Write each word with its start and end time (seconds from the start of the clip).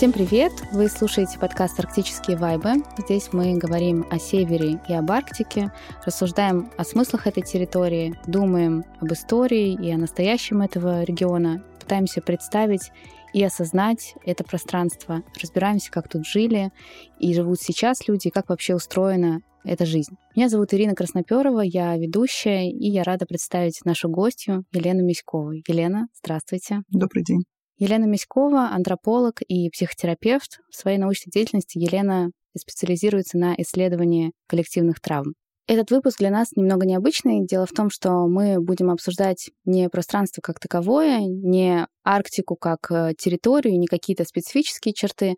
Всем 0.00 0.12
привет! 0.12 0.52
Вы 0.72 0.88
слушаете 0.88 1.38
подкаст 1.38 1.78
«Арктические 1.78 2.38
вайбы». 2.38 2.76
Здесь 2.96 3.34
мы 3.34 3.58
говорим 3.58 4.06
о 4.10 4.18
севере 4.18 4.80
и 4.88 4.94
об 4.94 5.10
Арктике, 5.10 5.72
рассуждаем 6.06 6.70
о 6.78 6.84
смыслах 6.84 7.26
этой 7.26 7.42
территории, 7.42 8.18
думаем 8.26 8.82
об 8.98 9.12
истории 9.12 9.74
и 9.74 9.92
о 9.92 9.98
настоящем 9.98 10.62
этого 10.62 11.02
региона, 11.02 11.62
пытаемся 11.78 12.22
представить 12.22 12.92
и 13.34 13.44
осознать 13.44 14.14
это 14.24 14.42
пространство, 14.42 15.22
разбираемся, 15.38 15.90
как 15.90 16.08
тут 16.08 16.26
жили 16.26 16.72
и 17.18 17.34
живут 17.34 17.60
сейчас 17.60 18.08
люди, 18.08 18.30
как 18.30 18.48
вообще 18.48 18.74
устроена 18.74 19.42
эта 19.64 19.84
жизнь. 19.84 20.16
Меня 20.34 20.48
зовут 20.48 20.72
Ирина 20.72 20.94
Красноперова, 20.94 21.60
я 21.60 21.94
ведущая, 21.98 22.70
и 22.70 22.88
я 22.88 23.02
рада 23.02 23.26
представить 23.26 23.84
нашу 23.84 24.08
гостью 24.08 24.64
Елену 24.72 25.04
Миськову. 25.04 25.52
Елена, 25.68 26.08
здравствуйте. 26.14 26.84
Добрый 26.88 27.22
день. 27.22 27.44
Елена 27.80 28.04
Миськова, 28.04 28.68
антрополог 28.72 29.40
и 29.40 29.70
психотерапевт. 29.70 30.60
В 30.70 30.76
своей 30.76 30.98
научной 30.98 31.30
деятельности 31.30 31.78
Елена 31.78 32.30
специализируется 32.54 33.38
на 33.38 33.54
исследовании 33.56 34.32
коллективных 34.46 35.00
травм. 35.00 35.32
Этот 35.66 35.90
выпуск 35.90 36.18
для 36.18 36.30
нас 36.30 36.48
немного 36.56 36.84
необычный. 36.84 37.46
Дело 37.46 37.64
в 37.64 37.70
том, 37.70 37.88
что 37.88 38.26
мы 38.26 38.60
будем 38.60 38.90
обсуждать 38.90 39.48
не 39.64 39.88
пространство 39.88 40.42
как 40.42 40.60
таковое, 40.60 41.20
не 41.20 41.86
Арктику 42.04 42.54
как 42.56 42.90
э, 42.90 43.14
территорию, 43.16 43.78
не 43.78 43.86
какие-то 43.86 44.24
специфические 44.24 44.92
черты, 44.92 45.36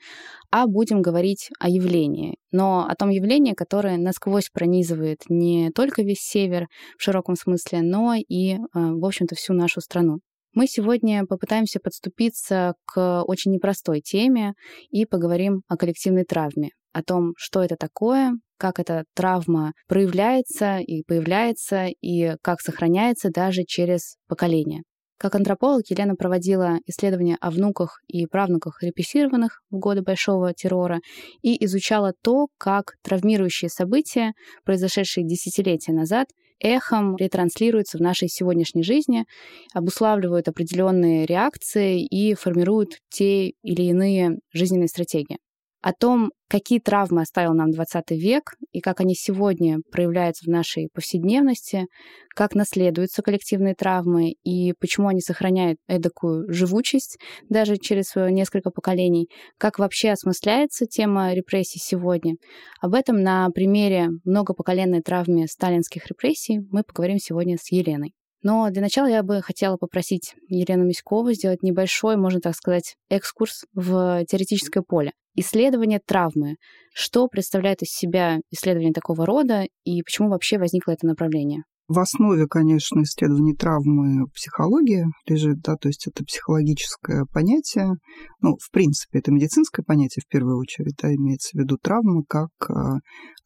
а 0.51 0.67
будем 0.67 1.01
говорить 1.01 1.51
о 1.61 1.69
явлении. 1.69 2.39
Но 2.51 2.87
о 2.89 2.95
том 2.97 3.11
явлении, 3.11 3.53
которое 3.53 3.99
насквозь 3.99 4.49
пронизывает 4.53 5.21
не 5.29 5.71
только 5.71 6.03
весь 6.03 6.23
север 6.23 6.67
в 6.99 7.03
широком 7.03 7.37
смысле, 7.37 7.83
но 7.83 8.15
и, 8.15 8.55
э, 8.55 8.59
в 8.73 9.05
общем-то, 9.05 9.37
всю 9.37 9.53
нашу 9.53 9.81
страну. 9.81 10.19
Мы 10.55 10.67
сегодня 10.67 11.25
попытаемся 11.25 11.81
подступиться 11.81 12.75
к 12.85 13.23
очень 13.23 13.53
непростой 13.53 14.03
теме 14.03 14.53
и 14.91 15.07
поговорим 15.07 15.63
о 15.67 15.79
коллективной 15.79 16.25
травме, 16.25 16.71
о 16.93 17.03
том, 17.03 17.33
что 17.39 17.63
это 17.63 17.77
такое, 17.77 18.33
как 18.59 18.79
эта 18.79 19.05
травма 19.15 19.73
проявляется 19.89 20.77
и 20.79 21.03
появляется, 21.05 21.87
и 21.87 22.37
как 22.43 22.61
сохраняется 22.61 23.31
даже 23.31 23.65
через 23.65 24.17
поколения. 24.29 24.83
Как 25.17 25.37
антрополог 25.37 25.89
Елена 25.89 26.17
проводила 26.17 26.79
исследования 26.85 27.39
о 27.41 27.51
внуках 27.51 28.01
и 28.09 28.27
правнуках 28.27 28.83
репрессированных 28.83 29.63
в 29.71 29.79
годы 29.79 30.03
Большого 30.03 30.53
террора 30.53 31.01
и 31.41 31.65
изучала 31.65 32.13
то, 32.23 32.49
как 32.59 32.95
травмирующие 33.03 33.71
события, 33.71 34.33
произошедшие 34.65 35.25
десятилетия 35.25 35.93
назад, 35.93 36.27
эхом 36.63 37.17
ретранслируются 37.17 37.99
в 37.99 38.01
нашей 38.01 38.29
сегодняшней 38.29 38.83
жизни, 38.83 39.27
обуславливают 39.75 40.49
определенные 40.49 41.27
реакции 41.27 42.05
и 42.05 42.35
формируют 42.35 42.99
те 43.11 43.51
или 43.63 43.83
иные 43.83 44.39
жизненные 44.53 44.89
стратегии 44.89 45.39
о 45.83 45.93
том, 45.93 46.31
какие 46.49 46.79
травмы 46.79 47.23
оставил 47.23 47.55
нам 47.55 47.71
20 47.73 48.11
век 48.13 48.55
и 48.71 48.81
как 48.81 49.01
они 49.01 49.15
сегодня 49.15 49.79
проявляются 49.91 50.45
в 50.45 50.49
нашей 50.49 50.89
повседневности, 50.95 51.87
как 52.35 52.55
наследуются 52.55 53.23
коллективные 53.23 53.75
травмы 53.75 54.35
и 54.45 54.73
почему 54.79 55.09
они 55.09 55.21
сохраняют 55.21 55.79
эдакую 55.89 56.51
живучесть 56.53 57.19
даже 57.49 57.77
через 57.77 58.15
несколько 58.15 58.71
поколений, 58.71 59.29
как 59.59 59.79
вообще 59.79 60.11
осмысляется 60.11 60.87
тема 60.87 61.35
репрессий 61.35 61.81
сегодня. 61.81 62.37
Об 62.81 62.95
этом 62.95 63.21
на 63.21 63.51
примере 63.51 64.09
многопоколенной 64.25 65.03
травмы 65.03 65.49
сталинских 65.49 66.07
репрессий 66.07 66.61
мы 66.71 66.85
поговорим 66.85 67.19
сегодня 67.19 67.57
с 67.61 67.73
Еленой. 67.73 68.15
Но 68.43 68.71
для 68.71 68.83
начала 68.83 69.07
я 69.07 69.23
бы 69.23 69.41
хотела 69.41 69.77
попросить 69.77 70.35
Елену 70.49 70.85
Миськову 70.85 71.33
сделать 71.33 71.63
небольшой, 71.63 72.17
можно 72.17 72.41
так 72.41 72.55
сказать, 72.55 72.97
экскурс 73.09 73.65
в 73.75 74.25
теоретическое 74.27 74.83
поле. 74.83 75.13
Исследование 75.35 76.01
травмы. 76.05 76.57
Что 76.93 77.27
представляет 77.29 77.83
из 77.83 77.89
себя 77.89 78.39
исследование 78.51 78.93
такого 78.93 79.25
рода 79.25 79.67
и 79.85 80.03
почему 80.03 80.29
вообще 80.29 80.59
возникло 80.59 80.93
это 80.93 81.07
направление? 81.07 81.63
В 81.89 81.99
основе, 81.99 82.47
конечно, 82.47 83.03
исследований 83.03 83.55
травмы 83.55 84.27
психология 84.35 85.07
лежит, 85.27 85.61
да, 85.61 85.75
то 85.77 85.89
есть 85.89 86.07
это 86.07 86.25
психологическое 86.25 87.27
понятие. 87.33 87.97
Ну, 88.41 88.57
в 88.61 88.71
принципе, 88.71 89.19
это 89.19 89.31
медицинское 89.31 89.83
понятие 89.83 90.23
в 90.25 90.31
первую 90.31 90.59
очередь, 90.59 90.95
да, 91.03 91.13
имеется 91.15 91.51
в 91.53 91.61
виду 91.61 91.77
травма 91.77 92.23
как 92.29 92.51
э, 92.71 92.75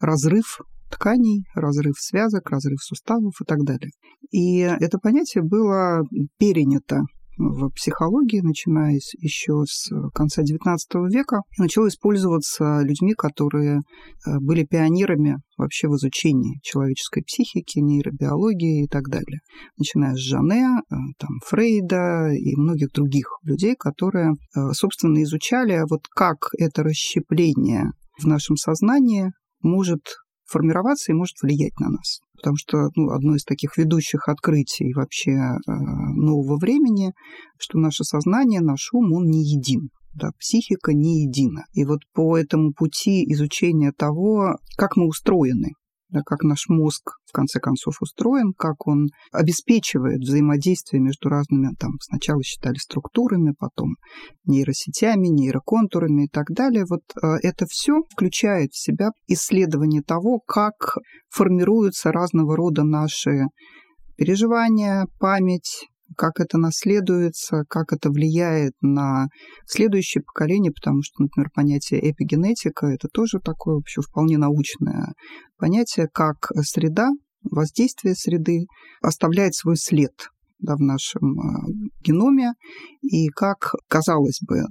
разрыв 0.00 0.60
тканей, 0.90 1.44
разрыв 1.54 1.96
связок, 1.98 2.50
разрыв 2.50 2.82
суставов 2.82 3.34
и 3.40 3.44
так 3.44 3.64
далее. 3.64 3.90
И 4.30 4.58
это 4.58 4.98
понятие 4.98 5.42
было 5.42 6.02
перенято 6.38 7.02
в 7.38 7.70
психологии, 7.70 8.40
начиная 8.40 8.98
еще 9.18 9.64
с 9.66 9.90
конца 10.14 10.42
XIX 10.42 10.76
века, 11.08 11.42
начало 11.58 11.88
использоваться 11.88 12.80
людьми, 12.82 13.14
которые 13.14 13.78
э, 13.78 14.38
были 14.40 14.64
пионерами 14.64 15.36
вообще 15.56 15.88
в 15.88 15.96
изучении 15.96 16.58
человеческой 16.62 17.22
психики, 17.22 17.78
нейробиологии 17.78 18.84
и 18.84 18.88
так 18.88 19.08
далее. 19.08 19.40
Начиная 19.76 20.14
с 20.14 20.18
Жане, 20.18 20.78
э, 20.78 20.94
там, 21.18 21.30
Фрейда 21.46 22.30
и 22.32 22.56
многих 22.56 22.92
других 22.92 23.28
людей, 23.42 23.74
которые, 23.78 24.32
э, 24.32 24.72
собственно, 24.72 25.22
изучали, 25.22 25.82
вот 25.88 26.06
как 26.14 26.48
это 26.58 26.82
расщепление 26.82 27.90
в 28.18 28.26
нашем 28.26 28.56
сознании 28.56 29.32
может 29.60 30.00
формироваться 30.46 31.12
и 31.12 31.14
может 31.14 31.36
влиять 31.42 31.78
на 31.80 31.90
нас. 31.90 32.20
Потому 32.36 32.56
что 32.56 32.90
ну, 32.94 33.10
одно 33.10 33.34
из 33.34 33.44
таких 33.44 33.76
ведущих 33.76 34.28
открытий 34.28 34.92
вообще 34.94 35.32
э, 35.32 35.56
нового 35.66 36.58
времени, 36.58 37.12
что 37.58 37.78
наше 37.78 38.04
сознание, 38.04 38.60
наш 38.60 38.92
ум, 38.92 39.12
он 39.12 39.24
не 39.24 39.42
един. 39.42 39.90
Да, 40.14 40.30
психика 40.38 40.94
не 40.94 41.24
едина. 41.24 41.64
И 41.74 41.84
вот 41.84 42.00
по 42.14 42.38
этому 42.38 42.72
пути 42.72 43.24
изучения 43.32 43.92
того, 43.92 44.56
как 44.76 44.96
мы 44.96 45.06
устроены, 45.06 45.72
как 46.24 46.42
наш 46.42 46.68
мозг 46.68 47.18
в 47.26 47.32
конце 47.32 47.60
концов 47.60 48.00
устроен, 48.00 48.52
как 48.56 48.86
он 48.86 49.08
обеспечивает 49.32 50.20
взаимодействие 50.20 51.02
между 51.02 51.28
разными, 51.28 51.74
там 51.78 51.92
сначала 52.00 52.42
считали 52.42 52.76
структурами, 52.76 53.54
потом 53.58 53.96
нейросетями, 54.44 55.28
нейроконтурами 55.28 56.24
и 56.24 56.28
так 56.28 56.46
далее. 56.50 56.84
Вот 56.88 57.02
э, 57.22 57.36
это 57.42 57.66
все 57.68 58.02
включает 58.10 58.72
в 58.72 58.82
себя 58.82 59.10
исследование 59.26 60.02
того, 60.02 60.40
как 60.46 60.96
формируются 61.28 62.12
разного 62.12 62.56
рода 62.56 62.84
наши 62.84 63.46
переживания, 64.16 65.06
память, 65.18 65.86
как 66.16 66.40
это 66.40 66.58
наследуется, 66.58 67.64
как 67.68 67.92
это 67.92 68.10
влияет 68.10 68.72
на 68.80 69.26
следующее 69.66 70.22
поколение, 70.22 70.72
потому 70.72 71.02
что, 71.02 71.22
например, 71.22 71.50
понятие 71.54 72.10
эпигенетика– 72.10 72.86
это 72.88 73.08
тоже 73.08 73.38
такое 73.38 73.76
вообще 73.76 74.00
вполне 74.00 74.38
научное 74.38 75.14
понятие, 75.58 76.08
как 76.12 76.50
среда, 76.62 77.08
воздействие 77.42 78.14
среды 78.14 78.66
оставляет 79.02 79.54
свой 79.54 79.76
след 79.76 80.12
да, 80.58 80.74
в 80.76 80.80
нашем 80.80 81.38
а, 81.38 81.66
геноме, 82.02 82.52
и 83.02 83.28
как, 83.28 83.74
казалось 83.88 84.40
бы, 84.40 84.62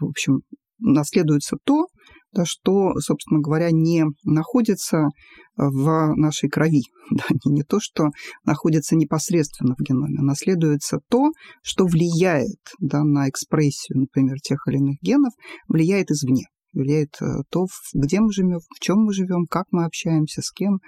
в 0.00 0.04
общем, 0.04 0.40
наследуется 0.78 1.56
то, 1.64 1.86
да, 2.32 2.44
что, 2.44 2.94
собственно 3.00 3.40
говоря, 3.40 3.70
не 3.70 4.04
находится 4.24 5.08
в 5.56 6.14
нашей 6.16 6.48
крови. 6.48 6.82
Да, 7.08 7.22
не, 7.44 7.62
то, 7.62 7.78
что 7.80 8.08
находится 8.44 8.96
непосредственно 8.96 9.76
в 9.78 9.82
геноме, 9.82 10.18
а 10.18 10.22
наследуется 10.22 10.98
то, 11.08 11.30
что 11.62 11.86
влияет 11.86 12.58
да, 12.80 13.04
на 13.04 13.28
экспрессию, 13.28 14.00
например, 14.00 14.38
тех 14.40 14.66
или 14.66 14.78
иных 14.78 14.96
генов, 15.00 15.32
влияет 15.68 16.10
извне 16.10 16.46
влияет 16.76 17.16
э, 17.22 17.42
то, 17.50 17.66
где 17.94 18.20
мы 18.20 18.30
живем, 18.32 18.58
в 18.58 18.80
чем 18.80 18.98
мы 18.98 19.12
живем, 19.12 19.46
как 19.46 19.64
мы 19.70 19.84
общаемся, 19.84 20.42
с 20.42 20.52
кем 20.52 20.80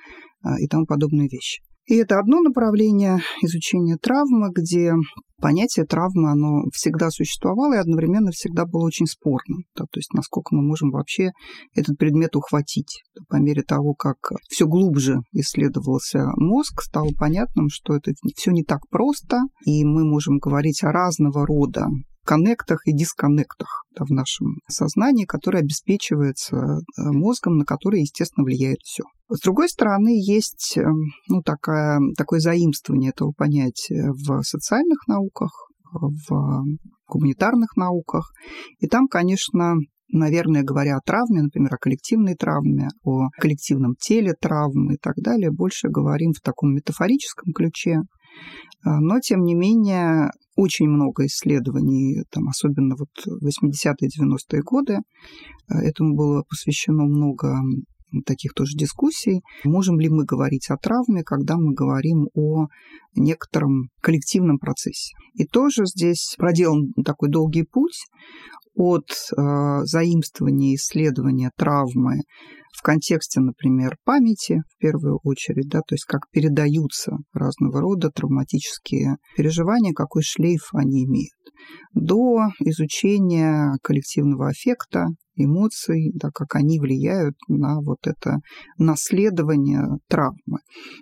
а, 0.42 0.60
и 0.60 0.66
тому 0.66 0.86
подобные 0.86 1.28
вещи. 1.28 1.62
И 1.88 1.94
это 1.96 2.18
одно 2.18 2.40
направление 2.40 3.20
изучения 3.42 3.96
травмы, 3.96 4.50
где 4.54 4.92
понятие 5.40 5.86
травмы, 5.86 6.30
оно 6.30 6.64
всегда 6.72 7.08
существовало 7.10 7.74
и 7.74 7.78
одновременно 7.78 8.30
всегда 8.30 8.66
было 8.66 8.84
очень 8.84 9.06
спорным. 9.06 9.64
Да, 9.74 9.84
то 9.84 9.98
есть 9.98 10.12
насколько 10.12 10.54
мы 10.54 10.62
можем 10.62 10.90
вообще 10.90 11.30
этот 11.74 11.96
предмет 11.96 12.36
ухватить. 12.36 13.02
По 13.28 13.36
мере 13.36 13.62
того, 13.62 13.94
как 13.94 14.16
все 14.50 14.66
глубже 14.66 15.20
исследовался 15.32 16.26
мозг, 16.36 16.82
стало 16.82 17.10
понятным, 17.18 17.68
что 17.70 17.96
это 17.96 18.12
все 18.36 18.50
не 18.50 18.64
так 18.64 18.80
просто, 18.90 19.40
и 19.64 19.84
мы 19.84 20.04
можем 20.04 20.38
говорить 20.38 20.82
о 20.82 20.92
разного 20.92 21.46
рода 21.46 21.86
коннектах 22.28 22.86
и 22.86 22.92
дисконнектах 22.92 23.84
да, 23.96 24.04
в 24.04 24.10
нашем 24.10 24.58
сознании, 24.68 25.24
которые 25.24 25.60
обеспечиваются 25.60 26.56
э, 26.56 26.78
мозгом, 26.96 27.56
на 27.56 27.64
который, 27.64 28.02
естественно, 28.02 28.44
влияет 28.44 28.80
все. 28.84 29.04
С 29.30 29.40
другой 29.40 29.70
стороны, 29.70 30.10
есть 30.10 30.76
э, 30.76 30.82
ну, 31.28 31.40
такая, 31.42 32.00
такое 32.18 32.40
заимствование 32.40 33.12
этого 33.12 33.32
понятия 33.32 34.12
в 34.12 34.42
социальных 34.42 35.08
науках, 35.08 35.70
в 35.90 36.64
гуманитарных 37.08 37.76
науках. 37.76 38.30
И 38.80 38.88
там, 38.88 39.08
конечно, 39.08 39.76
наверное, 40.12 40.62
говоря 40.62 40.98
о 40.98 41.00
травме, 41.00 41.40
например, 41.40 41.74
о 41.74 41.78
коллективной 41.78 42.34
травме, 42.34 42.88
о 43.04 43.28
коллективном 43.40 43.94
теле 43.98 44.34
травмы 44.38 44.94
и 44.94 44.98
так 44.98 45.14
далее, 45.16 45.50
больше 45.50 45.88
говорим 45.88 46.32
в 46.32 46.42
таком 46.42 46.74
метафорическом 46.74 47.54
ключе, 47.54 48.02
но, 48.84 49.20
тем 49.20 49.42
не 49.42 49.54
менее, 49.54 50.30
очень 50.58 50.88
много 50.88 51.26
исследований, 51.26 52.24
там, 52.30 52.48
особенно 52.48 52.96
вот 52.96 53.08
80-е, 53.26 54.08
90-е 54.08 54.62
годы, 54.62 54.98
а, 55.68 55.82
этому 55.82 56.16
было 56.16 56.42
посвящено 56.48 57.04
много 57.04 57.56
таких 58.26 58.54
тоже 58.54 58.76
дискуссий. 58.76 59.42
Можем 59.64 60.00
ли 60.00 60.08
мы 60.08 60.24
говорить 60.24 60.70
о 60.70 60.76
травме, 60.76 61.22
когда 61.22 61.56
мы 61.56 61.74
говорим 61.74 62.28
о 62.34 62.66
некотором 63.14 63.90
коллективном 64.00 64.58
процессе? 64.58 65.14
И 65.34 65.44
тоже 65.44 65.84
здесь 65.86 66.34
проделан 66.38 66.92
такой 67.04 67.28
долгий 67.28 67.64
путь 67.64 68.06
от 68.78 69.10
э, 69.10 69.84
заимствования 69.86 70.76
исследования 70.76 71.50
травмы 71.56 72.20
в 72.72 72.82
контексте, 72.82 73.40
например, 73.40 73.96
памяти 74.04 74.62
в 74.68 74.80
первую 74.80 75.18
очередь, 75.24 75.68
да, 75.68 75.80
то 75.80 75.96
есть 75.96 76.04
как 76.04 76.30
передаются 76.30 77.16
разного 77.32 77.80
рода 77.80 78.10
травматические 78.10 79.16
переживания, 79.36 79.92
какой 79.92 80.22
шлейф 80.22 80.68
они 80.74 81.04
имеют, 81.06 81.32
до 81.92 82.50
изучения 82.60 83.72
коллективного 83.82 84.50
аффекта, 84.50 85.06
эмоций, 85.34 86.12
да, 86.14 86.30
как 86.32 86.54
они 86.54 86.78
влияют 86.78 87.34
на 87.48 87.80
вот 87.80 88.06
это 88.06 88.36
наследование 88.78 89.82
травмы. 90.08 90.60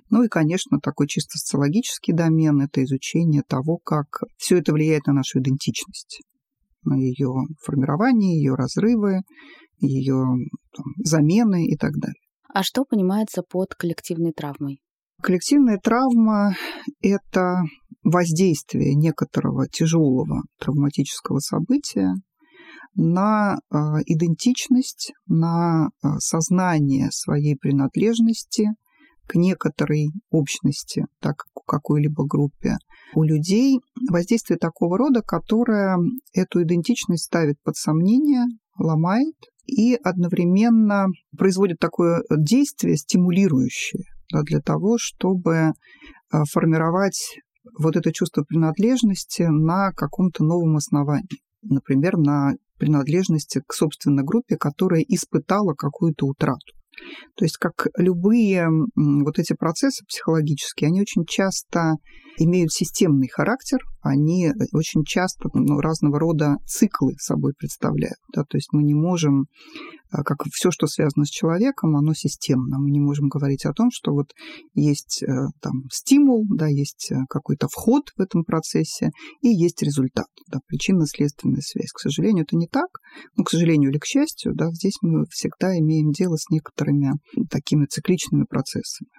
Ну 0.09 0.23
и, 0.23 0.29
конечно, 0.29 0.79
такой 0.81 1.09
чисто 1.09 1.37
социологический 1.37 2.15
домен– 2.15 2.61
это 2.63 2.83
изучение 2.85 3.43
того, 3.47 3.77
как 3.77 4.07
все 4.39 4.59
это 4.59 4.73
влияет 4.73 5.07
на 5.07 5.13
нашу 5.13 5.41
идентичность 5.41 6.23
ее 6.95 7.33
формирование, 7.63 8.37
ее 8.37 8.55
разрывы, 8.55 9.23
ее 9.79 10.25
там, 10.75 10.87
замены 10.99 11.67
и 11.67 11.77
так 11.77 11.93
далее. 11.93 12.21
А 12.53 12.63
что 12.63 12.85
понимается 12.85 13.43
под 13.43 13.75
коллективной 13.75 14.33
травмой? 14.33 14.81
Коллективная 15.23 15.79
травма– 15.79 16.55
это 17.03 17.63
воздействие 18.03 18.95
некоторого 18.95 19.67
тяжелого 19.69 20.43
травматического 20.59 21.39
события 21.41 22.13
на 22.95 23.57
э, 23.57 23.77
идентичность, 24.07 25.13
на 25.27 25.89
э, 25.89 26.09
сознание 26.19 27.09
своей 27.11 27.57
принадлежности 27.57 28.69
к 29.27 29.35
некоторой 29.35 30.09
общности, 30.31 31.07
так 31.21 31.37
как 31.37 31.63
у 31.63 31.65
какой-либо 31.67 32.25
группе, 32.27 32.77
у 33.15 33.23
людей 33.23 33.81
воздействие 34.11 34.59
такого 34.59 34.99
рода, 34.99 35.23
которое 35.23 35.99
эту 36.35 36.63
идентичность 36.63 37.25
ставит 37.25 37.57
под 37.63 37.77
сомнение, 37.77 38.45
ломает 38.79 39.35
и 39.67 39.95
одновременно 39.95 41.07
производит 41.37 41.79
такое 41.79 42.23
действие 42.31 42.97
стимулирующее 42.97 44.05
да, 44.33 44.43
для 44.43 44.61
того, 44.61 44.97
чтобы 44.99 45.73
а, 46.31 46.45
формировать 46.51 47.39
вот 47.79 47.97
это 47.97 48.13
чувство 48.13 48.43
принадлежности 48.43 49.43
на 49.43 49.93
каком-то 49.93 50.45
новом 50.45 50.77
основании. 50.77 51.41
Например, 51.63 52.17
на 52.17 52.55
принадлежности 52.79 53.63
к 53.67 53.73
собственной 53.73 54.23
группе, 54.23 54.57
которая 54.57 55.03
испытала 55.03 55.75
какую-то 55.75 56.27
утрату. 56.27 56.76
То 57.37 57.45
есть, 57.45 57.57
как 57.59 57.89
любые 57.97 58.69
вот 58.95 59.39
эти 59.39 59.55
процессы 59.55 60.05
психологические, 60.07 60.89
они 60.89 61.01
очень 61.01 61.25
часто 61.27 61.95
имеют 62.39 62.73
системный 62.73 63.29
характер, 63.29 63.79
они 64.09 64.53
очень 64.73 65.05
часто 65.05 65.49
ну, 65.55 65.81
разного 65.81 66.19
рода 66.19 66.57
циклы 66.67 67.15
собой 67.19 67.53
представляют. 67.57 68.19
Да? 68.35 68.43
То 68.49 68.57
есть 68.57 68.69
мы 68.73 68.83
не 68.83 68.95
можем 68.95 69.47
а, 70.11 70.23
как 70.23 70.39
все, 70.53 70.71
что 70.71 70.87
связано 70.87 71.25
с 71.25 71.31
человеком, 71.31 71.97
оно 71.97 72.15
системно. 72.15 72.79
Мы 72.79 72.91
не 72.91 73.01
можем 73.01 73.29
говорить 73.29 73.65
о 73.65 73.73
том, 73.73 73.91
что 73.91 74.13
вот 74.13 74.33
есть 74.75 75.23
э, 75.23 75.27
там 75.61 75.85
стимул, 75.91 76.45
да, 76.49 76.69
есть 76.69 77.11
э, 77.11 77.17
какой-то 77.29 77.67
вход 77.69 78.11
в 78.17 78.21
этом 78.21 78.45
процессе 78.45 79.11
и 79.43 79.49
есть 79.49 79.83
результат, 79.83 80.29
да, 80.51 80.61
причинно-следственная 80.67 81.61
связь. 81.61 81.91
К 81.93 82.01
сожалению, 82.01 82.45
это 82.45 82.57
не 82.57 82.69
так, 82.69 82.89
но, 83.37 83.45
к 83.45 83.51
сожалению 83.51 83.91
или 83.91 83.99
к 83.99 84.07
счастью, 84.07 84.55
да, 84.55 84.71
здесь 84.73 84.97
мы 85.03 85.25
всегда 85.31 85.77
имеем 85.79 86.13
дело 86.13 86.37
с 86.37 86.51
некоторыми 86.51 87.13
такими 87.51 87.87
цикличными 87.87 88.45
процессами. 88.45 89.11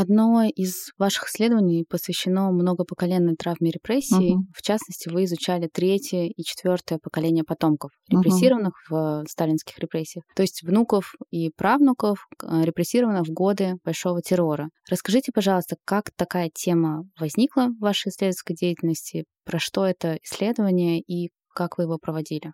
Одно 0.00 0.44
из 0.44 0.92
ваших 0.96 1.24
исследований 1.24 1.84
посвящено 1.84 2.52
многопоколенной 2.52 3.34
травме 3.34 3.72
репрессий. 3.72 4.34
Угу. 4.34 4.44
В 4.54 4.62
частности, 4.62 5.08
вы 5.08 5.24
изучали 5.24 5.66
третье 5.66 6.28
и 6.28 6.42
четвертое 6.44 7.00
поколение 7.02 7.42
потомков, 7.42 7.90
репрессированных 8.08 8.74
угу. 8.88 8.96
в 8.96 9.24
сталинских 9.28 9.76
репрессиях, 9.80 10.22
то 10.36 10.42
есть 10.42 10.62
внуков 10.62 11.14
и 11.32 11.50
правнуков, 11.50 12.28
э, 12.40 12.62
репрессированных 12.62 13.26
в 13.26 13.32
годы 13.32 13.74
Большого 13.84 14.22
террора. 14.22 14.68
Расскажите, 14.88 15.32
пожалуйста, 15.34 15.74
как 15.84 16.12
такая 16.14 16.48
тема 16.54 17.02
возникла 17.18 17.66
в 17.66 17.80
вашей 17.80 18.10
исследовательской 18.10 18.54
деятельности, 18.54 19.24
про 19.44 19.58
что 19.58 19.84
это 19.84 20.20
исследование 20.22 21.00
и 21.00 21.30
как 21.52 21.76
вы 21.76 21.84
его 21.84 21.98
проводили? 21.98 22.52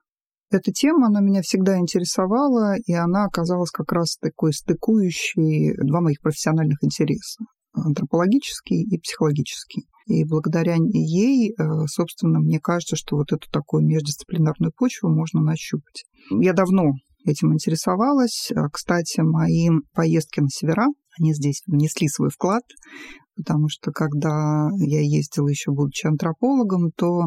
Эта 0.50 0.72
тема, 0.72 1.08
она 1.08 1.20
меня 1.20 1.42
всегда 1.42 1.78
интересовала, 1.78 2.76
и 2.76 2.92
она 2.92 3.24
оказалась 3.24 3.70
как 3.70 3.90
раз 3.92 4.16
такой 4.16 4.52
стыкующей 4.52 5.74
два 5.76 6.00
моих 6.00 6.20
профессиональных 6.20 6.78
интереса 6.82 7.44
антропологический 7.74 8.82
и 8.82 8.98
психологический. 8.98 9.86
И 10.06 10.24
благодаря 10.24 10.76
ей, 10.78 11.50
э, 11.50 11.86
собственно, 11.86 12.38
мне 12.38 12.60
кажется, 12.60 12.96
что 12.96 13.16
вот 13.16 13.32
эту 13.32 13.50
такую 13.50 13.84
междисциплинарную 13.84 14.72
почву 14.76 15.08
можно 15.08 15.40
нащупать. 15.40 16.04
Я 16.30 16.52
давно 16.52 16.92
этим 17.24 17.54
интересовалась. 17.54 18.50
А, 18.54 18.68
кстати, 18.68 19.20
мои 19.20 19.70
поездки 19.94 20.40
на 20.40 20.48
севера, 20.50 20.86
они 21.18 21.32
здесь 21.32 21.62
внесли 21.66 22.08
свой 22.08 22.28
вклад, 22.28 22.62
потому 23.34 23.68
что 23.68 23.92
когда 23.92 24.68
я 24.76 25.00
ездила 25.00 25.48
еще 25.48 25.72
будучи 25.72 26.06
антропологом, 26.06 26.90
то, 26.94 27.22
э, 27.22 27.26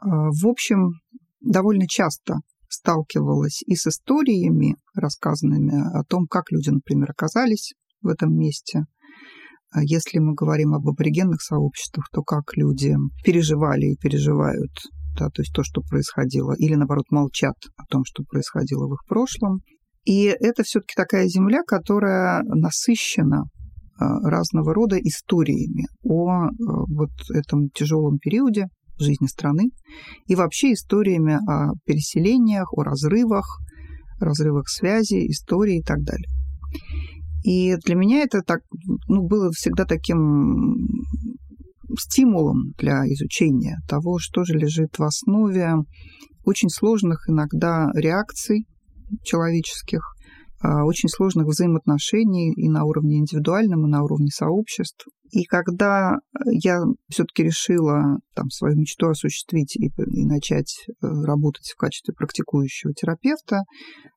в 0.00 0.46
общем, 0.46 0.92
довольно 1.40 1.86
часто 1.88 2.36
сталкивалась 2.68 3.62
и 3.66 3.74
с 3.74 3.86
историями, 3.86 4.76
рассказанными 4.94 5.98
о 5.98 6.04
том, 6.04 6.26
как 6.26 6.50
люди, 6.50 6.70
например, 6.70 7.10
оказались 7.10 7.74
в 8.02 8.08
этом 8.08 8.36
месте. 8.36 8.84
А 9.70 9.82
если 9.82 10.18
мы 10.18 10.34
говорим 10.34 10.74
об 10.74 10.88
аборигенных 10.88 11.42
сообществах, 11.42 12.08
то 12.12 12.22
как 12.22 12.56
люди 12.56 12.94
переживали 13.24 13.92
и 13.92 13.96
переживают 13.96 14.72
да, 15.18 15.28
то 15.30 15.42
есть 15.42 15.52
то, 15.54 15.62
что 15.64 15.80
происходило, 15.80 16.52
или 16.52 16.74
наоборот 16.74 17.06
молчат 17.10 17.54
о 17.76 17.84
том, 17.88 18.04
что 18.04 18.22
происходило 18.22 18.86
в 18.86 18.94
их 18.94 19.00
прошлом. 19.08 19.60
И 20.04 20.24
это 20.24 20.62
все-таки 20.62 20.94
такая 20.94 21.26
земля, 21.26 21.62
которая 21.66 22.42
насыщена 22.42 23.44
а, 23.98 24.20
разного 24.28 24.74
рода 24.74 24.98
историями 24.98 25.86
о 26.02 26.30
а, 26.30 26.48
вот 26.58 27.10
этом 27.34 27.70
тяжелом 27.70 28.18
периоде 28.18 28.66
жизни 28.98 29.26
страны 29.26 29.70
и 30.26 30.34
вообще 30.34 30.72
историями 30.72 31.38
о 31.48 31.72
переселениях, 31.84 32.72
о 32.72 32.82
разрывах, 32.82 33.60
разрывах 34.20 34.68
связи, 34.68 35.30
истории 35.30 35.78
и 35.78 35.82
так 35.82 36.02
далее. 36.02 36.28
И 37.42 37.76
для 37.84 37.94
меня 37.94 38.22
это 38.22 38.40
так, 38.42 38.60
ну, 39.06 39.26
было 39.26 39.50
всегда 39.52 39.84
таким 39.84 40.74
стимулом 41.98 42.72
для 42.78 43.04
изучения 43.12 43.78
того, 43.88 44.18
что 44.18 44.44
же 44.44 44.54
лежит 44.54 44.98
в 44.98 45.02
основе 45.02 45.74
очень 46.44 46.68
сложных 46.68 47.28
иногда 47.28 47.90
реакций 47.94 48.66
человеческих, 49.22 50.15
очень 50.62 51.08
сложных 51.08 51.46
взаимоотношений 51.46 52.52
и 52.52 52.68
на 52.68 52.84
уровне 52.84 53.18
индивидуальном, 53.18 53.86
и 53.86 53.90
на 53.90 54.02
уровне 54.02 54.28
сообществ. 54.28 55.06
И 55.30 55.44
когда 55.44 56.18
я 56.46 56.82
все-таки 57.08 57.42
решила 57.42 58.18
там, 58.34 58.48
свою 58.50 58.76
мечту 58.76 59.08
осуществить 59.08 59.76
и, 59.76 59.86
и 59.86 60.24
начать 60.24 60.86
э, 60.88 60.92
работать 61.00 61.68
в 61.74 61.76
качестве 61.76 62.14
практикующего 62.14 62.92
терапевта, 62.94 63.62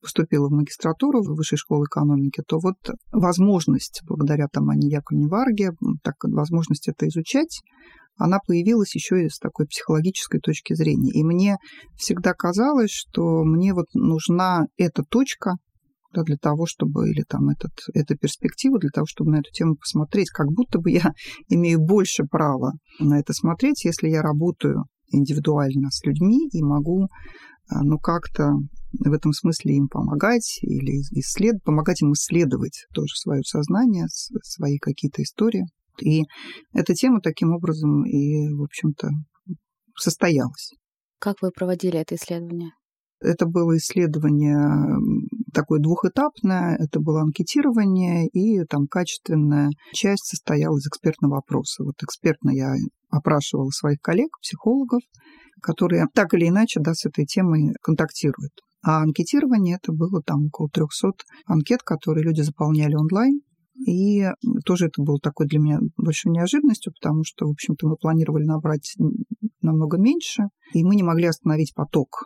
поступила 0.02 0.48
в 0.48 0.52
магистратуру 0.52 1.22
в 1.22 1.36
Высшей 1.36 1.58
школы 1.58 1.86
экономики, 1.86 2.44
то 2.48 2.60
вот 2.60 2.78
возможность, 3.12 4.02
благодаря 4.08 4.48
там 4.52 4.70
Ане 4.70 4.88
Яковлевне 4.88 5.28
Варге, 5.28 5.72
так, 6.04 6.16
возможность 6.24 6.88
это 6.88 7.08
изучать, 7.08 7.62
она 8.18 8.40
появилась 8.46 8.94
еще 8.94 9.26
и 9.26 9.30
с 9.30 9.40
такой 9.40 9.66
психологической 9.66 10.42
точки 10.42 10.74
зрения. 10.74 11.12
И 11.12 11.24
мне 11.24 11.56
всегда 11.96 12.34
казалось, 12.34 12.92
что 12.92 13.44
мне 13.44 13.74
вот 13.74 13.88
нужна 13.94 14.66
эта 14.78 15.04
точка, 15.04 15.54
да, 16.12 16.24
для 16.24 16.38
того, 16.38 16.66
чтобы, 16.66 17.10
или 17.10 17.24
там 17.28 17.50
этот, 17.50 17.72
эта 17.94 18.16
перспектива 18.16 18.80
для 18.80 18.90
того, 18.90 19.06
чтобы 19.06 19.32
на 19.32 19.38
эту 19.38 19.52
тему 19.52 19.76
посмотреть, 19.76 20.30
как 20.30 20.48
будто 20.48 20.80
бы 20.80 20.92
я 20.92 21.14
имею 21.50 21.80
больше 21.80 22.24
права 22.24 22.74
на 23.00 23.20
это 23.20 23.34
смотреть, 23.34 23.86
если 23.86 24.10
я 24.10 24.22
работаю 24.22 24.86
индивидуально 25.12 25.90
с 25.90 26.04
людьми 26.06 26.50
и 26.52 26.62
могу 26.62 27.08
а, 27.70 27.84
ну, 27.84 28.00
как-то 28.00 28.54
в 28.94 29.14
этом 29.14 29.32
смысле 29.34 29.76
им 29.76 29.88
помогать 29.88 30.60
или 30.64 31.02
исслед... 31.20 31.62
помогать 31.64 32.02
им 32.02 32.14
исследовать 32.14 32.88
тоже 32.94 33.14
свое 33.16 33.44
сознание, 33.44 34.06
свои 34.08 34.78
какие-то 34.80 35.22
истории. 35.22 35.66
И 36.02 36.24
эта 36.74 36.94
тема 36.96 37.22
таким 37.22 37.54
образом 37.54 38.06
и, 38.06 38.50
в 38.54 38.64
общем-то, 38.64 39.10
состоялась. 39.96 40.72
Как 41.20 41.42
вы 41.42 41.52
проводили 41.52 42.00
это 42.00 42.16
исследование? 42.16 42.72
Это 43.20 43.46
было 43.46 43.78
исследование 43.78 44.58
такое 45.54 45.80
двухэтапное, 45.80 46.78
это 46.80 47.00
было 47.00 47.22
анкетирование, 47.22 48.28
и 48.28 48.64
там 48.66 48.88
качественная 48.88 49.70
часть 49.94 50.26
состояла 50.26 50.78
из 50.78 50.88
экспертного 50.88 51.38
опроса. 51.40 51.84
Вот 51.84 51.96
экспертно 52.04 52.52
я 52.52 52.74
опрашивала 53.10 53.70
своих 53.70 54.00
коллег, 54.02 54.30
психологов, 54.42 55.02
которые 55.62 56.08
так 56.14 56.34
или 56.34 56.48
иначе 56.48 56.80
да, 56.80 56.94
с 56.94 57.06
этой 57.06 57.26
темой 57.26 57.74
контактируют. 57.82 58.54
А 58.82 59.02
анкетирование 59.02 59.78
это 59.82 59.92
было 59.92 60.22
там 60.22 60.46
около 60.48 60.70
300 60.70 61.10
анкет, 61.46 61.84
которые 61.84 62.24
люди 62.24 62.42
заполняли 62.42 62.96
онлайн. 62.96 63.42
И 63.88 64.26
тоже 64.66 64.88
это 64.88 65.02
было 65.02 65.20
такой 65.20 65.48
для 65.48 65.60
меня 65.60 65.80
большой 65.96 66.34
неожиданностью, 66.34 66.94
потому 67.00 67.24
что, 67.24 67.48
в 67.48 67.52
общем-то, 67.52 67.88
мы 67.88 67.96
планировали 67.96 68.44
набрать 68.44 68.94
намного 69.62 69.98
меньше, 69.98 70.44
и 70.74 70.84
мы 70.84 70.96
не 70.96 71.04
могли 71.04 71.28
остановить 71.28 71.74
поток 71.74 72.26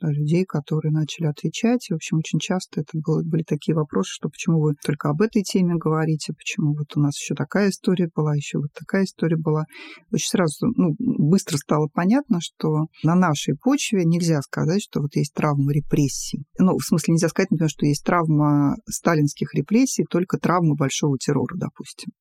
людей, 0.00 0.44
которые 0.44 0.92
начали 0.92 1.26
отвечать. 1.26 1.90
И, 1.90 1.92
в 1.92 1.96
общем, 1.96 2.18
очень 2.18 2.38
часто 2.38 2.80
это 2.80 2.90
было, 2.94 3.22
были 3.24 3.42
такие 3.42 3.74
вопросы, 3.74 4.10
что 4.12 4.28
почему 4.28 4.60
вы 4.60 4.74
только 4.84 5.08
об 5.08 5.22
этой 5.22 5.42
теме 5.42 5.74
говорите, 5.76 6.32
почему 6.32 6.74
вот 6.74 6.96
у 6.96 7.00
нас 7.00 7.18
еще 7.18 7.34
такая 7.34 7.70
история 7.70 8.08
была, 8.14 8.34
еще 8.34 8.58
вот 8.58 8.72
такая 8.72 9.04
история 9.04 9.36
была. 9.36 9.64
Очень 10.12 10.28
сразу, 10.28 10.66
ну, 10.76 10.94
быстро 10.98 11.56
стало 11.56 11.88
понятно, 11.92 12.38
что 12.40 12.86
на 13.02 13.14
нашей 13.14 13.56
почве 13.56 14.04
нельзя 14.04 14.40
сказать, 14.42 14.82
что 14.82 15.00
вот 15.00 15.14
есть 15.16 15.34
травма 15.34 15.72
репрессий. 15.72 16.44
Ну, 16.58 16.76
в 16.78 16.84
смысле, 16.84 17.14
нельзя 17.14 17.28
сказать, 17.28 17.50
например, 17.50 17.70
что 17.70 17.86
есть 17.86 18.04
травма 18.04 18.76
сталинских 18.88 19.54
репрессий, 19.54 20.04
только 20.08 20.38
травма 20.38 20.74
большого 20.74 21.18
террора, 21.18 21.56
допустим. 21.56 22.12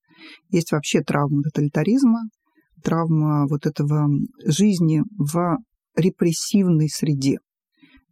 Есть 0.50 0.72
вообще 0.72 1.02
травма 1.02 1.44
тоталитаризма, 1.44 2.22
травма 2.84 3.48
вот 3.48 3.66
этого 3.66 4.08
жизни 4.46 5.02
в 5.18 5.58
репрессивной 5.96 6.90
среде 6.90 7.38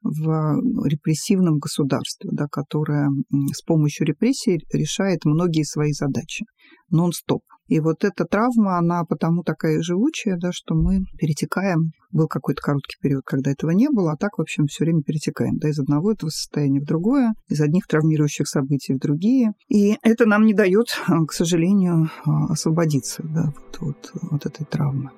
в 0.05 0.85
репрессивном 0.87 1.57
государстве, 1.57 2.29
да, 2.31 2.45
которое 2.49 3.09
с 3.53 3.61
помощью 3.63 4.05
репрессий 4.05 4.59
решает 4.71 5.25
многие 5.25 5.63
свои 5.63 5.91
задачи 5.91 6.45
нон-стоп. 6.91 7.41
И 7.67 7.79
вот 7.79 8.03
эта 8.03 8.25
травма, 8.25 8.77
она 8.77 9.03
потому 9.05 9.41
такая 9.41 9.81
живучая, 9.81 10.37
да, 10.39 10.51
что 10.51 10.75
мы 10.75 10.99
перетекаем. 11.17 11.93
Был 12.11 12.27
какой-то 12.27 12.61
короткий 12.61 12.97
период, 13.01 13.23
когда 13.25 13.49
этого 13.49 13.71
не 13.71 13.89
было, 13.89 14.11
а 14.11 14.17
так, 14.17 14.37
в 14.37 14.41
общем, 14.41 14.67
все 14.67 14.83
время 14.83 15.01
перетекаем 15.01 15.57
да, 15.57 15.69
из 15.69 15.79
одного 15.79 16.11
этого 16.11 16.29
состояния 16.29 16.79
в 16.79 16.85
другое, 16.85 17.33
из 17.49 17.59
одних 17.61 17.87
травмирующих 17.87 18.47
событий 18.47 18.93
в 18.93 18.99
другие. 18.99 19.53
И 19.67 19.97
это 20.03 20.27
нам 20.27 20.45
не 20.45 20.53
дает, 20.53 20.89
к 21.27 21.33
сожалению, 21.33 22.11
освободиться 22.23 23.23
да, 23.23 23.51
вот, 23.71 23.79
вот, 23.79 24.11
вот 24.29 24.45
этой 24.45 24.65
травмы. 24.65 25.09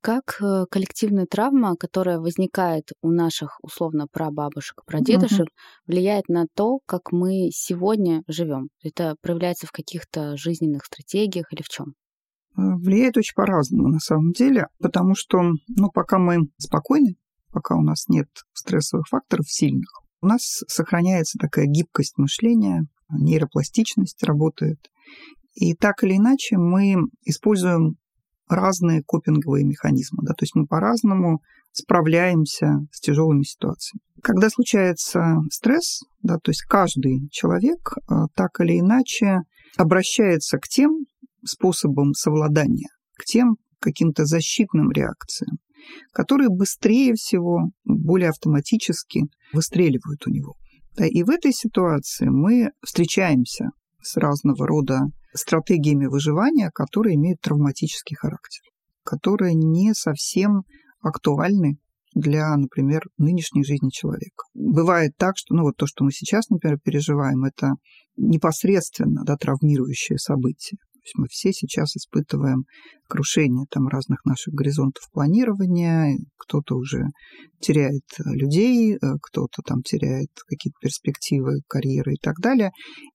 Как 0.00 0.40
э, 0.40 0.64
коллективная 0.70 1.26
травма, 1.26 1.74
которая 1.76 2.20
возникает 2.20 2.92
у 3.02 3.10
наших 3.10 3.58
условно 3.62 4.06
прабабушек, 4.10 4.84
прадедушек, 4.86 5.40
угу. 5.40 5.48
влияет 5.86 6.28
на 6.28 6.46
то, 6.54 6.78
как 6.86 7.10
мы 7.10 7.50
сегодня 7.50 8.22
живем? 8.28 8.68
Это 8.82 9.16
проявляется 9.20 9.66
в 9.66 9.72
каких-то 9.72 10.36
жизненных 10.36 10.84
стратегиях 10.84 11.52
или 11.52 11.62
в 11.62 11.68
чем? 11.68 11.94
Э, 12.56 12.76
влияет 12.76 13.16
очень 13.16 13.34
по-разному 13.34 13.88
на 13.88 13.98
самом 13.98 14.32
деле, 14.32 14.68
потому 14.78 15.14
что, 15.16 15.42
ну, 15.68 15.90
пока 15.92 16.18
мы 16.18 16.48
спокойны, 16.58 17.16
пока 17.52 17.74
у 17.74 17.82
нас 17.82 18.06
нет 18.08 18.28
стрессовых 18.52 19.08
факторов 19.08 19.50
сильных, 19.50 19.90
у 20.20 20.26
нас 20.26 20.62
сохраняется 20.68 21.38
такая 21.38 21.66
гибкость 21.66 22.18
мышления, 22.18 22.86
нейропластичность 23.10 24.22
работает. 24.22 24.78
И 25.54 25.74
так 25.74 26.04
или 26.04 26.16
иначе 26.16 26.56
мы 26.56 26.96
используем 27.24 27.96
разные 28.48 29.02
копинговые 29.02 29.64
механизмы. 29.64 30.22
Да, 30.22 30.34
то 30.34 30.42
есть 30.42 30.54
мы 30.54 30.66
по-разному 30.66 31.40
справляемся 31.72 32.80
с 32.92 33.00
тяжелыми 33.00 33.42
ситуациями. 33.42 34.00
Когда 34.22 34.50
случается 34.50 35.36
стресс, 35.50 36.00
да, 36.22 36.38
то 36.38 36.50
есть 36.50 36.62
каждый 36.62 37.28
человек 37.30 37.92
э, 37.96 38.14
так 38.34 38.60
или 38.60 38.80
иначе 38.80 39.42
обращается 39.76 40.58
к 40.58 40.66
тем 40.66 41.04
способам 41.44 42.14
совладания, 42.14 42.88
к 43.16 43.24
тем 43.24 43.56
каким-то 43.78 44.24
защитным 44.24 44.90
реакциям, 44.90 45.58
которые 46.12 46.48
быстрее 46.48 47.14
всего, 47.14 47.70
более 47.84 48.30
автоматически 48.30 49.22
выстреливают 49.52 50.26
у 50.26 50.30
него. 50.30 50.56
И 50.98 51.22
в 51.22 51.30
этой 51.30 51.52
ситуации 51.52 52.26
мы 52.26 52.70
встречаемся 52.84 53.70
с 54.02 54.16
разного 54.16 54.66
рода 54.66 54.98
стратегиями 55.34 56.06
выживания, 56.06 56.70
которые 56.72 57.16
имеют 57.16 57.40
травматический 57.40 58.16
характер, 58.16 58.62
которые 59.04 59.54
не 59.54 59.94
совсем 59.94 60.62
актуальны 61.00 61.78
для, 62.14 62.56
например, 62.56 63.02
нынешней 63.18 63.64
жизни 63.64 63.90
человека. 63.90 64.44
Бывает 64.54 65.12
так, 65.16 65.36
что 65.36 65.54
ну, 65.54 65.62
вот 65.62 65.76
то, 65.76 65.86
что 65.86 66.04
мы 66.04 66.10
сейчас, 66.10 66.48
например, 66.48 66.78
переживаем, 66.82 67.44
это 67.44 67.74
непосредственно 68.16 69.24
да, 69.24 69.36
травмирующее 69.36 70.18
событие 70.18 70.78
есть 71.08 71.14
мы 71.16 71.26
все 71.30 71.52
сейчас 71.52 71.96
испытываем 71.96 72.64
крушение 73.08 73.66
там 73.70 73.88
разных 73.88 74.24
наших 74.24 74.54
горизонтов 74.54 75.02
планирования, 75.12 76.16
кто-то 76.36 76.76
уже 76.76 77.04
теряет 77.60 78.04
э, 78.18 78.22
людей, 78.34 78.94
э, 78.94 78.98
кто-то 79.22 79.62
там 79.64 79.82
теряет 79.82 80.30
какие-то 80.46 80.76
перспективы 80.80 81.60
карьеры 81.66 82.14
и 82.14 82.18
так 82.20 82.36
далее. 82.40 82.70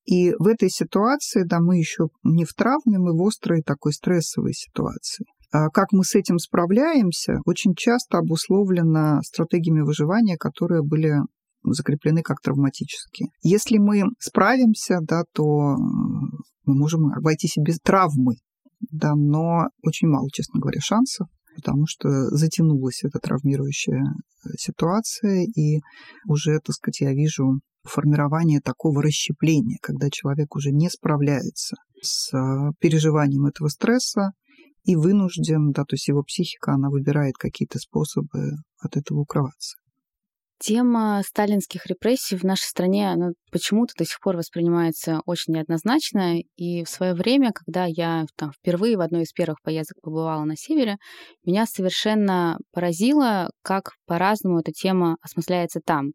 И 0.06 0.32
в 0.32 0.48
этой 0.48 0.70
ситуации, 0.70 1.44
да, 1.46 1.60
мы 1.60 1.78
еще 1.78 2.08
не 2.24 2.46
в 2.46 2.54
травме, 2.54 2.98
мы 2.98 3.16
в 3.16 3.28
острой 3.28 3.62
такой 3.62 3.94
стрессовой 3.94 4.54
ситуации. 4.54 5.26
А 5.52 5.70
как 5.70 5.92
мы 5.92 6.04
с 6.04 6.16
этим 6.16 6.40
справляемся, 6.40 7.40
очень 7.46 7.76
часто 7.76 8.18
обусловлено 8.18 9.22
стратегиями 9.22 9.82
выживания, 9.82 10.36
которые 10.38 10.82
были 10.82 11.14
закреплены 11.64 12.22
как 12.22 12.42
травматические. 12.42 13.30
Если 13.42 13.78
мы 13.78 14.04
справимся, 14.20 15.00
да, 15.02 15.24
то 15.34 15.76
мы 16.66 16.76
можем 16.76 17.08
обойтись 17.08 17.58
и 17.58 17.62
без 17.62 17.80
травмы, 17.80 18.36
да, 18.92 19.16
но 19.16 19.68
очень 19.82 20.08
мало, 20.08 20.30
честно 20.32 20.60
говоря, 20.60 20.80
шансов, 20.82 21.28
потому 21.56 21.86
что 21.88 22.10
затянулась 22.36 23.04
эта 23.04 23.20
травмирующая 23.20 24.04
э, 24.04 24.50
ситуация, 24.58 25.44
и 25.44 25.82
уже, 26.28 26.60
так 26.60 26.74
сказать, 26.76 27.02
я 27.02 27.14
вижу 27.14 27.60
формирование 27.84 28.62
такого 28.62 29.02
расщепления, 29.02 29.78
когда 29.82 30.10
человек 30.10 30.56
уже 30.56 30.72
не 30.72 30.90
справляется 30.90 31.76
с 32.02 32.34
э, 32.34 32.72
переживанием 32.80 33.46
этого 33.46 33.68
стресса 33.68 34.32
и 34.84 34.96
вынужден, 34.96 35.72
да, 35.72 35.84
то 35.84 35.94
есть 35.94 36.08
его 36.08 36.24
психика, 36.24 36.74
она 36.74 36.90
выбирает 36.90 37.36
какие-то 37.38 37.80
способы 37.80 38.52
от 38.80 38.98
этого 38.98 39.20
укрываться. 39.20 39.78
Тема 40.66 41.22
сталинских 41.28 41.88
репрессий 41.88 42.38
в 42.38 42.44
нашей 42.44 42.70
стране 42.70 43.12
она 43.12 43.32
почему-то 43.52 43.96
до 43.98 44.06
сих 44.06 44.22
пор 44.22 44.38
воспринимается 44.38 45.20
очень 45.26 45.56
неоднозначно. 45.56 46.40
И 46.56 46.86
в 46.86 46.90
свое 46.90 47.14
время, 47.14 47.52
когда 47.52 47.84
я 47.84 48.24
там, 48.38 48.54
впервые 48.54 48.96
в 48.96 49.02
одной 49.02 49.24
из 49.24 49.34
первых 49.34 49.62
поездок 49.62 49.98
побывала 50.02 50.46
на 50.46 50.56
севере, 50.56 50.96
меня 51.46 51.66
совершенно 51.66 52.60
поразило, 52.72 53.52
как 53.62 53.92
по-разному 54.08 54.60
эта 54.62 54.72
тема 54.72 55.18
осмысляется 55.22 55.82
там. 55.86 56.12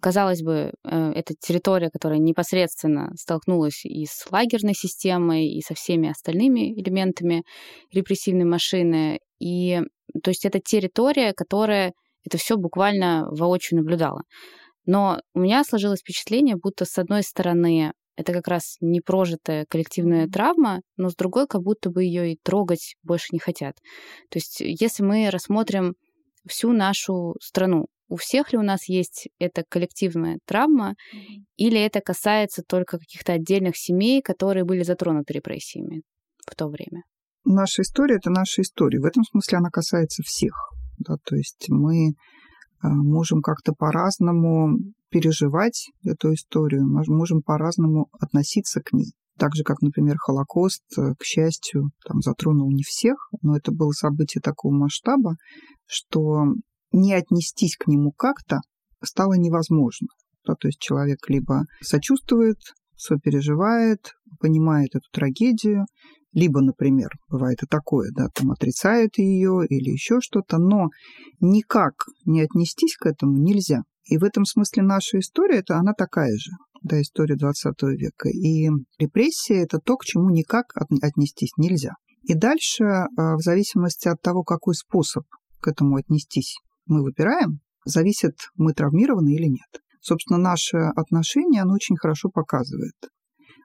Казалось 0.00 0.42
бы, 0.42 0.72
э, 0.82 1.12
это 1.14 1.34
территория, 1.38 1.88
которая 1.88 2.18
непосредственно 2.18 3.12
столкнулась 3.14 3.84
и 3.84 4.04
с 4.04 4.26
лагерной 4.32 4.74
системой, 4.74 5.46
и 5.46 5.60
со 5.60 5.74
всеми 5.74 6.10
остальными 6.10 6.74
элементами 6.74 7.44
репрессивной 7.92 8.46
машины. 8.46 9.20
И 9.38 9.80
то 10.24 10.30
есть 10.30 10.44
это 10.44 10.58
территория, 10.58 11.32
которая 11.34 11.92
это 12.24 12.38
все 12.38 12.56
буквально 12.56 13.26
воочию 13.30 13.78
наблюдала. 13.78 14.22
Но 14.86 15.20
у 15.34 15.40
меня 15.40 15.64
сложилось 15.64 16.00
впечатление, 16.00 16.56
будто 16.56 16.84
с 16.84 16.98
одной 16.98 17.22
стороны 17.22 17.92
это 18.16 18.32
как 18.32 18.48
раз 18.48 18.76
непрожитая 18.80 19.64
коллективная 19.68 20.28
травма, 20.28 20.80
но 20.96 21.08
с 21.08 21.14
другой 21.14 21.46
как 21.46 21.62
будто 21.62 21.90
бы 21.90 22.04
ее 22.04 22.32
и 22.32 22.38
трогать 22.42 22.96
больше 23.02 23.28
не 23.32 23.38
хотят. 23.38 23.76
То 24.30 24.38
есть 24.38 24.60
если 24.60 25.02
мы 25.02 25.30
рассмотрим 25.30 25.94
всю 26.46 26.72
нашу 26.72 27.36
страну, 27.40 27.86
у 28.08 28.16
всех 28.16 28.52
ли 28.52 28.58
у 28.58 28.62
нас 28.62 28.88
есть 28.88 29.28
эта 29.38 29.64
коллективная 29.66 30.38
травма, 30.44 30.94
или 31.56 31.80
это 31.80 32.00
касается 32.00 32.62
только 32.62 32.98
каких-то 32.98 33.32
отдельных 33.32 33.76
семей, 33.76 34.20
которые 34.20 34.64
были 34.64 34.82
затронуты 34.82 35.32
репрессиями 35.32 36.02
в 36.46 36.54
то 36.54 36.68
время? 36.68 37.04
Наша 37.44 37.80
история— 37.82 38.16
это 38.16 38.28
наша 38.30 38.60
история. 38.60 39.00
В 39.00 39.06
этом 39.06 39.24
смысле 39.24 39.58
она 39.58 39.70
касается 39.70 40.22
всех. 40.22 40.52
Да, 41.06 41.16
то 41.24 41.36
есть 41.36 41.66
мы 41.68 42.14
а, 42.80 42.88
можем 42.88 43.42
как-то 43.42 43.72
по-разному 43.72 44.78
переживать 45.10 45.90
эту 46.04 46.32
историю, 46.34 46.86
можем 46.86 47.42
по-разному 47.42 48.08
относиться 48.18 48.80
к 48.80 48.92
ней. 48.92 49.12
Так 49.38 49.54
же, 49.54 49.62
как, 49.62 49.80
например, 49.82 50.16
Холокост, 50.18 50.82
э, 50.96 51.14
к 51.18 51.24
счастью, 51.24 51.90
там 52.06 52.20
затронул 52.20 52.70
не 52.70 52.82
всех, 52.82 53.16
но 53.40 53.56
это 53.56 53.72
было 53.72 53.90
событие 53.92 54.40
такого 54.40 54.72
масштаба, 54.72 55.36
что 55.86 56.44
не 56.92 57.14
отнестись 57.14 57.76
к 57.76 57.86
нему 57.86 58.12
как-то 58.12 58.60
стало 59.02 59.34
невозможно. 59.34 60.08
Да, 60.46 60.54
то 60.54 60.68
есть 60.68 60.80
человек 60.80 61.18
либо 61.28 61.64
сочувствует, 61.80 62.58
сопереживает, 62.96 64.12
понимает 64.40 64.94
эту 64.94 65.06
трагедию, 65.12 65.86
либо, 66.32 66.60
например, 66.60 67.10
бывает 67.28 67.62
и 67.62 67.66
такое, 67.66 68.10
да, 68.14 68.28
там 68.34 68.50
отрицает 68.50 69.18
ее 69.18 69.66
или 69.68 69.90
еще 69.90 70.20
что-то, 70.20 70.58
но 70.58 70.88
никак 71.40 72.06
не 72.24 72.40
отнестись 72.40 72.96
к 72.96 73.06
этому 73.06 73.36
нельзя. 73.38 73.82
И 74.04 74.18
в 74.18 74.24
этом 74.24 74.44
смысле 74.44 74.82
наша 74.82 75.18
история, 75.18 75.58
это 75.58 75.76
она 75.76 75.92
такая 75.92 76.34
же, 76.36 76.50
да, 76.82 77.00
история 77.00 77.36
20 77.36 77.82
века. 77.98 78.28
И 78.28 78.68
репрессия– 78.98 79.62
это 79.64 79.78
то, 79.78 79.96
к 79.96 80.04
чему 80.04 80.30
никак 80.30 80.72
отнестись 80.74 81.52
нельзя. 81.56 81.92
И 82.22 82.34
дальше, 82.34 82.84
а, 82.84 83.36
в 83.36 83.40
зависимости 83.40 84.08
от 84.08 84.20
того, 84.20 84.42
какой 84.42 84.74
способ 84.74 85.24
к 85.60 85.68
этому 85.68 85.96
отнестись 85.96 86.56
мы 86.86 87.02
выбираем, 87.02 87.60
зависит, 87.84 88.36
мы 88.56 88.72
травмированы 88.74 89.34
или 89.34 89.46
нет. 89.46 89.82
Собственно, 90.00 90.38
наше 90.38 90.78
отношение, 90.96 91.62
оно 91.62 91.74
очень 91.74 91.96
хорошо 91.96 92.28
показывает, 92.28 92.94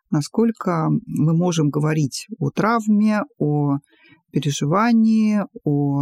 насколько 0.09 0.89
мы 1.05 1.35
можем 1.35 1.69
говорить 1.69 2.27
о 2.39 2.49
травме, 2.49 3.21
о 3.37 3.77
переживании, 4.31 5.41
о 5.63 6.01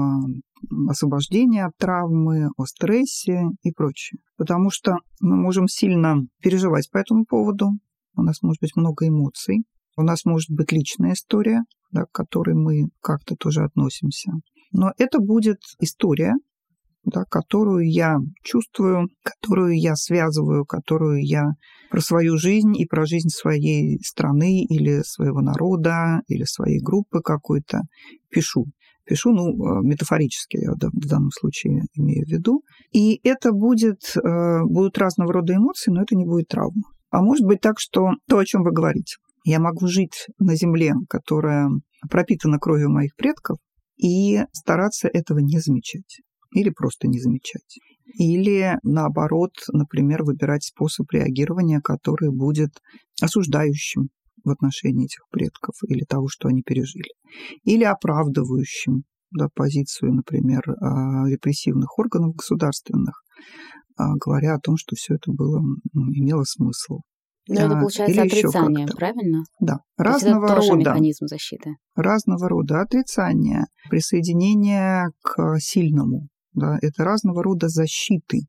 освобождении 0.90 1.62
от 1.62 1.76
травмы, 1.78 2.50
о 2.58 2.66
стрессе 2.66 3.44
и 3.62 3.72
прочее. 3.72 4.20
Потому 4.38 4.70
что 4.70 4.98
мы 5.20 5.36
можем 5.36 5.68
сильно 5.68 6.18
переживать 6.42 6.90
по 6.92 6.98
этому 6.98 7.26
поводу, 7.26 7.70
у 8.18 8.22
нас 8.22 8.42
может 8.42 8.62
быть 8.62 8.76
много 8.76 9.08
эмоций, 9.08 9.64
у 9.98 10.02
нас 10.02 10.26
может 10.26 10.50
быть 10.50 10.72
личная 10.72 11.14
история, 11.14 11.62
да, 11.92 12.06
к 12.06 12.12
которой 12.12 12.56
мы 12.56 12.90
как-то 13.02 13.36
тоже 13.36 13.64
относимся. 13.64 14.32
Но 14.72 14.92
это 14.98 15.20
будет 15.20 15.60
история, 15.80 16.34
да, 17.06 17.24
которую 17.30 17.90
я 17.90 18.18
чувствую, 18.44 19.10
которую 19.24 19.80
я 19.80 19.96
связываю, 19.96 20.66
которую 20.66 21.24
я 21.24 21.52
про 21.90 22.02
свою 22.02 22.38
жизнь 22.38 22.76
и 22.78 22.86
про 22.86 23.06
жизнь 23.06 23.30
своей 23.30 24.00
страны 24.04 24.64
или 24.64 25.02
своего 25.04 25.42
народа 25.42 26.22
или 26.28 26.44
своей 26.44 26.80
группы 26.82 27.22
какой-то 27.22 27.82
пишу. 28.30 28.66
Пишу, 29.06 29.32
ну, 29.32 29.50
э, 29.50 29.82
метафорически 29.84 30.58
я 30.58 30.72
в 30.72 31.08
данном 31.08 31.30
случае 31.32 31.84
имею 31.94 32.26
в 32.26 32.30
виду. 32.30 32.64
И 32.92 33.20
это 33.24 33.52
будет, 33.52 34.16
э, 34.16 34.64
будут 34.64 34.98
разного 34.98 35.32
рода 35.32 35.54
эмоции, 35.54 35.92
но 35.92 36.02
это 36.02 36.16
не 36.16 36.26
будет 36.26 36.48
травма. 36.48 36.82
А 37.12 37.22
может 37.22 37.46
быть 37.46 37.62
так, 37.62 37.80
что 37.80 38.14
то, 38.28 38.40
о 38.40 38.46
чем 38.46 38.64
вы 38.64 38.72
говорите. 38.72 39.18
Я 39.44 39.60
могу 39.60 39.86
жить 39.86 40.26
на 40.40 40.56
земле, 40.56 40.94
которая 41.08 41.70
пропитана 42.10 42.58
кровью 42.58 42.90
моих 42.90 43.16
предков, 43.16 43.58
и 43.96 44.42
стараться 44.52 45.08
этого 45.08 45.40
не 45.40 45.60
замечать 45.60 46.22
или 46.56 46.70
просто 46.70 47.08
не 47.08 47.20
замечать. 47.20 47.80
Или, 48.18 48.78
наоборот, 48.82 49.52
например, 49.74 50.24
выбирать 50.24 50.64
способ 50.64 51.12
реагирования, 51.12 51.82
который 51.82 52.32
будет 52.32 52.72
осуждающим 53.22 54.08
в 54.44 54.50
отношении 54.50 55.06
этих 55.06 55.28
предков 55.30 55.76
или 55.88 56.06
того, 56.06 56.28
что 56.30 56.48
они 56.48 56.62
пережили. 56.62 57.10
Или 57.64 57.84
оправдывающим 57.84 59.04
да, 59.32 59.48
позицию, 59.54 60.14
например, 60.14 60.64
а, 60.80 61.28
репрессивных 61.28 62.00
органов 62.00 62.36
государственных, 62.36 63.22
а, 63.98 64.14
говоря 64.16 64.56
о 64.56 64.60
том, 64.60 64.78
что 64.78 64.96
все 64.96 65.16
это 65.16 65.32
было, 65.34 65.62
имело 65.94 66.44
смысл. 66.44 67.00
Но 67.50 67.56
это 67.56 67.78
а, 67.78 67.80
получается 67.82 68.22
Или 68.22 68.28
отрицание, 68.28 68.88
правильно? 68.88 69.44
Да. 69.60 69.80
Разного 69.98 70.46
это 70.46 70.56
тоже 70.56 70.72
рода. 70.72 70.90
механизм 70.92 71.28
защиты. 71.28 71.76
Разного 71.96 72.48
рода 72.48 72.82
отрицание, 72.82 73.66
присоединение 73.90 75.10
к 75.22 75.58
сильному, 75.60 76.30
да, 76.56 76.78
это 76.82 77.04
разного 77.04 77.44
рода 77.44 77.68
защиты, 77.68 78.42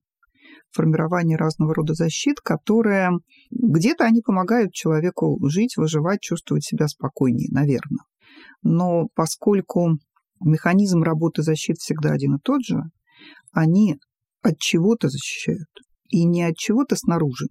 формирование 0.70 1.36
разного 1.36 1.74
рода 1.74 1.94
защит, 1.94 2.40
которые 2.40 3.10
где-то 3.50 4.04
они 4.04 4.20
помогают 4.20 4.72
человеку 4.72 5.38
жить, 5.48 5.76
выживать, 5.76 6.20
чувствовать 6.20 6.64
себя 6.64 6.88
спокойнее, 6.88 7.48
наверное. 7.50 8.04
Но 8.62 9.06
поскольку 9.14 9.98
механизм 10.44 11.02
работы 11.02 11.42
защит 11.42 11.76
всегда 11.78 12.12
один 12.12 12.36
и 12.36 12.40
тот 12.42 12.62
же, 12.64 12.82
они 13.52 13.96
от 14.42 14.58
чего-то 14.58 15.08
защищают. 15.08 15.68
И 16.08 16.24
не 16.24 16.44
от 16.44 16.56
чего-то 16.56 16.94
снаружи, 16.94 17.46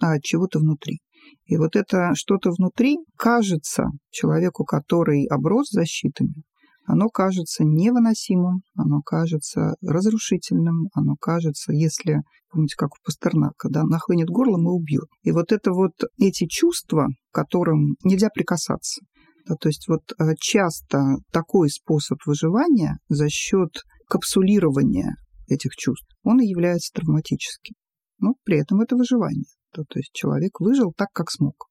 а 0.00 0.14
от 0.14 0.22
чего-то 0.22 0.60
внутри. 0.60 1.00
И 1.44 1.56
вот 1.56 1.76
это 1.76 2.12
что-то 2.14 2.50
внутри 2.50 2.96
кажется 3.16 3.84
человеку, 4.10 4.64
который 4.64 5.26
оброс 5.26 5.68
защитами, 5.70 6.42
оно 6.88 7.10
кажется 7.10 7.64
невыносимым, 7.64 8.62
оно 8.74 9.02
кажется 9.02 9.74
разрушительным, 9.82 10.88
оно 10.94 11.16
кажется, 11.20 11.72
если, 11.72 12.22
помните, 12.50 12.76
как 12.76 12.92
у 12.94 12.96
Пастернака, 13.04 13.68
да, 13.68 13.84
нахлынет 13.84 14.30
горлом 14.30 14.62
и 14.62 14.72
убьет. 14.72 15.08
И 15.22 15.30
вот 15.30 15.52
это 15.52 15.72
вот 15.72 15.92
эти 16.18 16.46
чувства, 16.46 17.08
к 17.30 17.34
которым 17.34 17.96
нельзя 18.04 18.30
прикасаться, 18.30 19.02
да, 19.46 19.54
то 19.56 19.68
есть 19.68 19.86
вот 19.86 20.00
э, 20.18 20.34
часто 20.40 21.16
такой 21.30 21.68
способ 21.68 22.18
выживания 22.24 22.96
за 23.10 23.28
счет 23.28 23.82
капсулирования 24.08 25.16
этих 25.46 25.72
чувств, 25.76 26.08
он 26.22 26.40
и 26.40 26.46
является 26.46 26.92
травматическим. 26.94 27.74
Но 28.18 28.34
при 28.44 28.58
этом 28.58 28.80
это 28.80 28.96
выживание. 28.96 29.44
Да, 29.76 29.82
то 29.82 29.98
есть 29.98 30.10
человек 30.12 30.58
выжил 30.60 30.94
так, 30.96 31.08
как 31.12 31.30
смог. 31.30 31.67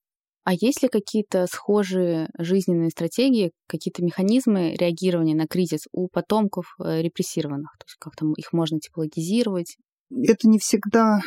А 0.47 0.53
есть 0.53 0.81
ли 0.81 0.87
какие-то 0.87 1.45
схожие 1.45 2.29
жизненные 2.39 2.89
стратегии, 2.89 3.51
какие-то 3.67 4.01
механизмы 4.01 4.77
реагирования 4.79 5.35
на 5.35 5.45
кризис 5.45 5.87
у 5.91 6.07
потомков 6.07 6.73
э, 6.79 7.01
репрессированных? 7.01 7.75
То 7.77 7.83
есть 7.85 7.97
как-то 7.99 8.31
их 8.37 8.53
можно 8.53 8.79
типологизировать? 8.79 9.75
Это 10.09 10.47
не 10.47 10.57
всегда 10.57 11.19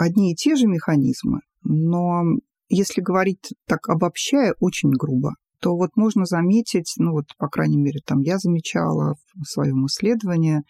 одни 0.00 0.32
и 0.32 0.34
те 0.34 0.56
же 0.56 0.66
механизмы, 0.66 1.42
но 1.62 2.22
если 2.68 3.00
говорить 3.00 3.54
так 3.68 3.88
обобщая, 3.88 4.56
очень 4.58 4.90
грубо, 4.90 5.36
то 5.60 5.76
вот 5.76 5.90
можно 5.94 6.24
заметить, 6.24 6.92
ну 6.96 7.12
вот, 7.12 7.26
по 7.38 7.48
крайней 7.48 7.78
мере, 7.78 8.00
там 8.04 8.20
я 8.22 8.38
замечала 8.38 9.14
в 9.32 9.44
своем 9.44 9.86
исследовании, 9.86 10.62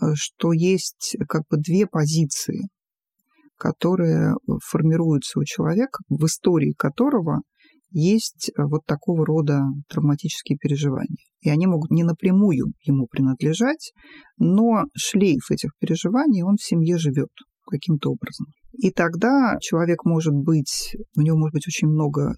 э, 0.00 0.14
что 0.14 0.54
есть 0.54 1.18
как 1.28 1.42
бы 1.50 1.58
две 1.58 1.86
позиции 1.86 2.70
которые 3.58 4.34
формируются 4.64 5.38
у 5.40 5.44
человека, 5.44 6.02
в 6.08 6.24
истории 6.24 6.72
которого 6.76 7.42
есть 7.90 8.50
э, 8.50 8.62
вот 8.64 8.84
такого 8.86 9.24
рода 9.24 9.62
травматические 9.88 10.58
переживания. 10.58 11.24
И 11.40 11.50
они 11.50 11.66
могут 11.66 11.90
не 11.90 12.04
напрямую 12.04 12.72
ему 12.82 13.06
принадлежать, 13.06 13.92
но 14.36 14.84
шлейф 14.94 15.50
этих 15.50 15.70
переживаний, 15.78 16.42
он 16.42 16.56
в 16.56 16.64
семье 16.64 16.98
живет 16.98 17.30
каким-то 17.66 18.10
образом. 18.10 18.46
И 18.72 18.90
тогда 18.90 19.56
человек 19.60 20.04
может 20.04 20.34
быть, 20.34 20.94
у 21.16 21.20
него 21.20 21.38
может 21.38 21.54
быть 21.54 21.66
очень 21.66 21.88
много 21.88 22.36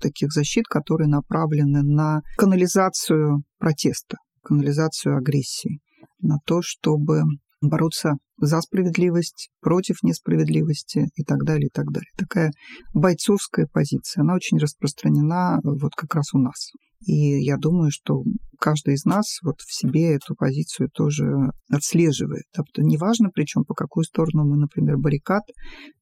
таких 0.00 0.32
защит, 0.32 0.66
которые 0.66 1.08
направлены 1.08 1.82
на 1.82 2.20
канализацию 2.36 3.42
протеста, 3.58 4.16
канализацию 4.42 5.16
агрессии, 5.16 5.80
на 6.20 6.38
то, 6.44 6.60
чтобы 6.62 7.22
бороться 7.60 8.14
за 8.40 8.60
справедливость, 8.60 9.50
против 9.60 10.02
несправедливости 10.02 11.08
и 11.14 11.24
так 11.24 11.44
далее, 11.44 11.66
и 11.66 11.70
так 11.72 11.86
далее. 11.90 12.10
Такая 12.16 12.52
бойцовская 12.94 13.66
позиция, 13.66 14.22
она 14.22 14.34
очень 14.34 14.58
распространена 14.58 15.60
вот 15.62 15.94
как 15.96 16.14
раз 16.14 16.34
у 16.34 16.38
нас. 16.38 16.70
И 17.00 17.44
я 17.44 17.56
думаю, 17.56 17.90
что 17.92 18.22
каждый 18.58 18.94
из 18.94 19.04
нас 19.04 19.38
вот 19.42 19.60
в 19.60 19.72
себе 19.72 20.14
эту 20.14 20.34
позицию 20.34 20.88
тоже 20.92 21.26
отслеживает. 21.70 22.44
А 22.56 22.62
неважно, 22.78 23.30
причем 23.32 23.64
по 23.64 23.74
какую 23.74 24.04
сторону 24.04 24.44
мы, 24.44 24.56
например, 24.56 24.96
баррикад 24.98 25.44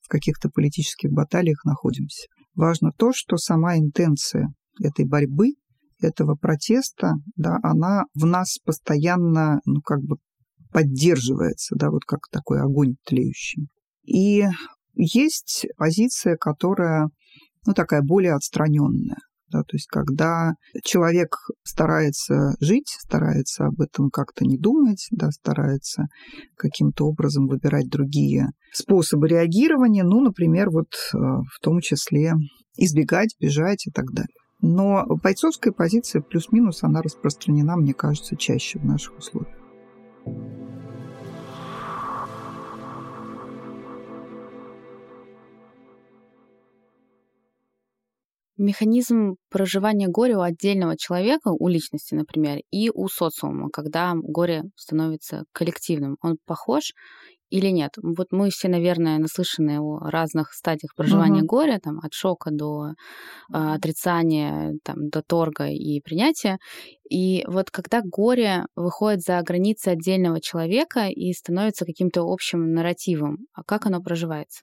в 0.02 0.08
каких-то 0.08 0.48
политических 0.48 1.10
баталиях 1.10 1.64
находимся. 1.64 2.26
Важно 2.54 2.92
то, 2.96 3.12
что 3.14 3.36
сама 3.36 3.76
интенция 3.76 4.48
этой 4.82 5.04
борьбы, 5.04 5.52
этого 6.00 6.34
протеста, 6.34 7.14
да, 7.36 7.58
она 7.62 8.04
в 8.14 8.26
нас 8.26 8.58
постоянно, 8.64 9.60
ну, 9.64 9.80
как 9.80 10.00
бы 10.00 10.16
поддерживается, 10.72 11.76
да, 11.76 11.90
вот 11.90 12.04
как 12.04 12.20
такой 12.30 12.60
огонь 12.60 12.96
тлеющий. 13.04 13.68
И 14.04 14.44
есть 14.94 15.66
позиция, 15.76 16.36
которая, 16.36 17.08
ну, 17.66 17.74
такая 17.74 18.02
более 18.02 18.34
отстраненная. 18.34 19.18
Да, 19.48 19.60
то 19.60 19.76
есть, 19.76 19.86
когда 19.86 20.54
человек 20.82 21.36
старается 21.62 22.56
жить, 22.60 22.88
старается 22.98 23.66
об 23.66 23.80
этом 23.80 24.10
как-то 24.10 24.44
не 24.44 24.58
думать, 24.58 25.06
да, 25.12 25.30
старается 25.30 26.06
каким-то 26.56 27.06
образом 27.06 27.46
выбирать 27.46 27.88
другие 27.88 28.48
способы 28.72 29.28
реагирования, 29.28 30.02
ну, 30.02 30.20
например, 30.20 30.70
вот 30.70 30.88
э, 31.14 31.16
в 31.16 31.60
том 31.62 31.80
числе 31.80 32.32
избегать, 32.76 33.36
бежать 33.38 33.86
и 33.86 33.92
так 33.92 34.06
далее. 34.12 34.34
Но 34.60 35.04
бойцовская 35.22 35.72
позиция 35.72 36.22
плюс-минус, 36.22 36.82
она 36.82 37.00
распространена, 37.00 37.76
мне 37.76 37.94
кажется, 37.94 38.36
чаще 38.36 38.80
в 38.80 38.84
наших 38.84 39.16
условиях. 39.16 39.56
Механизм 48.58 49.36
проживания 49.50 50.08
горя 50.08 50.38
у 50.38 50.40
отдельного 50.40 50.96
человека, 50.96 51.48
у 51.48 51.68
личности, 51.68 52.14
например, 52.14 52.60
и 52.70 52.90
у 52.90 53.06
социума, 53.08 53.68
когда 53.70 54.14
горе 54.14 54.62
становится 54.76 55.44
коллективным, 55.52 56.16
он 56.22 56.38
похож 56.46 56.92
или 57.50 57.68
нет? 57.68 57.92
Вот 58.02 58.28
мы 58.32 58.50
все, 58.50 58.68
наверное, 58.68 59.18
наслышаны 59.18 59.78
о 59.78 60.10
разных 60.10 60.52
стадиях 60.52 60.94
проживания 60.96 61.40
угу. 61.40 61.46
горя, 61.46 61.78
там, 61.82 62.00
от 62.02 62.12
шока 62.12 62.50
до 62.50 62.88
э, 62.88 62.92
отрицания, 63.52 64.74
там, 64.82 65.08
до 65.10 65.22
торга 65.22 65.66
и 65.68 66.00
принятия. 66.00 66.58
И 67.08 67.44
вот 67.46 67.70
когда 67.70 68.00
горе 68.02 68.64
выходит 68.74 69.20
за 69.20 69.40
границы 69.42 69.88
отдельного 69.88 70.40
человека 70.40 71.08
и 71.08 71.32
становится 71.32 71.84
каким-то 71.84 72.22
общим 72.22 72.72
нарративом, 72.72 73.46
а 73.52 73.62
как 73.62 73.86
оно 73.86 74.02
проживается? 74.02 74.62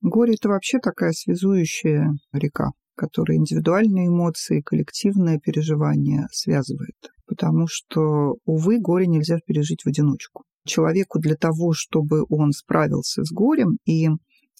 Горе— 0.00 0.34
это 0.38 0.48
вообще 0.48 0.78
такая 0.78 1.12
связующая 1.12 2.12
река, 2.32 2.70
которая 2.98 3.38
индивидуальные 3.38 4.08
эмоции, 4.08 4.60
коллективное 4.60 5.38
переживание 5.38 6.26
связывает. 6.32 6.96
Потому 7.26 7.66
что, 7.68 8.34
увы, 8.44 8.80
горе 8.80 9.06
нельзя 9.06 9.38
пережить 9.46 9.82
в 9.82 9.86
одиночку 9.86 10.44
человеку 10.64 11.18
для 11.18 11.36
того, 11.36 11.72
чтобы 11.72 12.24
он 12.28 12.52
справился 12.52 13.24
с 13.24 13.32
горем 13.32 13.78
и 13.86 14.08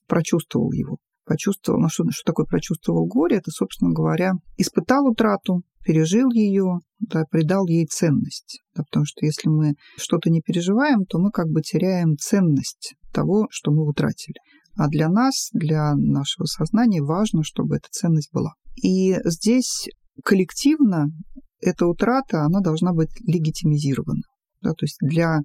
прочувствовал 0.07 0.73
его. 0.73 0.99
Почувствовал, 1.25 1.81
ну 1.81 1.89
что, 1.91 2.05
что 2.11 2.25
такое 2.25 2.47
прочувствовал 2.47 3.07
горе? 3.07 3.37
Это, 3.37 3.51
собственно 3.51 3.93
говоря, 3.93 4.33
испытал 4.57 5.07
утрату, 5.07 5.63
пережил 5.85 6.31
ее, 6.31 6.79
да, 7.01 7.25
придал 7.31 7.67
ей 7.67 7.87
ценность. 7.87 8.63
Да, 8.75 8.85
потому 8.85 9.05
что 9.05 9.27
если 9.27 9.49
мы 9.49 9.75
что-то 9.97 10.31
не 10.31 10.41
переживаем, 10.41 11.05
то 11.05 11.19
мы 11.19 11.31
как 11.31 11.49
бы 11.49 11.61
теряем 11.61 12.17
ценность 12.17 12.95
того, 13.13 13.49
что 13.51 13.71
мы 13.73 13.87
утратили. 13.87 14.37
А 14.79 14.87
для 14.89 15.09
нас, 15.09 15.51
для 15.53 15.95
нашего 15.97 16.47
сознания 16.47 17.03
важно, 17.03 17.43
чтобы 17.43 17.77
эта 17.77 17.89
ценность 17.91 18.33
была. 18.33 18.53
И 18.81 19.17
здесь 19.25 19.89
коллективно 20.25 21.09
эта 21.61 21.87
утрата, 21.87 22.45
она 22.45 22.61
должна 22.61 22.93
быть 22.93 23.11
легитимизирована. 23.27 24.23
Да, 24.61 24.71
то 24.71 24.85
есть 24.85 24.99
для, 25.01 25.41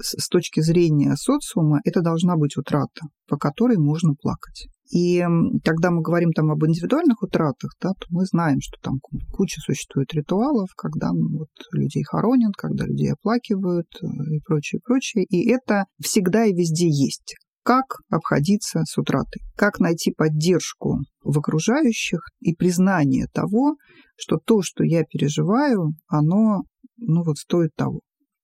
с 0.00 0.28
точки 0.28 0.60
зрения 0.60 1.14
социума 1.16 1.80
это 1.84 2.00
должна 2.00 2.36
быть 2.36 2.56
утрата, 2.56 3.06
по 3.28 3.36
которой 3.36 3.76
можно 3.76 4.14
плакать. 4.14 4.68
И 4.92 5.24
когда 5.64 5.90
мы 5.90 6.00
говорим 6.02 6.30
там 6.32 6.50
об 6.52 6.64
индивидуальных 6.64 7.22
утратах, 7.22 7.72
да, 7.80 7.90
то 7.90 8.06
мы 8.10 8.24
знаем, 8.24 8.58
что 8.60 8.78
там 8.80 9.00
куча 9.32 9.60
существует 9.60 10.12
ритуалов, 10.14 10.68
когда 10.76 11.12
ну, 11.12 11.38
вот, 11.38 11.48
людей 11.72 12.04
хоронят, 12.04 12.54
когда 12.56 12.86
людей 12.86 13.12
оплакивают 13.12 13.88
э, 14.00 14.06
и 14.34 14.40
прочее, 14.44 14.80
прочее. 14.84 15.24
И 15.24 15.48
это 15.48 15.86
всегда 16.00 16.44
и 16.44 16.52
везде 16.52 16.88
есть. 16.88 17.34
Как 17.66 17.96
обходиться 18.10 18.82
с 18.84 18.96
утратой? 18.96 19.42
Как 19.56 19.80
найти 19.80 20.12
поддержку 20.12 21.00
в 21.24 21.36
окружающих 21.36 22.20
и 22.38 22.54
признание 22.54 23.26
того, 23.32 23.74
что 24.16 24.36
то, 24.36 24.62
что 24.62 24.84
я 24.84 25.02
переживаю, 25.02 25.94
оно 26.06 26.62
ну 26.96 27.24
вот 27.24 27.38
стоит 27.38 27.70
того. 27.74 28.02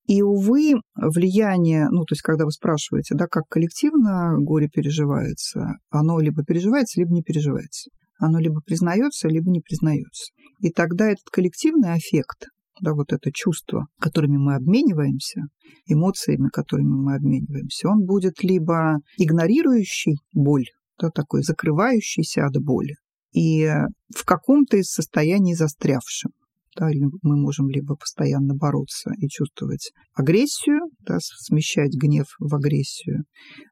И, 0.09 0.23
увы, 0.23 0.73
влияние, 0.97 1.87
ну, 1.89 2.05
то 2.05 2.15
есть, 2.15 2.23
когда 2.23 2.45
вы 2.45 2.51
спрашиваете, 2.51 3.15
да, 3.15 3.29
как 3.29 3.45
коллективно 3.49 4.35
горе 4.39 4.69
переживается, 4.69 5.77
оно 5.89 6.19
либо 6.19 6.43
переживается, 6.43 7.01
либо 7.01 7.13
не 7.13 7.23
переживается. 7.23 7.91
Оно 8.19 8.41
либо 8.41 8.61
признается, 8.61 9.29
либо 9.29 9.49
не 9.53 9.61
признается. 9.61 10.33
И 10.59 10.71
тогда 10.73 11.07
этот 11.07 11.31
коллективный 11.31 11.93
аффект, 11.93 12.49
да, 12.83 12.93
вот 12.95 13.13
это 13.13 13.31
чувство, 13.33 13.87
которыми 13.99 14.37
мы 14.37 14.57
обмениваемся, 14.57 15.43
эмоциями, 15.87 16.49
которыми 16.53 16.91
мы 16.91 17.15
обмениваемся, 17.15 17.89
он 17.89 18.05
будет 18.05 18.43
либо 18.43 18.99
игнорирующий 19.17 20.17
боль, 20.35 20.67
да, 21.01 21.11
такой 21.11 21.43
закрывающийся 21.43 22.45
от 22.45 22.61
боли, 22.61 22.97
и 23.33 23.67
в 24.15 24.25
каком-то 24.25 24.77
из 24.77 24.91
состояний 24.91 25.55
застрявшим. 25.55 26.33
Да, 26.79 26.89
мы 27.23 27.37
можем 27.37 27.69
либо 27.69 27.97
постоянно 27.97 28.55
бороться 28.55 29.11
и 29.19 29.29
чувствовать 29.29 29.93
агрессию, 30.15 30.81
да, 31.01 31.19
смещать 31.21 31.93
гнев 31.95 32.27
в 32.39 32.55
агрессию. 32.55 33.25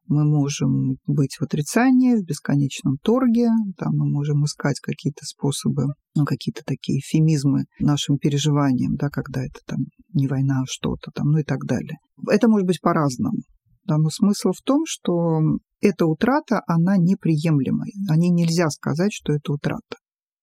Мы 0.07 0.25
можем 0.25 0.97
быть 1.07 1.37
в 1.39 1.43
отрицании, 1.43 2.17
в 2.17 2.25
бесконечном 2.25 2.99
торге. 3.03 3.49
Да, 3.79 3.87
мы 3.91 4.11
можем 4.11 4.45
искать 4.45 4.81
какие-то 4.81 5.25
способы, 5.25 5.95
ну, 6.15 6.25
какие-то 6.27 6.63
такие 6.67 6.99
эфемизмы 6.99 7.65
нашим 7.79 8.19
переживаниям, 8.19 8.97
да, 8.97 9.09
когда 9.09 9.41
это 9.43 9.61
там 9.67 9.79
не 10.13 10.27
война, 10.27 10.61
а 10.61 10.67
что-то 10.69 11.11
там, 11.15 11.31
ну 11.31 11.39
и 11.39 11.45
так 11.45 11.65
далее. 11.65 11.97
Это 12.29 12.49
может 12.49 12.67
быть 12.67 12.83
по-разному. 12.83 13.39
Да, 13.85 13.97
но 13.97 14.11
смысл 14.11 14.51
в 14.51 14.63
том, 14.63 14.83
что 14.87 15.41
эта 15.81 16.05
утрата, 16.05 16.61
она 16.67 16.99
неприемлемая. 16.99 17.93
О 18.11 18.17
ней 18.17 18.31
нельзя 18.31 18.69
сказать, 18.69 19.13
что 19.13 19.33
это 19.33 19.53
утрата. 19.53 19.97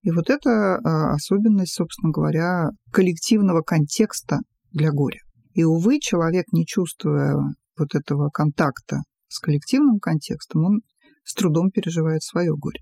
И 0.08 0.12
вот 0.12 0.30
это 0.30 0.78
а, 0.78 1.16
особенность, 1.16 1.74
собственно 1.74 2.14
говоря, 2.14 2.70
коллективного 2.94 3.62
контекста 3.62 4.40
для 4.72 4.90
горя. 4.90 5.20
И, 5.54 5.66
увы, 5.66 6.00
человек, 6.00 6.46
не 6.54 6.66
чувствуя 6.66 7.36
вот 7.78 7.94
этого 7.94 8.30
контакта 8.30 9.02
с 9.28 9.40
коллективным 9.40 10.00
контекстом, 10.00 10.64
он 10.64 10.80
с 11.26 11.34
трудом 11.34 11.72
переживает 11.72 12.24
свое 12.24 12.56
горе. 12.56 12.80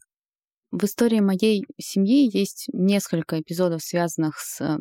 В 0.78 0.84
истории 0.84 1.22
моей 1.22 1.64
семьи 1.80 2.30
есть 2.38 2.66
несколько 2.74 3.40
эпизодов, 3.40 3.82
связанных 3.82 4.38
с 4.40 4.78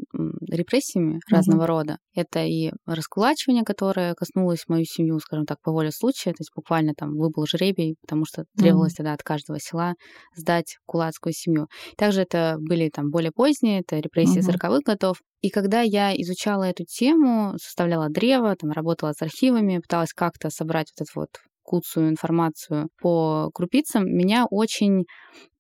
репрессиями 0.51 1.15
mm-hmm. 1.15 1.31
разного 1.31 1.69
рода. 1.69 1.99
Это 2.17 2.45
и 2.45 2.73
раскулачивание, 2.85 3.63
которое 3.63 4.15
коснулось 4.15 4.65
мою 4.67 4.85
семью, 4.87 5.21
скажем 5.21 5.47
так, 5.47 5.59
по 5.63 5.71
воле 5.71 5.93
случая. 5.93 6.33
То 6.33 6.41
есть 6.41 6.51
буквально 6.53 6.95
там 6.97 7.17
выбыл 7.17 7.47
жребий, 7.47 7.95
потому 8.01 8.25
что 8.25 8.45
требовалось 8.59 8.95
mm-hmm. 8.95 8.97
тогда 8.97 9.13
от 9.13 9.23
каждого 9.23 9.61
села 9.61 9.95
сдать 10.35 10.79
кулацкую 10.85 11.33
семью. 11.33 11.69
Также 11.97 12.23
это 12.23 12.57
были 12.59 12.89
там 12.89 13.11
более 13.11 13.31
поздние, 13.31 13.79
это 13.79 14.01
репрессии 14.01 14.41
mm-hmm. 14.41 14.57
40-х 14.57 14.81
годов. 14.85 15.19
И 15.43 15.51
когда 15.51 15.83
я 15.83 16.13
изучала 16.21 16.65
эту 16.65 16.85
тему, 16.87 17.55
составляла 17.63 18.09
древо, 18.09 18.57
там 18.57 18.73
работала 18.73 19.13
с 19.13 19.23
архивами, 19.23 19.79
пыталась 19.79 20.13
как-то 20.13 20.51
собрать 20.51 20.89
вот 20.99 21.05
этот 21.05 21.15
вот 21.15 21.29
куцую 21.65 22.09
информацию 22.09 22.89
по 23.01 23.51
крупицам, 23.53 24.05
меня 24.07 24.47
очень 24.49 25.05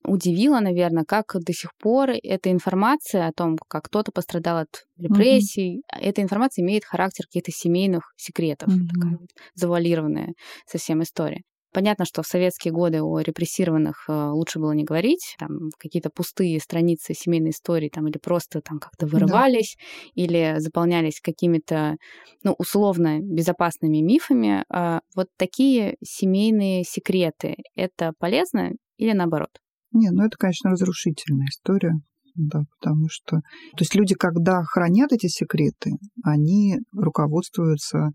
удивило, 0.04 0.60
наверное, 0.60 1.04
как 1.04 1.34
до 1.34 1.52
сих 1.52 1.70
пор 1.80 2.10
эта 2.22 2.52
информация 2.52 3.26
о 3.26 3.32
том, 3.32 3.56
как 3.68 3.84
кто-то 3.84 4.12
пострадал 4.12 4.58
от 4.58 4.84
репрессий, 4.98 5.78
mm-hmm. 5.78 6.00
эта 6.00 6.22
информация 6.22 6.62
имеет 6.62 6.84
характер 6.84 7.24
каких-то 7.24 7.50
семейных 7.52 8.12
секретов, 8.16 8.68
mm-hmm. 8.68 8.88
такая 8.94 9.18
вот 9.18 9.30
завуалированная 9.54 10.34
совсем 10.66 11.02
история. 11.02 11.42
Понятно, 11.74 12.04
что 12.04 12.22
в 12.22 12.26
советские 12.26 12.72
годы 12.72 13.02
о 13.02 13.18
репрессированных 13.18 14.04
э, 14.08 14.28
лучше 14.30 14.60
было 14.60 14.70
не 14.70 14.84
говорить, 14.84 15.34
там 15.40 15.70
какие-то 15.76 16.08
пустые 16.08 16.60
страницы 16.60 17.14
семейной 17.14 17.50
истории 17.50 17.88
там 17.88 18.06
или 18.06 18.16
просто 18.16 18.60
там 18.60 18.78
как-то 18.78 19.08
вырывались 19.08 19.76
да. 19.76 20.22
или 20.22 20.54
заполнялись 20.58 21.20
какими-то, 21.20 21.96
ну, 22.44 22.54
условно 22.58 23.18
безопасными 23.20 23.98
мифами. 23.98 24.64
А 24.72 25.00
вот 25.16 25.26
такие 25.36 25.96
семейные 26.00 26.84
секреты, 26.84 27.56
это 27.74 28.12
полезно 28.20 28.70
или 28.96 29.12
наоборот? 29.12 29.50
Не, 29.90 30.10
ну 30.10 30.24
это, 30.24 30.36
конечно, 30.38 30.70
разрушительная 30.70 31.48
история. 31.48 31.94
Да, 32.36 32.62
потому 32.78 33.08
что... 33.08 33.38
То 33.38 33.80
есть 33.80 33.96
люди, 33.96 34.14
когда 34.14 34.62
хранят 34.62 35.12
эти 35.12 35.26
секреты, 35.26 35.90
они 36.22 36.78
руководствуются 36.92 38.10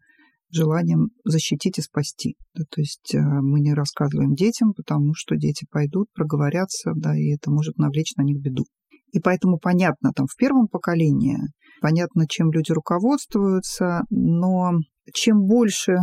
желанием 0.51 1.09
защитить 1.23 1.77
и 1.77 1.81
спасти. 1.81 2.35
Да, 2.53 2.63
то 2.69 2.81
есть 2.81 3.13
э, 3.13 3.19
мы 3.19 3.59
не 3.59 3.73
рассказываем 3.73 4.33
детям, 4.33 4.73
потому 4.73 5.13
что 5.13 5.35
дети 5.35 5.65
пойдут, 5.69 6.07
проговорятся, 6.13 6.91
да, 6.95 7.17
и 7.17 7.35
это 7.35 7.51
может 7.51 7.77
навлечь 7.77 8.15
на 8.15 8.23
них 8.23 8.41
беду. 8.41 8.65
И 9.11 9.19
поэтому 9.19 9.57
понятно, 9.57 10.11
там 10.15 10.27
в 10.27 10.35
первом 10.35 10.67
поколении, 10.67 11.37
понятно, 11.81 12.27
чем 12.27 12.51
люди 12.51 12.71
руководствуются, 12.71 14.01
но 14.09 14.73
чем 15.13 15.45
больше 15.47 15.97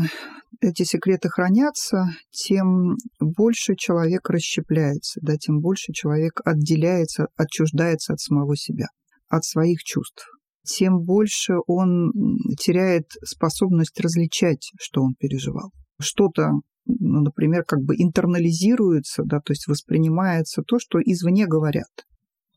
эти 0.61 0.83
секреты 0.83 1.29
хранятся, 1.29 2.07
тем 2.31 2.97
больше 3.21 3.77
человек 3.77 4.29
расщепляется, 4.29 5.21
да, 5.23 5.37
тем 5.37 5.61
больше 5.61 5.93
человек 5.93 6.41
отделяется, 6.45 7.29
отчуждается 7.37 8.15
от 8.15 8.21
самого 8.21 8.57
себя, 8.57 8.87
от 9.29 9.45
своих 9.45 9.83
чувств 9.83 10.27
тем 10.67 11.01
больше 11.01 11.55
он 11.67 12.13
теряет 12.59 13.07
способность 13.25 13.99
различать, 14.01 14.71
что 14.79 15.03
он 15.03 15.15
переживал. 15.15 15.71
Что-то, 16.01 16.51
ну, 16.85 17.21
например, 17.21 17.65
как 17.65 17.81
бы 17.81 17.95
интернализируется, 17.97 19.23
да, 19.25 19.41
то 19.41 19.53
есть 19.53 19.67
воспринимается 19.67 20.63
то, 20.63 20.79
что 20.79 20.99
извне 21.01 21.47
говорят. 21.47 22.07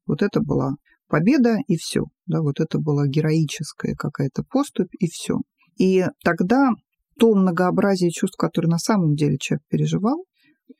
Вот 0.06 0.22
это 0.22 0.42
была 0.42 0.72
победа 1.08 1.58
и 1.68 1.78
все, 1.78 2.04
да, 2.26 2.42
вот 2.42 2.60
это 2.60 2.80
была 2.80 3.08
героическая 3.08 3.96
какая-то 3.96 4.44
поступь 4.44 4.94
и 5.00 5.08
все. 5.08 5.38
И 5.78 6.06
тогда 6.24 6.72
то 7.18 7.34
многообразие 7.34 8.12
чувств, 8.12 8.38
которые 8.38 8.70
на 8.70 8.80
самом 8.80 9.16
деле 9.16 9.38
человек 9.40 9.64
переживал, 9.70 10.26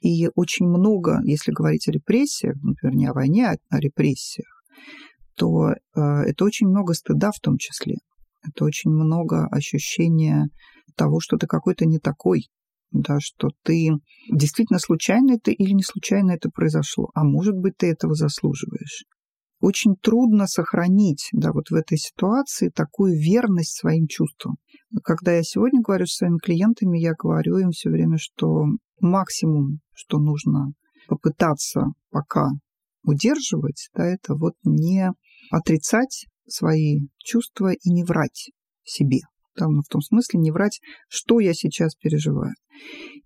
и 0.02 0.30
очень 0.36 0.68
много, 0.68 1.20
если 1.24 1.52
говорить 1.52 1.88
о 1.88 1.92
репрессиях, 1.92 2.56
например, 2.62 2.96
не 2.96 3.08
о 3.08 3.14
войне, 3.14 3.48
а 3.48 3.76
о 3.76 3.80
репрессиях, 3.80 4.64
то 5.40 5.70
э, 5.72 6.02
это 6.28 6.44
очень 6.44 6.68
много 6.68 6.94
стыда 6.94 7.32
в 7.32 7.40
том 7.40 7.58
числе. 7.58 7.96
Это 8.46 8.66
очень 8.66 8.92
много 8.92 9.48
ощущения 9.48 10.50
того, 10.96 11.20
что 11.22 11.38
ты 11.38 11.48
какой-то 11.48 11.86
не 11.86 11.98
такой, 11.98 12.50
да, 12.92 13.18
что 13.22 13.50
ты 13.64 13.90
действительно 14.32 14.80
случайно 14.80 15.34
это 15.34 15.52
или 15.52 15.72
не 15.72 15.84
случайно 15.84 16.32
это 16.32 16.50
произошло, 16.50 17.10
а 17.16 17.24
может 17.24 17.56
быть, 17.56 17.78
ты 17.78 17.88
этого 17.88 18.16
заслуживаешь. 18.16 19.06
Очень 19.62 19.96
трудно 20.02 20.48
сохранить 20.48 21.30
да, 21.34 21.52
вот 21.52 21.70
в 21.70 21.74
этой 21.74 21.98
ситуации 21.98 22.70
такую 22.70 23.14
верность 23.18 23.78
своим 23.78 24.08
чувствам. 24.08 24.56
Когда 25.04 25.34
я 25.34 25.44
сегодня 25.44 25.82
говорю 25.82 26.06
с 26.06 26.16
своими 26.16 26.38
клиентами, 26.38 26.98
я 27.00 27.14
говорю 27.14 27.58
им 27.58 27.72
все 27.72 27.90
время, 27.90 28.18
что 28.18 28.66
максимум, 29.00 29.80
что 29.94 30.18
нужно 30.18 30.72
попытаться 31.08 31.88
пока 32.10 32.50
удерживать, 33.04 33.90
да, 33.94 34.06
это 34.06 34.36
вот 34.36 34.54
не 34.64 35.12
отрицать 35.50 36.28
свои 36.48 37.02
чувства 37.18 37.74
и 37.74 37.90
не 37.90 38.04
врать 38.04 38.52
себе. 38.84 39.20
Ну, 39.60 39.82
в 39.82 39.92
том 39.92 40.02
смысле 40.02 40.40
не 40.40 40.52
врать, 40.52 40.80
что 41.10 41.40
я 41.40 41.54
сейчас 41.54 41.96
переживаю. 41.96 42.54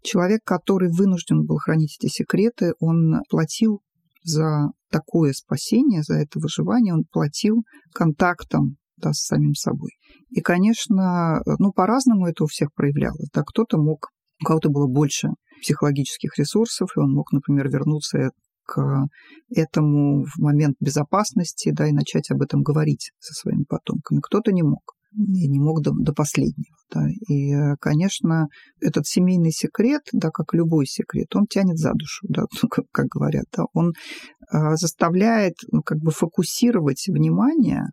Человек, 0.02 0.42
который 0.44 0.90
вынужден 0.92 1.46
был 1.46 1.58
хранить 1.58 1.98
эти 2.00 2.10
секреты, 2.10 2.74
он 2.80 3.22
платил 3.30 3.82
за 4.24 4.72
такое 4.90 5.34
спасение, 5.34 6.02
за 6.02 6.16
это 6.16 6.40
выживание, 6.40 6.94
он 6.94 7.04
платил 7.12 7.64
контактом 7.94 8.78
да, 8.98 9.12
с 9.14 9.26
самим 9.26 9.54
собой. 9.54 9.92
И, 10.30 10.42
конечно, 10.42 11.42
ну, 11.60 11.72
по-разному 11.72 12.28
это 12.28 12.46
у 12.46 12.48
всех 12.48 12.74
проявлялось. 12.74 13.30
Да, 13.34 13.44
кто-то 13.44 13.78
мог, 13.78 14.10
у 14.42 14.46
кого-то 14.46 14.70
было 14.70 14.88
больше 14.88 15.30
психологических 15.62 16.38
ресурсов, 16.38 16.90
и 16.96 17.00
он 17.00 17.14
мог, 17.14 17.32
например, 17.32 17.70
вернуться 17.70 18.32
к 18.66 19.08
этому 19.56 20.26
в 20.26 20.40
момент 20.40 20.76
безопасности, 20.80 21.72
да, 21.72 21.88
и 21.88 21.92
начать 21.92 22.32
об 22.32 22.42
этом 22.42 22.64
говорить 22.64 23.12
со 23.20 23.34
своими 23.34 23.64
потомками. 23.64 24.20
Кто-то 24.22 24.52
не 24.52 24.64
мог 24.64 24.96
и 25.16 25.48
не 25.48 25.60
мог 25.60 25.82
до, 25.82 25.92
до 25.92 26.14
последнего. 26.14 26.76
Да. 26.92 27.08
И, 27.30 27.54
конечно, 27.80 28.48
этот 28.82 29.06
семейный 29.06 29.52
секрет, 29.52 30.02
да, 30.12 30.30
как 30.32 30.54
любой 30.54 30.86
секрет, 30.86 31.36
он 31.36 31.46
тянет 31.48 31.78
за 31.78 31.94
душу, 31.94 32.26
да, 32.30 32.44
как, 32.70 32.86
как 32.92 33.08
говорят. 33.08 33.46
Да. 33.56 33.66
Он 33.74 33.90
э, 33.90 34.76
заставляет 34.76 35.56
ну, 35.72 35.82
как 35.82 36.00
бы 36.00 36.12
фокусировать 36.12 37.06
внимание 37.08 37.86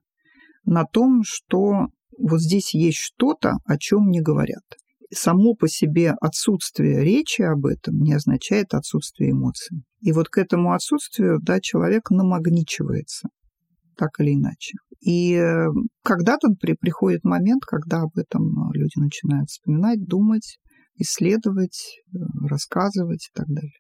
на 0.65 0.85
том, 0.85 1.23
что 1.25 1.89
вот 2.19 2.41
здесь 2.41 2.75
есть 2.75 2.99
что-то, 2.99 3.55
о 3.65 3.79
чем 3.79 4.11
не 4.11 4.21
говорят. 4.21 4.65
Само 5.13 5.55
по 5.55 5.69
себе 5.69 6.15
отсутствие 6.21 7.03
речи 7.03 7.43
об 7.43 7.67
этом 7.67 7.99
не 7.99 8.13
означает 8.13 8.75
отсутствие 8.75 9.33
эмоций. 9.33 9.83
И 10.01 10.13
вот 10.13 10.29
к 10.29 10.39
этому 10.39 10.73
отсутствию 10.73 11.41
да, 11.43 11.61
человек 11.61 12.11
намагничивается, 12.11 13.29
так 13.97 14.11
или 14.21 14.35
иначе. 14.35 14.75
И 15.01 15.35
э, 15.35 15.67
когда-то 16.05 16.49
при, 16.61 16.75
приходит 16.75 17.25
момент, 17.25 17.65
когда 17.65 18.03
об 18.03 18.17
этом 18.17 18.71
люди 18.73 18.99
начинают 18.99 19.49
вспоминать, 19.49 20.05
думать, 20.07 20.59
исследовать, 20.97 21.99
э, 22.15 22.19
рассказывать 22.49 23.27
и 23.27 23.37
так 23.37 23.47
далее. 23.49 23.73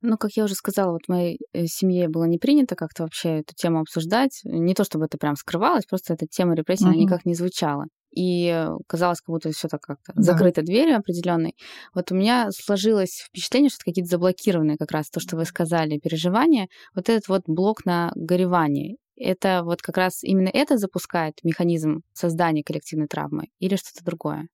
Ну, 0.00 0.16
как 0.16 0.32
я 0.32 0.44
уже 0.44 0.54
сказала, 0.54 0.92
вот 0.92 1.02
в 1.06 1.08
моей 1.08 1.38
э, 1.52 1.66
семье 1.66 2.08
было 2.08 2.24
не 2.24 2.38
принято 2.38 2.74
как-то 2.74 3.04
вообще 3.04 3.40
эту 3.40 3.54
тему 3.54 3.80
обсуждать. 3.80 4.40
Не 4.44 4.74
то 4.74 4.82
чтобы 4.82 5.04
это 5.04 5.16
прям 5.16 5.36
скрывалось, 5.36 5.86
просто 5.86 6.14
эта 6.14 6.26
тема 6.26 6.54
репрессий, 6.54 6.84
угу. 6.84 6.92
она 6.92 7.00
никак 7.00 7.24
не 7.24 7.34
звучала. 7.34 7.84
И 8.14 8.66
казалось, 8.86 9.20
как 9.20 9.32
будто 9.32 9.50
все 9.50 9.68
так 9.68 9.80
как-то 9.80 10.12
да. 10.14 10.22
закрыто 10.22 10.62
дверью 10.62 10.96
определенной. 10.96 11.56
Вот 11.94 12.12
у 12.12 12.14
меня 12.14 12.50
сложилось 12.50 13.24
впечатление, 13.28 13.70
что 13.70 13.76
это 13.76 13.90
какие-то 13.90 14.10
заблокированные 14.10 14.76
как 14.76 14.90
раз 14.90 15.08
то, 15.08 15.20
что 15.20 15.36
вы 15.36 15.44
сказали, 15.44 15.98
переживания. 15.98 16.68
Вот 16.94 17.08
этот 17.08 17.28
вот 17.28 17.42
блок 17.46 17.84
на 17.84 18.12
горевание. 18.14 18.96
Это 19.16 19.62
вот 19.64 19.82
как 19.82 19.96
раз 19.96 20.22
именно 20.22 20.50
это 20.52 20.78
запускает 20.78 21.34
механизм 21.42 22.02
создания 22.12 22.62
коллективной 22.62 23.06
травмы 23.06 23.48
или 23.58 23.76
что-то 23.76 24.04
другое? 24.04 24.48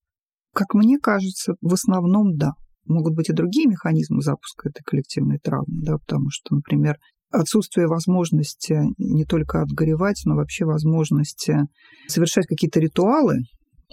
Как 0.55 0.75
мне 0.75 0.99
кажется, 0.99 1.55
в 1.61 1.73
основном 1.73 2.37
да 2.37 2.53
могут 2.89 3.15
быть 3.15 3.29
и 3.29 3.33
другие 3.33 3.69
механизмы 3.69 4.23
запуска 4.23 4.69
этой 4.69 4.83
коллективной 4.83 5.39
травмы, 5.39 5.83
да, 5.83 5.99
потому 5.99 6.31
что, 6.31 6.55
например, 6.55 6.97
отсутствие 7.31 7.87
возможности 7.87 8.81
не 8.99 9.25
только 9.25 9.63
отгоревать, 9.63 10.23
но 10.25 10.35
вообще 10.35 10.65
возможности 10.65 11.67
совершать 12.07 12.47
какие-то 12.47 12.81
ритуалы, 12.81 13.43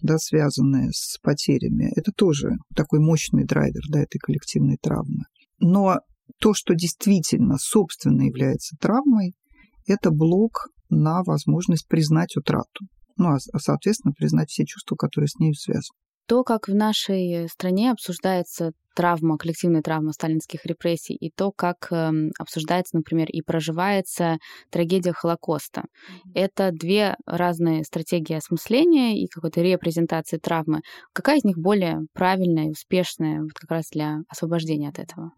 да, 0.01 0.17
связанные 0.17 0.89
с 0.91 1.17
потерями, 1.21 1.91
это 1.95 2.11
тоже 2.11 2.51
такой 2.75 2.99
мощный 2.99 3.45
драйвер 3.45 3.81
да, 3.89 4.01
этой 4.01 4.19
коллективной 4.19 4.77
травмы. 4.81 5.23
Но 5.59 5.99
то, 6.39 6.53
что 6.53 6.73
действительно 6.73 7.57
собственно 7.57 8.23
является 8.23 8.75
травмой, 8.79 9.33
это 9.87 10.11
блок 10.11 10.67
на 10.89 11.23
возможность 11.23 11.87
признать 11.87 12.35
утрату. 12.35 12.85
Ну, 13.17 13.29
а, 13.29 13.37
а 13.53 13.59
соответственно, 13.59 14.13
признать 14.13 14.49
все 14.49 14.65
чувства, 14.65 14.95
которые 14.95 15.29
с 15.29 15.39
ней 15.39 15.53
связаны. 15.53 15.97
То, 16.27 16.43
как 16.43 16.67
в 16.67 16.73
нашей 16.73 17.47
стране 17.49 17.91
обсуждается 17.91 18.71
травма, 18.95 19.37
коллективная 19.37 19.81
травма 19.81 20.13
сталинских 20.13 20.65
репрессий, 20.65 21.15
и 21.15 21.29
то, 21.29 21.51
как 21.51 21.91
э, 21.91 22.11
обсуждается, 22.39 22.95
например, 22.95 23.27
и 23.29 23.41
проживается 23.41 24.37
трагедия 24.71 25.11
Холокоста. 25.11 25.83
Это 26.33 26.71
две 26.71 27.15
разные 27.25 27.83
стратегии 27.83 28.35
осмысления 28.35 29.21
и 29.21 29.27
какой-то 29.27 29.61
репрезентации 29.61 30.37
травмы. 30.37 30.79
Какая 31.13 31.37
из 31.37 31.43
них 31.43 31.57
более 31.57 31.99
правильная 32.13 32.67
и 32.67 32.71
успешная 32.71 33.41
вот 33.41 33.51
как 33.53 33.69
раз 33.69 33.89
для 33.91 34.19
освобождения 34.29 34.89
от 34.89 34.99
этого? 34.99 35.31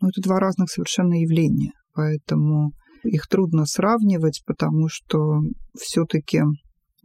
Ну, 0.00 0.08
это 0.08 0.20
два 0.22 0.40
разных 0.40 0.70
совершенно 0.70 1.14
явления, 1.20 1.72
поэтому 1.94 2.72
их 3.04 3.28
трудно 3.28 3.66
сравнивать, 3.66 4.42
потому 4.46 4.88
что 4.88 5.40
все-таки 5.78 6.40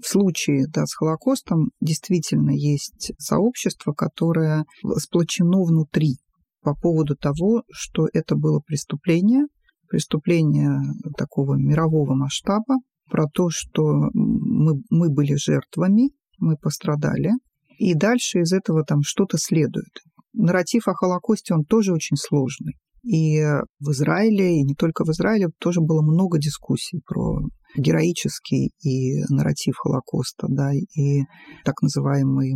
в 0.02 0.08
случае 0.08 0.68
да, 0.68 0.86
с 0.86 0.94
Холокостом 0.94 1.72
действительно 1.80 2.52
есть 2.52 3.14
сообщество, 3.18 3.94
которое 3.94 4.66
сплочено 4.98 5.64
внутри 5.64 6.18
по 6.62 6.76
поводу 6.76 7.16
того, 7.16 7.64
что 7.72 8.08
это 8.14 8.36
было 8.36 8.60
преступление, 8.60 9.46
преступление 9.90 10.80
такого 11.18 11.56
мирового 11.56 12.16
масштаба, 12.16 12.78
про 13.10 13.28
то, 13.28 13.50
что 13.50 13.82
мы, 14.14 14.82
мы 14.90 15.10
были 15.10 15.36
жертвами, 15.36 16.12
мы 16.40 16.56
пострадали, 16.56 17.32
и 17.78 17.94
дальше 17.94 18.40
из 18.40 18.54
этого 18.54 18.86
там 18.86 19.02
что-то 19.04 19.38
следует. 19.38 19.92
Нарратив 20.34 20.88
о 20.88 20.94
Холокосте, 20.94 21.54
он 21.54 21.66
тоже 21.66 21.94
очень 21.94 22.16
сложный. 22.16 22.78
И 23.04 23.42
в 23.80 23.92
Израиле, 23.92 24.60
и 24.60 24.64
не 24.64 24.76
только 24.76 25.04
в 25.04 25.10
Израиле, 25.10 25.50
тоже 25.60 25.82
было 25.82 26.02
много 26.02 26.38
дискуссий 26.38 27.02
про 27.06 27.40
героический 27.76 28.72
и 28.82 29.24
нарратив 29.30 29.76
Холокоста, 29.78 30.48
да, 30.50 30.72
и 30.74 31.24
так 31.66 31.82
называемый 31.82 32.54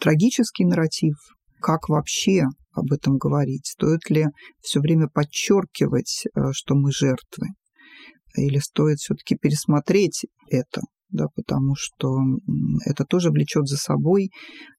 трагический 0.00 0.64
нарратив, 0.64 1.16
как 1.60 1.88
вообще 1.88 2.44
об 2.72 2.92
этом 2.92 3.18
говорить? 3.18 3.66
Стоит 3.66 4.08
ли 4.10 4.26
все 4.60 4.80
время 4.80 5.08
подчеркивать, 5.08 6.24
э, 6.34 6.52
что 6.52 6.74
мы 6.74 6.90
жертвы? 6.90 7.48
Или 8.36 8.58
стоит 8.58 8.98
все-таки 8.98 9.36
пересмотреть 9.36 10.24
это? 10.50 10.80
Да, 11.12 11.26
потому 11.34 11.74
что 11.76 12.18
это 12.86 13.04
тоже 13.04 13.30
влечет 13.30 13.66
за 13.66 13.76
собой 13.76 14.30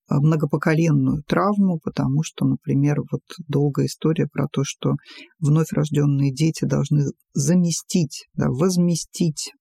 а, 0.07 0.19
многопоколенную 0.19 1.23
травму, 1.27 1.79
потому 1.83 2.23
что, 2.23 2.45
например, 2.45 2.97
вот 3.11 3.21
долгая 3.47 3.85
история 3.85 4.27
про 4.31 4.47
то, 4.51 4.63
что 4.63 4.95
вновь 5.39 5.71
рожденные 5.71 6.33
дети 6.33 6.65
должны 6.65 7.05
заместить, 7.33 8.25
да, 8.35 8.47
возместить 8.49 9.51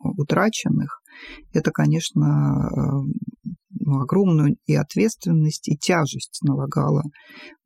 утраченных, 0.00 1.00
это, 1.52 1.70
конечно, 1.72 3.02
ну, 3.70 4.00
огромную 4.00 4.56
и 4.66 4.74
ответственность, 4.74 5.68
и 5.68 5.76
тяжесть 5.76 6.40
налагала 6.42 7.02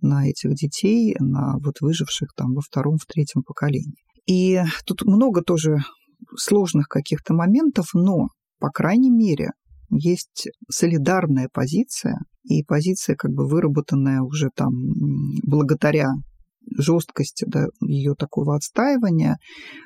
на 0.01 0.29
этих 0.29 0.55
детей, 0.55 1.15
на 1.19 1.59
вот 1.59 1.81
выживших 1.81 2.31
там 2.37 2.55
во 2.55 2.61
втором, 2.61 2.97
в 2.97 3.07
третьем 3.07 3.43
поколении. 3.43 3.97
И 4.27 4.61
тут 4.87 5.03
много 5.03 5.43
тоже 5.43 5.79
сложных 6.37 6.87
каких-то 6.89 7.35
моментов, 7.35 7.89
но 7.95 8.29
по 8.63 8.71
крайней 8.71 9.11
мере, 9.11 9.51
есть 9.91 10.47
солидарная 10.71 11.49
позиция, 11.53 12.21
и 12.45 12.63
позиция, 12.63 13.17
как 13.17 13.33
бы 13.33 13.49
выработанная 13.49 14.23
уже 14.23 14.51
там 14.55 14.71
благодаря 15.43 16.13
жесткости 16.79 17.45
да, 17.45 17.67
ее 17.81 18.15
такого 18.15 18.55
отстаивания, 18.55 19.39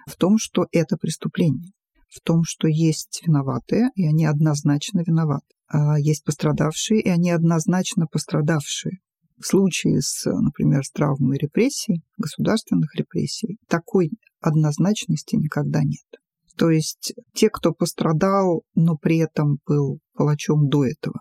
в 0.06 0.14
том, 0.16 0.36
что 0.36 0.66
это 0.72 0.98
преступление, 0.98 1.72
в 2.10 2.20
том, 2.20 2.42
что 2.44 2.68
есть 2.68 3.22
виноватые, 3.26 3.88
и 3.94 4.06
они 4.06 4.26
однозначно 4.26 5.00
виноваты. 5.06 5.46
А 5.68 5.98
есть 5.98 6.22
пострадавшие, 6.22 7.00
и 7.00 7.08
они 7.08 7.30
однозначно 7.30 8.06
пострадавшие. 8.06 8.98
В 9.38 9.46
случае 9.46 10.02
с, 10.02 10.30
например, 10.30 10.84
с 10.84 10.90
травмой 10.90 11.38
репрессий, 11.38 12.02
государственных 12.18 12.94
репрессий, 12.94 13.56
такой 13.68 14.10
однозначности 14.42 15.36
никогда 15.36 15.82
нет. 15.82 16.04
То 16.58 16.70
есть 16.70 17.14
те, 17.34 17.50
кто 17.50 17.72
пострадал, 17.72 18.62
но 18.74 18.96
при 18.96 19.18
этом 19.18 19.58
был 19.66 19.98
палачом 20.14 20.68
до 20.68 20.86
этого. 20.86 21.20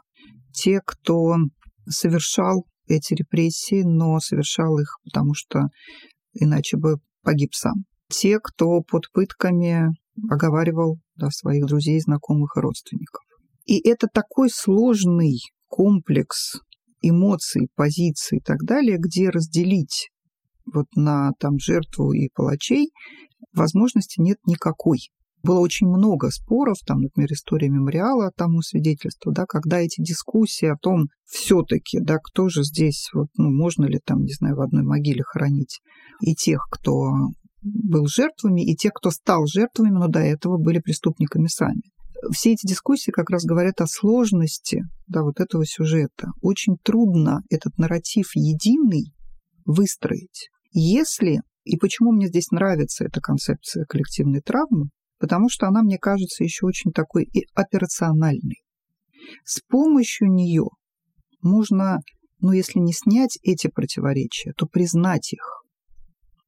Те, 0.54 0.80
кто 0.86 1.36
совершал 1.88 2.65
эти 2.88 3.13
репрессии, 3.13 3.84
но 3.84 4.19
совершал 4.19 4.80
их, 4.80 4.98
потому 5.04 5.34
что 5.34 5.63
иначе 6.34 6.78
бы 6.78 6.98
погиб 7.21 7.54
сам. 7.54 7.86
Те, 8.10 8.39
кто 8.39 8.82
под 8.82 9.12
пытками 9.12 9.89
оговаривал 10.30 11.00
да, 11.15 11.30
своих 11.32 11.65
друзей, 11.65 12.00
знакомых 12.00 12.56
и 12.56 12.62
родственников. 12.62 13.24
И 13.65 13.80
это 13.88 14.08
такой 14.08 14.50
сложный 14.50 15.39
комплекс 15.67 16.60
эмоций, 17.02 17.67
позиций 17.76 18.38
и 18.38 18.41
так 18.41 18.60
далее, 18.63 18.98
где 18.98 19.30
разделить 19.30 20.10
вот 20.71 20.88
на 20.95 21.32
там 21.39 21.60
жертву 21.60 22.13
и 22.13 22.30
палачей 22.34 22.91
возможности 23.54 24.21
нет 24.21 24.38
никакой. 24.45 25.00
Было 25.45 25.60
очень 25.60 25.88
много 25.88 26.29
споров, 26.31 26.77
там, 26.86 27.01
например, 27.01 27.31
история 27.31 27.69
мемориала 27.69 28.31
тому 28.36 28.62
свидетельству, 28.62 29.31
да, 29.31 29.45
когда 29.45 29.79
эти 29.79 30.01
дискуссии 30.01 30.65
о 30.65 30.77
том, 30.77 31.08
все-таки, 31.25 31.99
да, 31.99 32.17
кто 32.17 32.49
же 32.49 32.63
здесь, 32.63 33.10
вот, 33.13 33.27
ну, 33.38 33.51
можно 33.51 33.86
ли 33.86 33.99
там, 34.03 34.23
не 34.23 34.34
знаю, 34.34 34.55
в 34.55 34.62
одной 34.62 34.84
могиле 34.84 35.23
хоронить 35.23 35.81
и 36.21 36.34
тех, 36.34 36.67
кто 36.71 37.12
был 37.62 38.08
жертвами, 38.08 38.65
и 38.65 38.75
тех, 38.75 38.93
кто 38.93 39.12
стал 39.12 39.45
жертвами, 39.47 39.89
но 39.89 40.08
до 40.08 40.19
этого 40.19 40.58
были 40.58 40.79
преступниками 40.79 41.47
сами. 41.47 41.81
Все 42.31 42.53
эти 42.53 42.67
дискуссии 42.67 43.12
как 43.12 43.29
раз 43.29 43.43
говорят 43.43 43.81
о 43.81 43.88
сложности 43.88 44.84
да, 45.08 45.21
вот 45.21 45.39
этого 45.39 45.65
сюжета. 45.65 46.29
Очень 46.41 46.77
трудно 46.81 47.41
этот 47.49 47.77
нарратив 47.77 48.36
единый 48.36 49.13
выстроить, 49.65 50.49
если 50.71 51.41
и 51.65 51.77
почему 51.77 52.12
мне 52.12 52.27
здесь 52.27 52.51
нравится 52.51 53.05
эта 53.05 53.19
концепция 53.19 53.86
коллективной 53.86 54.41
травмы, 54.41 54.89
потому 55.19 55.49
что 55.49 55.67
она, 55.67 55.82
мне 55.82 55.97
кажется, 55.97 56.43
еще 56.43 56.65
очень 56.65 56.91
такой 56.91 57.23
и 57.23 57.45
операциональной. 57.54 58.63
С 59.43 59.62
помощью 59.67 60.32
нее 60.32 60.65
можно, 61.41 61.99
ну, 62.39 62.51
если 62.51 62.80
не 62.80 62.93
снять 62.93 63.38
эти 63.43 63.67
противоречия, 63.67 64.54
то 64.58 64.67
признать 64.67 65.34
их. 65.34 65.63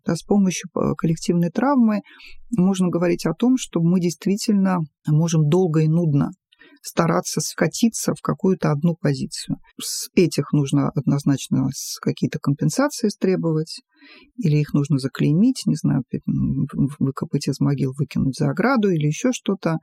Да, 0.05 0.15
с 0.15 0.23
помощью 0.23 0.69
э, 0.75 0.93
коллективной 0.97 1.49
травмы 1.49 2.01
можно 2.55 2.87
говорить 2.87 3.25
о 3.25 3.33
том, 3.33 3.57
что 3.57 3.81
мы 3.81 3.99
действительно 3.99 4.77
можем 5.05 5.49
долго 5.49 5.81
и 5.81 5.87
нудно 5.87 6.31
стараться 6.87 7.41
скатиться 7.41 8.13
в 8.13 8.21
какую-то 8.21 8.71
одну 8.71 8.95
позицию. 8.95 9.57
С 9.79 10.09
этих 10.15 10.53
нужно 10.53 10.89
однозначно 10.89 11.67
какие-то 12.01 12.39
компенсации 12.39 13.09
требовать, 13.19 13.81
или 14.37 14.57
их 14.57 14.73
нужно 14.73 14.97
заклеймить, 14.97 15.63
не 15.65 15.75
знаю, 15.75 16.03
выкопать 16.99 17.47
из 17.47 17.59
могил, 17.59 17.93
выкинуть 17.97 18.37
за 18.37 18.49
ограду 18.49 18.89
или 18.89 19.07
еще 19.07 19.31
что-то, 19.31 19.77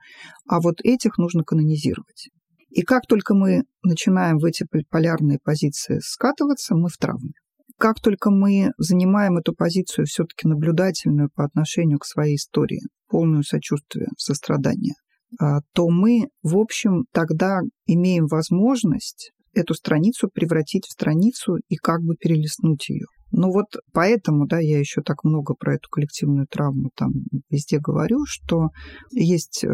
а 0.47 0.59
вот 0.59 0.81
этих 0.83 1.17
нужно 1.17 1.43
канонизировать. 1.43 2.29
И 2.69 2.81
как 2.81 3.03
только 3.07 3.35
мы 3.35 3.63
начинаем 3.83 4.37
в 4.37 4.45
эти 4.45 4.65
полярные 4.89 5.39
позиции 5.43 5.99
скатываться, 6.03 6.75
мы 6.75 6.89
в 6.89 6.97
травме. 6.97 7.31
Как 7.77 8.01
только 8.01 8.31
мы 8.31 8.71
занимаем 8.77 9.37
эту 9.37 9.53
позицию 9.53 10.05
все-таки 10.05 10.47
наблюдательную 10.47 11.29
по 11.33 11.43
отношению 11.43 11.99
к 11.99 12.05
своей 12.05 12.35
истории, 12.35 12.81
полную 13.07 13.43
сочувствия, 13.43 14.07
сострадания, 14.17 14.93
а, 14.93 15.04
то 15.37 15.89
мы, 15.89 16.29
в 16.43 16.57
общем, 16.57 17.05
тогда 17.11 17.59
имеем 17.85 18.27
возможность 18.27 19.31
эту 19.53 19.73
страницу 19.73 20.29
превратить 20.33 20.85
в 20.85 20.91
страницу 20.91 21.57
и 21.67 21.75
как 21.75 22.01
бы 22.01 22.15
перелистнуть 22.15 22.89
ее. 22.89 23.05
Ну 23.37 23.51
вот 23.51 23.65
поэтому, 23.91 24.47
да, 24.47 24.59
я 24.59 24.79
еще 24.79 25.01
так 25.01 25.23
много 25.23 25.55
про 25.55 25.75
эту 25.75 25.89
коллективную 25.89 26.47
травму 26.47 26.89
там 26.95 27.11
везде 27.49 27.79
говорю, 27.79 28.23
что 28.25 28.69
есть 29.11 29.63
э, 29.65 29.67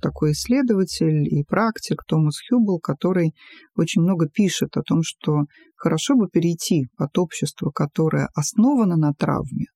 такой 0.00 0.32
исследователь 0.32 1.22
и 1.32 1.44
практик 1.44 2.02
Томас 2.04 2.40
Хьюбл, 2.40 2.80
который 2.80 3.32
очень 3.76 4.02
много 4.02 4.28
пишет 4.28 4.76
о 4.76 4.82
том, 4.82 5.02
что 5.04 5.44
хорошо 5.76 6.16
бы 6.16 6.28
перейти 6.28 6.86
от 6.96 7.16
общества, 7.18 7.70
которое 7.70 8.28
основано 8.34 8.96
на 8.96 9.12
травме, 9.12 9.66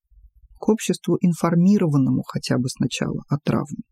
к 0.59 0.68
обществу 0.68 1.16
информированному 1.20 2.22
хотя 2.26 2.59
бы 2.59 2.68
сначала 2.68 3.22
о 3.28 3.38
травме. 3.38 3.85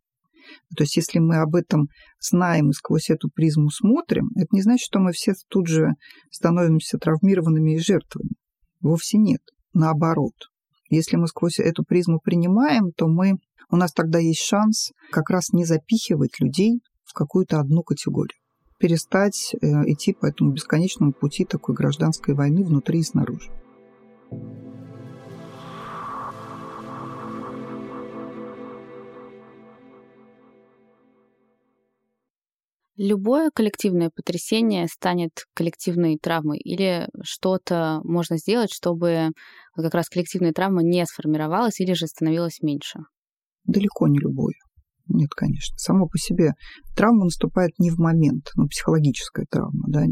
То 0.76 0.84
есть 0.84 0.96
если 0.96 1.18
мы 1.18 1.36
об 1.36 1.54
этом 1.54 1.88
знаем 2.20 2.70
и 2.70 2.72
сквозь 2.72 3.10
эту 3.10 3.28
призму 3.28 3.70
смотрим, 3.70 4.30
это 4.36 4.48
не 4.52 4.62
значит, 4.62 4.84
что 4.84 4.98
мы 5.00 5.12
все 5.12 5.34
тут 5.48 5.66
же 5.66 5.94
становимся 6.30 6.98
травмированными 6.98 7.74
и 7.74 7.78
жертвами. 7.78 8.30
Вовсе 8.80 9.18
нет. 9.18 9.40
Наоборот. 9.72 10.34
Если 10.90 11.16
мы 11.16 11.26
сквозь 11.26 11.58
эту 11.58 11.84
призму 11.84 12.20
принимаем, 12.22 12.92
то 12.92 13.06
мы, 13.06 13.34
у 13.70 13.76
нас 13.76 13.92
тогда 13.92 14.18
есть 14.18 14.40
шанс 14.40 14.92
как 15.10 15.30
раз 15.30 15.52
не 15.52 15.64
запихивать 15.64 16.40
людей 16.40 16.80
в 17.04 17.12
какую-то 17.12 17.60
одну 17.60 17.82
категорию. 17.82 18.38
Перестать 18.78 19.54
э, 19.60 19.66
идти 19.90 20.12
по 20.12 20.26
этому 20.26 20.52
бесконечному 20.52 21.12
пути 21.12 21.44
такой 21.44 21.74
гражданской 21.74 22.34
войны 22.34 22.64
внутри 22.64 23.00
и 23.00 23.02
снаружи. 23.02 23.50
Любое 32.98 33.50
коллективное 33.54 34.10
потрясение 34.10 34.88
станет 34.88 35.44
коллективной 35.54 36.18
травмой 36.20 36.58
или 36.58 37.08
что-то 37.22 38.00
можно 38.02 38.38
сделать, 38.38 38.72
чтобы 38.72 39.30
как 39.76 39.94
раз 39.94 40.08
коллективная 40.08 40.52
травма 40.52 40.82
не 40.82 41.06
сформировалась 41.06 41.78
или 41.78 41.92
же 41.92 42.08
становилась 42.08 42.60
меньше? 42.60 42.98
Далеко 43.64 44.08
не 44.08 44.18
любое. 44.18 44.54
Нет, 45.06 45.30
конечно. 45.30 45.78
Само 45.78 46.08
по 46.08 46.18
себе 46.18 46.54
травма 46.96 47.26
наступает 47.26 47.70
не 47.78 47.90
в 47.90 47.98
момент, 47.98 48.50
ну, 48.56 48.66
психологическая 48.66 49.46
травма, 49.48 49.84
да, 49.86 50.02
э, 50.02 50.06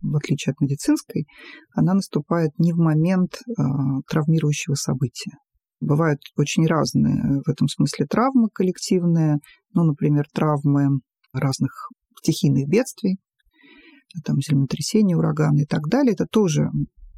в 0.00 0.16
отличие 0.16 0.50
от 0.50 0.60
медицинской, 0.60 1.26
она 1.76 1.94
наступает 1.94 2.50
не 2.58 2.72
в 2.72 2.76
момент 2.76 3.34
э, 3.36 3.62
травмирующего 4.10 4.74
события. 4.74 5.36
Бывают 5.80 6.18
очень 6.36 6.66
разные 6.66 7.40
в 7.46 7.48
этом 7.48 7.68
смысле 7.68 8.06
травмы 8.06 8.48
коллективные, 8.52 9.38
ну, 9.74 9.84
например, 9.84 10.24
травмы 10.34 11.00
разных 11.32 11.88
стихийных 12.22 12.68
бедствий, 12.68 13.18
там 14.24 14.36
землетрясения, 14.40 15.16
ураганы 15.16 15.62
и 15.62 15.66
так 15.66 15.88
далее, 15.88 16.12
это 16.12 16.26
тоже 16.26 16.68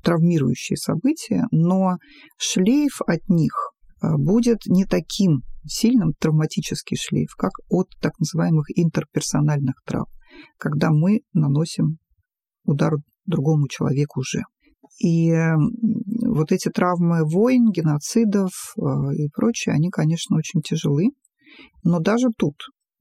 травмирующие 0.03 0.77
события, 0.77 1.45
но 1.51 1.97
шлейф 2.39 3.01
от 3.07 3.29
них 3.29 3.73
а, 4.01 4.17
будет 4.17 4.59
не 4.67 4.85
таким 4.85 5.43
сильным 5.67 6.13
травматический 6.19 6.97
шлейф, 6.97 7.35
как 7.37 7.53
от 7.69 7.89
так 8.01 8.13
называемых 8.19 8.67
интерперсональных 8.77 9.77
травм, 9.87 10.07
когда 10.59 10.91
мы 10.91 11.21
наносим 11.33 11.99
удар 12.65 12.93
другому 13.25 13.67
человеку 13.69 14.21
уже. 14.21 14.43
И 15.03 15.33
вот 16.27 16.53
эти 16.53 16.69
травмы 16.69 17.25
войн, 17.25 17.71
геноцидов 17.73 18.53
а, 18.79 19.13
и 19.15 19.29
прочее, 19.29 19.75
они, 19.75 19.91
конечно, 19.91 20.37
очень 20.37 20.61
тяжелы. 20.61 21.09
Но 21.83 21.99
даже 21.99 22.29
тут 22.37 22.55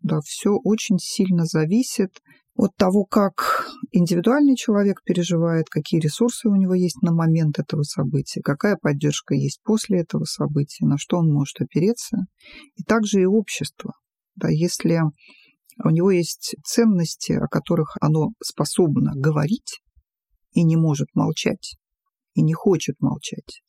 да, 0.03 0.19
все 0.21 0.51
очень 0.51 0.99
сильно 0.99 1.45
зависит 1.45 2.21
от 2.55 2.75
того, 2.75 3.05
как 3.05 3.67
индивидуальный 3.91 4.55
человек 4.55 5.01
переживает, 5.03 5.69
какие 5.69 5.99
ресурсы 5.99 6.47
у 6.47 6.55
него 6.55 6.75
есть 6.75 7.01
на 7.01 7.11
момент 7.13 7.57
этого 7.57 7.83
события, 7.83 8.41
какая 8.41 8.75
поддержка 8.75 9.33
есть 9.33 9.61
после 9.63 10.01
этого 10.01 10.25
события, 10.25 10.85
на 10.85 10.97
что 10.97 11.17
он 11.17 11.31
может 11.31 11.61
опереться. 11.61 12.17
И 12.75 12.83
также 12.83 13.21
и 13.21 13.25
общество. 13.25 13.93
Да, 14.35 14.49
если 14.49 15.01
у 15.83 15.89
него 15.89 16.11
есть 16.11 16.55
ценности, 16.63 17.31
о 17.31 17.47
которых 17.47 17.97
оно 18.01 18.33
способно 18.43 19.13
говорить 19.15 19.81
и 20.51 20.63
не 20.63 20.75
может 20.75 21.07
молчать, 21.15 21.77
и 22.35 22.41
не 22.43 22.53
хочет 22.53 22.99
молчать, 22.99 23.62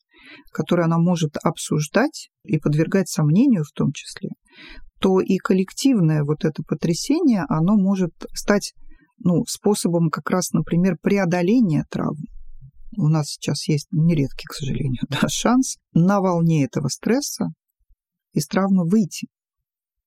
которые 0.51 0.85
оно 0.85 0.99
может 0.99 1.37
обсуждать 1.43 2.29
и 2.43 2.57
подвергать 2.59 3.09
сомнению 3.09 3.63
в 3.63 3.71
том 3.71 3.91
числе, 3.91 4.29
то 4.99 5.19
и 5.19 5.37
коллективное 5.37 6.23
вот 6.23 6.45
это 6.45 6.63
потрясение, 6.63 7.45
оно 7.49 7.75
может 7.75 8.13
стать 8.33 8.73
ну, 9.17 9.45
способом 9.45 10.09
как 10.09 10.29
раз, 10.29 10.51
например, 10.51 10.97
преодоления 11.01 11.85
травм. 11.89 12.23
У 12.97 13.07
нас 13.07 13.27
сейчас 13.29 13.67
есть 13.67 13.87
нередкий, 13.91 14.45
к 14.45 14.53
сожалению, 14.53 15.03
да, 15.09 15.27
шанс 15.27 15.77
на 15.93 16.21
волне 16.21 16.65
этого 16.65 16.87
стресса 16.87 17.47
из 18.33 18.47
травмы 18.47 18.87
выйти. 18.87 19.27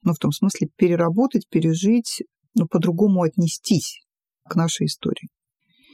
Ну, 0.02 0.12
в 0.12 0.18
том 0.18 0.30
смысле 0.32 0.68
переработать, 0.76 1.48
пережить, 1.48 2.22
ну, 2.54 2.66
по-другому 2.66 3.22
отнестись 3.22 4.00
к 4.48 4.54
нашей 4.54 4.86
истории. 4.86 5.28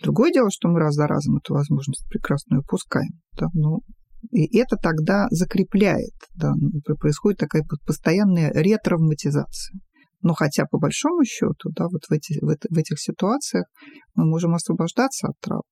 Другое 0.02 0.32
дело, 0.32 0.50
что 0.50 0.68
мы 0.68 0.80
раз 0.80 0.94
за 0.94 1.06
разом 1.06 1.38
эту 1.38 1.54
возможность 1.54 2.06
прекрасную 2.08 2.60
упускаем. 2.60 3.20
Да, 3.32 3.46
ну, 3.54 3.80
и 4.30 4.58
это 4.58 4.76
тогда 4.76 5.26
закрепляет, 5.30 6.14
да, 6.34 6.54
происходит 6.98 7.38
такая 7.38 7.64
постоянная 7.86 8.50
ретравматизация. 8.52 9.78
Но 10.22 10.32
хотя 10.32 10.64
по 10.64 10.78
большому 10.78 11.24
счету, 11.24 11.70
да, 11.76 11.84
вот 11.88 12.04
в, 12.08 12.12
эти, 12.12 12.38
в, 12.40 12.46
в 12.46 12.78
этих 12.78 12.98
ситуациях 12.98 13.66
мы 14.14 14.24
можем 14.24 14.54
освобождаться 14.54 15.28
от 15.28 15.38
травм. 15.40 15.62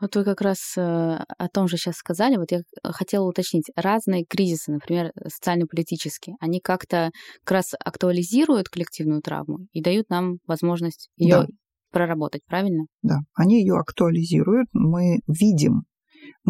Вот 0.00 0.16
вы 0.16 0.24
как 0.24 0.40
раз 0.40 0.58
э, 0.78 0.80
о 0.80 1.48
том 1.52 1.68
же 1.68 1.76
сейчас 1.76 1.96
сказали. 1.96 2.36
Вот 2.36 2.50
я 2.52 2.62
хотела 2.82 3.26
уточнить. 3.26 3.70
Разные 3.76 4.24
кризисы, 4.24 4.72
например, 4.72 5.12
социально-политические, 5.28 6.36
они 6.40 6.60
как-то 6.60 7.10
как 7.44 7.56
раз 7.56 7.72
актуализируют 7.78 8.70
коллективную 8.70 9.20
травму 9.20 9.66
и 9.72 9.82
дают 9.82 10.08
нам 10.08 10.38
возможность 10.46 11.10
ее 11.16 11.40
да. 11.40 11.46
проработать, 11.92 12.40
правильно? 12.46 12.84
Да, 13.02 13.18
они 13.34 13.60
ее 13.60 13.74
актуализируют. 13.74 14.68
Мы 14.72 15.18
видим 15.26 15.82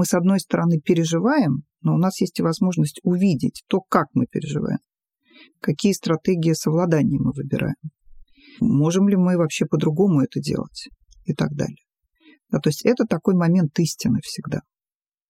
мы, 0.01 0.07
с 0.07 0.15
одной 0.15 0.41
стороны, 0.41 0.81
переживаем, 0.81 1.65
но 1.83 1.95
у 1.95 1.99
нас 1.99 2.23
есть 2.23 2.39
и 2.39 2.43
возможность 2.43 3.01
увидеть 3.03 3.65
то, 3.69 3.83
как 3.83 4.07
мы 4.15 4.25
переживаем, 4.25 4.79
какие 5.61 5.93
стратегии 5.93 6.55
совладания 6.55 7.19
мы 7.21 7.33
выбираем, 7.33 7.77
можем 8.61 9.11
ли 9.11 9.17
мы 9.17 9.37
вообще 9.37 9.67
по-другому 9.67 10.23
это 10.23 10.41
делать 10.41 10.89
и 11.27 11.35
так 11.35 11.51
далее. 11.51 11.85
Да, 12.49 12.61
то 12.61 12.71
есть 12.71 12.83
это 12.87 13.05
такой 13.05 13.35
момент 13.35 13.79
истины 13.79 14.21
всегда. 14.23 14.61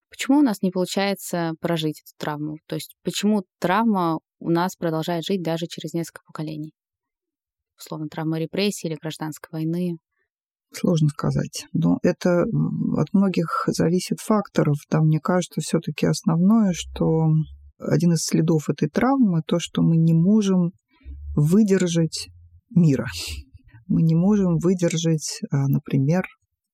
Почему 0.09 0.39
у 0.39 0.43
нас 0.43 0.63
не 0.63 0.71
получается 0.71 1.55
прожить 1.61 2.01
эту 2.03 2.17
травму? 2.17 2.59
То 2.69 2.77
есть 2.77 2.95
почему 3.03 3.43
травма 3.59 4.21
у 4.39 4.51
нас 4.51 4.77
продолжает 4.77 5.25
жить 5.25 5.43
даже 5.43 5.67
через 5.67 5.95
несколько 5.95 6.23
поколений? 6.25 6.75
Условно, 7.77 8.07
травма 8.07 8.39
репрессии 8.39 8.87
или 8.87 8.95
гражданской 8.95 9.49
войны? 9.51 9.97
Сложно 10.73 11.09
сказать. 11.09 11.67
Но 11.73 11.99
это 12.03 12.45
от 12.97 13.13
многих 13.13 13.65
зависит 13.67 14.21
факторов. 14.21 14.77
Да, 14.91 15.01
мне 15.01 15.19
кажется, 15.21 15.61
все-таки 15.61 16.07
основное, 16.07 16.73
что 16.75 17.29
один 17.79 18.13
из 18.13 18.25
следов 18.25 18.69
этой 18.69 18.89
травмы 18.89 19.43
то, 19.47 19.59
что 19.59 19.83
мы 19.83 19.97
не 19.97 20.15
можем 20.15 20.73
выдержать 21.35 22.29
мира. 22.75 23.07
Мы 23.89 24.03
не 24.03 24.15
можем 24.15 24.59
выдержать, 24.59 25.41
а, 25.51 25.67
например, 25.67 26.23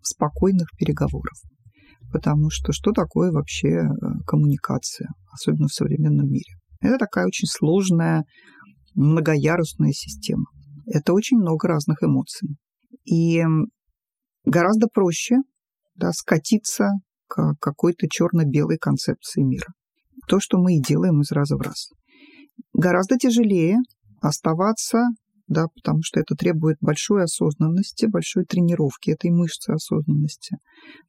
спокойных 0.03 0.69
переговоров. 0.79 1.33
Потому 2.13 2.51
что 2.51 2.73
что 2.73 2.93
такое 2.93 3.33
вообще 3.33 3.69
э, 3.69 3.87
коммуникация, 4.27 5.09
особенно 5.33 5.69
в 5.69 5.73
современном 5.73 6.29
мире? 6.29 6.53
Это 6.81 6.99
такая 6.99 7.27
очень 7.27 7.49
сложная, 7.49 8.25
многоярусная 8.95 9.93
система. 9.93 10.45
Это 10.87 11.15
очень 11.15 11.39
много 11.39 11.69
разных 11.69 12.03
эмоций. 12.03 12.57
И 13.07 13.43
гораздо 14.47 14.87
проще 14.87 15.37
да, 15.97 16.13
скатиться 16.13 16.91
к 17.29 17.55
какой-то 17.61 18.09
черно-белой 18.09 18.79
концепции 18.79 19.43
мира. 19.43 19.67
То, 20.29 20.41
что 20.41 20.59
мы 20.59 20.77
и 20.77 20.83
делаем 20.83 21.21
из 21.21 21.33
раза 21.33 21.57
в 21.57 21.61
раз. 21.61 21.91
Гораздо 22.73 23.17
тяжелее 23.17 23.79
оставаться, 24.23 25.09
да, 25.49 25.67
потому 25.75 26.03
что 26.03 26.21
это 26.21 26.35
требует 26.35 26.79
большой 26.81 27.25
осознанности, 27.25 28.07
большой 28.07 28.45
тренировки 28.45 29.11
этой 29.11 29.31
мышцы 29.31 29.71
осознанности, 29.71 30.57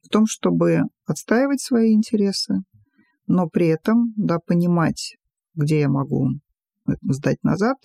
в 0.02 0.08
том, 0.08 0.26
чтобы 0.26 0.82
отстаивать 1.06 1.60
свои 1.60 1.94
интересы, 1.94 2.62
но 3.26 3.48
при 3.48 3.68
этом 3.68 4.12
да, 4.16 4.38
понимать, 4.38 5.16
где 5.54 5.80
я 5.80 5.88
могу 5.88 6.28
сдать 7.02 7.42
назад, 7.42 7.76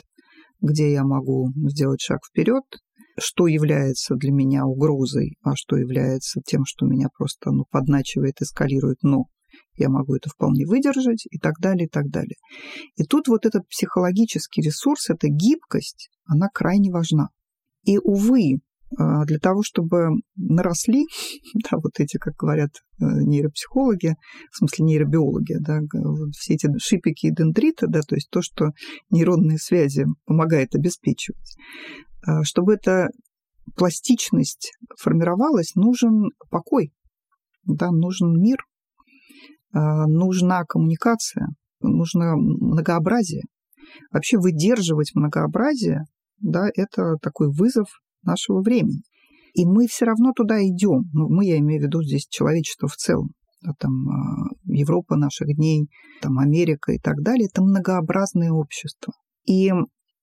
где 0.62 0.92
я 0.92 1.04
могу 1.04 1.50
сделать 1.70 2.02
шаг 2.02 2.20
вперед, 2.30 2.64
что 3.20 3.48
является 3.48 4.16
для 4.16 4.32
меня 4.32 4.66
угрозой, 4.66 5.38
а 5.44 5.56
что 5.56 5.78
является 5.78 6.42
тем, 6.46 6.64
что 6.66 6.86
меня 6.86 7.08
просто 7.16 7.52
ну, 7.52 7.66
подначивает, 7.70 8.42
эскалирует, 8.42 8.98
но 9.04 9.26
я 9.76 9.90
могу 9.90 10.16
это 10.16 10.30
вполне 10.30 10.66
выдержать 10.66 11.26
и 11.30 11.38
так 11.38 11.60
далее, 11.60 11.86
и 11.86 11.90
так 11.90 12.10
далее. 12.10 12.38
И 12.96 13.04
тут 13.04 13.28
вот 13.28 13.46
этот 13.46 13.68
психологический 13.68 14.62
ресурс, 14.62 15.10
эта 15.10 15.28
гибкость, 15.28 16.10
она 16.26 16.48
крайне 16.54 16.92
важна. 16.92 17.30
И, 17.84 17.98
увы, 17.98 18.60
а, 18.98 19.26
для 19.26 19.40
того, 19.40 19.64
чтобы 19.64 20.10
наросли, 20.36 21.06
да, 21.70 21.78
вот 21.78 22.00
эти, 22.00 22.18
как 22.18 22.36
говорят 22.36 22.72
э, 23.00 23.06
нейропсихологи, 23.06 24.16
в 24.52 24.58
смысле 24.58 24.86
нейробиологи, 24.86 25.56
да, 25.60 25.80
все 26.38 26.54
эти 26.54 26.68
шипики 26.78 27.28
и 27.28 27.32
дендриты, 27.32 27.88
да, 27.88 28.02
то 28.02 28.16
есть 28.16 28.30
то, 28.30 28.42
что 28.42 28.72
нейронные 29.10 29.58
связи 29.58 30.06
помогает 30.26 30.76
обеспечивать, 30.76 31.58
чтобы 32.44 32.76
эта 32.76 33.10
пластичность 33.76 34.74
формировалась, 34.98 35.76
нужен 35.76 36.30
покой, 36.50 36.92
да, 37.66 37.92
нужен 37.92 38.40
мир, 38.40 38.58
а, 39.74 40.08
нужна 40.08 40.64
коммуникация, 40.66 41.48
нужно 41.82 42.36
многообразие. 42.36 43.44
Вообще 44.12 44.38
выдерживать 44.38 45.12
многообразие, 45.14 46.04
да, 46.40 46.68
это 46.76 47.16
такой 47.22 47.52
вызов 47.52 47.88
нашего 48.24 48.62
времени. 48.62 49.02
И 49.54 49.66
мы 49.66 49.88
все 49.88 50.06
равно 50.06 50.34
туда 50.34 50.62
идем. 50.64 51.10
Ну, 51.14 51.30
мы, 51.30 51.46
я 51.46 51.60
имею 51.60 51.82
в 51.82 51.86
виду 51.86 52.02
здесь 52.02 52.26
человечество 52.28 52.88
в 52.88 52.96
целом. 52.96 53.30
Да, 53.62 53.74
там 53.80 54.10
а, 54.10 54.50
Европа 54.66 55.16
наших 55.16 55.56
дней, 55.56 55.90
там 56.22 56.40
Америка 56.40 56.92
и 56.92 57.00
так 57.00 57.22
далее. 57.22 57.48
Это 57.52 57.62
многообразное 57.64 58.52
общество. 58.52 59.14
И 59.46 59.72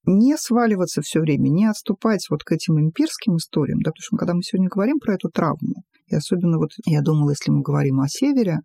не 0.04 0.36
сваливаться 0.36 1.02
все 1.02 1.20
время, 1.20 1.48
не 1.48 1.66
отступать 1.66 2.26
вот 2.30 2.42
к 2.42 2.52
этим 2.52 2.80
имперским 2.80 3.36
историям, 3.36 3.80
да, 3.80 3.90
потому 3.90 4.02
что 4.02 4.16
когда 4.16 4.34
мы 4.34 4.42
сегодня 4.42 4.68
говорим 4.68 4.98
про 4.98 5.14
эту 5.14 5.28
травму, 5.28 5.84
и 6.06 6.14
особенно 6.14 6.58
вот 6.58 6.70
я 6.86 7.02
думала, 7.02 7.30
если 7.30 7.50
мы 7.50 7.62
говорим 7.62 8.00
о 8.00 8.08
Севере, 8.08 8.60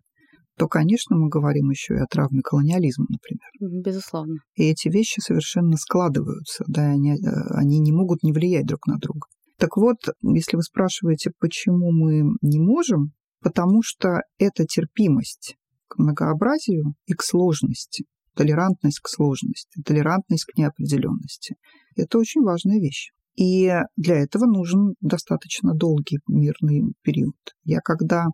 то, 0.56 0.68
конечно, 0.68 1.16
мы 1.16 1.28
говорим 1.28 1.70
еще 1.70 1.94
и 1.94 1.98
о 1.98 2.06
травме 2.06 2.40
колониализма, 2.42 3.06
например. 3.08 3.82
Безусловно. 3.82 4.36
И 4.54 4.64
эти 4.64 4.88
вещи 4.88 5.20
совершенно 5.20 5.76
складываются, 5.76 6.64
да, 6.66 6.86
они, 6.86 7.12
э, 7.12 7.16
они 7.50 7.78
не 7.78 7.92
могут 7.92 8.22
не 8.22 8.32
влиять 8.32 8.66
друг 8.66 8.86
на 8.86 8.96
друга. 8.96 9.26
Так 9.58 9.76
вот, 9.76 9.96
если 10.22 10.56
вы 10.56 10.62
спрашиваете, 10.62 11.30
почему 11.38 11.92
мы 11.92 12.36
не 12.42 12.58
можем, 12.58 13.12
потому 13.42 13.82
что 13.82 14.22
это 14.38 14.64
терпимость 14.64 15.56
к 15.88 15.98
многообразию 15.98 16.94
и 17.06 17.12
к 17.12 17.22
сложности, 17.22 18.04
толерантность 18.36 19.00
к 19.00 19.08
сложности, 19.08 19.80
толерантность 19.84 20.44
к 20.44 20.56
неопределенности. 20.56 21.56
Это 21.96 22.18
очень 22.18 22.42
важная 22.42 22.78
вещь. 22.78 23.10
И 23.36 23.70
для 23.96 24.16
этого 24.16 24.46
нужен 24.46 24.94
достаточно 25.00 25.74
долгий 25.74 26.18
мирный 26.26 26.94
период. 27.02 27.36
Я 27.64 27.80
когда 27.80 28.26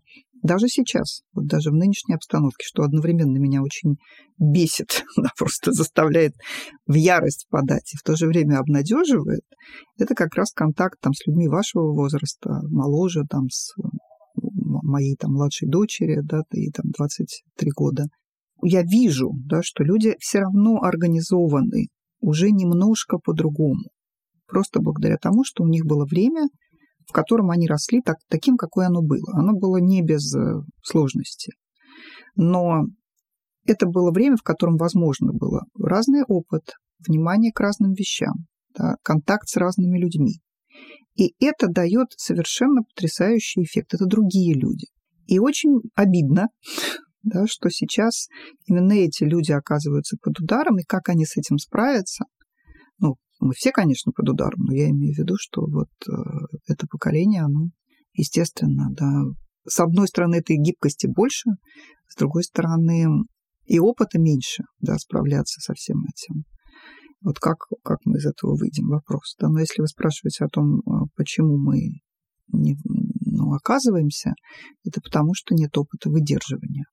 даже 0.42 0.66
сейчас, 0.66 1.22
вот 1.32 1.46
даже 1.46 1.70
в 1.70 1.74
нынешней 1.74 2.14
обстановке, 2.14 2.64
что 2.66 2.82
одновременно 2.82 3.38
меня 3.38 3.62
очень 3.62 3.96
бесит, 4.38 5.04
да, 5.16 5.30
просто 5.38 5.72
заставляет 5.72 6.34
в 6.86 6.94
ярость 6.94 7.46
подать 7.48 7.94
и 7.94 7.96
в 7.96 8.02
то 8.02 8.16
же 8.16 8.26
время 8.26 8.58
обнадеживает, 8.58 9.44
это 9.98 10.14
как 10.14 10.34
раз 10.34 10.52
контакт 10.52 10.98
там 11.00 11.12
с 11.14 11.26
людьми 11.26 11.48
вашего 11.48 11.92
возраста, 11.92 12.60
моложе, 12.68 13.22
там, 13.28 13.48
с 13.50 13.72
моей 14.34 15.16
там 15.16 15.32
младшей 15.32 15.68
дочери, 15.68 16.20
да, 16.22 16.42
и 16.52 16.70
там 16.70 16.86
23 16.90 17.70
года. 17.76 18.06
Я 18.62 18.82
вижу, 18.82 19.32
да, 19.46 19.62
что 19.62 19.84
люди 19.84 20.14
все 20.20 20.40
равно 20.40 20.82
организованы 20.82 21.88
уже 22.20 22.50
немножко 22.50 23.18
по-другому. 23.18 23.90
Просто 24.46 24.80
благодаря 24.80 25.16
тому, 25.16 25.44
что 25.44 25.64
у 25.64 25.68
них 25.68 25.84
было 25.84 26.04
время 26.04 26.48
в 27.08 27.12
котором 27.12 27.50
они 27.50 27.66
росли 27.66 28.00
так, 28.00 28.16
таким, 28.28 28.56
какое 28.56 28.86
оно 28.86 29.02
было. 29.02 29.32
Оно 29.34 29.52
было 29.52 29.78
не 29.78 30.02
без 30.02 30.34
э, 30.34 30.62
сложности. 30.82 31.52
Но 32.36 32.84
это 33.66 33.86
было 33.86 34.10
время, 34.10 34.36
в 34.36 34.42
котором 34.42 34.76
возможно 34.76 35.32
было 35.32 35.62
разный 35.78 36.22
опыт, 36.26 36.72
внимание 37.06 37.52
к 37.52 37.60
разным 37.60 37.92
вещам, 37.92 38.46
да, 38.74 38.96
контакт 39.02 39.48
с 39.48 39.56
разными 39.56 39.98
людьми. 39.98 40.40
И 41.14 41.34
это 41.44 41.68
дает 41.68 42.08
совершенно 42.16 42.82
потрясающий 42.82 43.62
эффект. 43.62 43.94
Это 43.94 44.06
другие 44.06 44.54
люди. 44.54 44.86
И 45.26 45.38
очень 45.38 45.80
обидно, 45.94 46.48
да, 47.22 47.46
что 47.46 47.70
сейчас 47.70 48.28
именно 48.66 48.92
эти 48.92 49.24
люди 49.24 49.52
оказываются 49.52 50.16
под 50.20 50.38
ударом, 50.40 50.78
и 50.78 50.84
как 50.84 51.08
они 51.08 51.24
с 51.24 51.36
этим 51.36 51.58
справятся, 51.58 52.24
мы 53.42 53.54
все, 53.56 53.72
конечно, 53.72 54.12
под 54.12 54.28
ударом, 54.28 54.60
но 54.60 54.72
я 54.72 54.88
имею 54.90 55.14
в 55.14 55.18
виду, 55.18 55.34
что 55.36 55.62
вот 55.62 55.88
э, 56.08 56.12
это 56.68 56.86
поколение, 56.88 57.42
оно, 57.42 57.70
естественно, 58.12 58.86
да, 58.92 59.22
с 59.66 59.80
одной 59.80 60.06
стороны, 60.06 60.36
этой 60.36 60.56
гибкости 60.56 61.08
больше, 61.08 61.50
с 62.06 62.16
другой 62.16 62.44
стороны, 62.44 63.24
и 63.64 63.80
опыта 63.80 64.20
меньше, 64.20 64.62
да, 64.80 64.96
справляться 64.96 65.60
со 65.60 65.74
всем 65.74 66.04
этим. 66.04 66.44
Вот 67.20 67.40
как, 67.40 67.56
как 67.82 67.98
мы 68.04 68.18
из 68.18 68.26
этого 68.26 68.56
выйдем, 68.56 68.88
вопрос. 68.88 69.34
Да? 69.40 69.48
Но 69.48 69.58
если 69.58 69.80
вы 69.80 69.88
спрашиваете 69.88 70.44
о 70.44 70.48
том, 70.48 70.78
э, 70.78 71.06
почему 71.16 71.58
мы 71.58 71.78
не 72.52 72.76
ну, 73.24 73.54
оказываемся, 73.54 74.34
это 74.84 75.00
потому, 75.00 75.32
что 75.34 75.56
нет 75.56 75.76
опыта 75.76 76.10
выдерживания. 76.10 76.84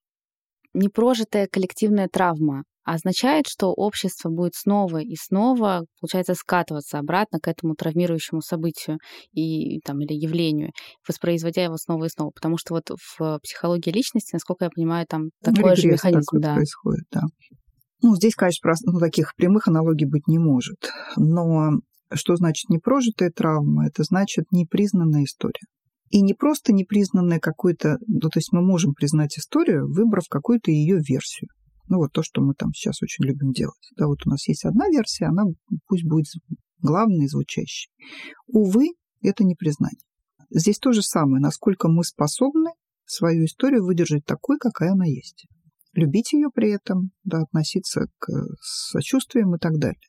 Непрожитая 0.74 1.48
коллективная 1.48 2.08
травма 2.08 2.64
означает, 2.84 3.46
что 3.48 3.68
общество 3.68 4.30
будет 4.30 4.56
снова 4.56 4.98
и 4.98 5.16
снова, 5.16 5.86
получается, 6.02 6.34
скатываться 6.34 6.98
обратно 6.98 7.40
к 7.40 7.48
этому 7.48 7.76
травмирующему 7.76 8.42
событию 8.42 8.98
и, 9.32 9.80
там, 9.82 10.00
или 10.02 10.14
явлению, 10.14 10.72
воспроизводя 11.08 11.64
его 11.64 11.78
снова 11.78 12.06
и 12.06 12.10
снова. 12.10 12.32
Потому 12.32 12.58
что 12.58 12.74
вот 12.74 12.90
в 12.90 13.40
психологии 13.44 13.92
личности, 13.92 14.34
насколько 14.34 14.66
я 14.66 14.72
понимаю, 14.74 15.06
там 15.08 15.30
такой 15.44 15.76
же 15.76 15.90
механизм. 15.90 16.40
Да. 16.40 16.56
происходит, 16.56 17.06
да. 17.12 17.22
Ну, 18.02 18.16
здесь, 18.16 18.36
конечно, 18.36 18.72
ну, 18.86 19.00
таких 19.00 19.36
прямых 19.36 19.68
аналогий 19.68 20.06
быть 20.08 20.28
не 20.28 20.40
может. 20.40 20.90
Но 21.18 21.72
что 22.14 22.36
значит 22.38 22.70
непрожитая 22.70 23.30
травма? 23.30 23.88
Это 23.88 24.04
значит 24.04 24.46
непризнанная 24.52 25.26
история. 25.26 25.66
И 26.10 26.22
не 26.22 26.34
просто 26.34 26.74
непризнанная 26.74 27.40
какой-то... 27.40 27.98
Ну, 28.08 28.30
то 28.30 28.38
есть 28.38 28.52
мы 28.52 28.62
можем 28.62 28.94
признать 28.94 29.38
историю, 29.38 29.88
выбрав 29.92 30.28
какую-то 30.28 30.72
ее 30.72 30.98
версию. 30.98 31.50
Ну, 31.88 31.98
вот 31.98 32.12
то, 32.12 32.24
что 32.24 32.42
мы 32.42 32.54
там 32.54 32.74
сейчас 32.74 33.02
очень 33.02 33.26
любим 33.26 33.52
делать. 33.52 33.90
Да, 33.98 34.08
вот 34.08 34.26
у 34.26 34.30
нас 34.30 34.48
есть 34.48 34.66
одна 34.66 34.88
версия, 34.90 35.26
она 35.26 35.44
пусть 35.88 36.06
будет 36.06 36.28
главной 36.82 37.28
звучащей. 37.28 37.92
Увы, 38.48 38.90
это 39.22 39.44
не 39.44 39.56
признание. 39.56 40.00
Здесь 40.52 40.78
то 40.80 40.92
же 40.92 41.02
самое, 41.02 41.42
насколько 41.42 41.88
мы 41.90 42.04
способны 42.04 42.72
свою 43.06 43.46
историю 43.46 43.86
выдержать 43.86 44.26
такой, 44.26 44.58
какая 44.58 44.92
она 44.92 45.06
есть. 45.06 45.48
Любить 45.94 46.34
ее 46.34 46.50
при 46.54 46.72
этом, 46.72 47.12
да, 47.24 47.40
относиться 47.40 48.06
к 48.20 48.30
сочувствиям 48.62 49.56
и 49.56 49.60
так 49.60 49.78
далее. 49.80 50.00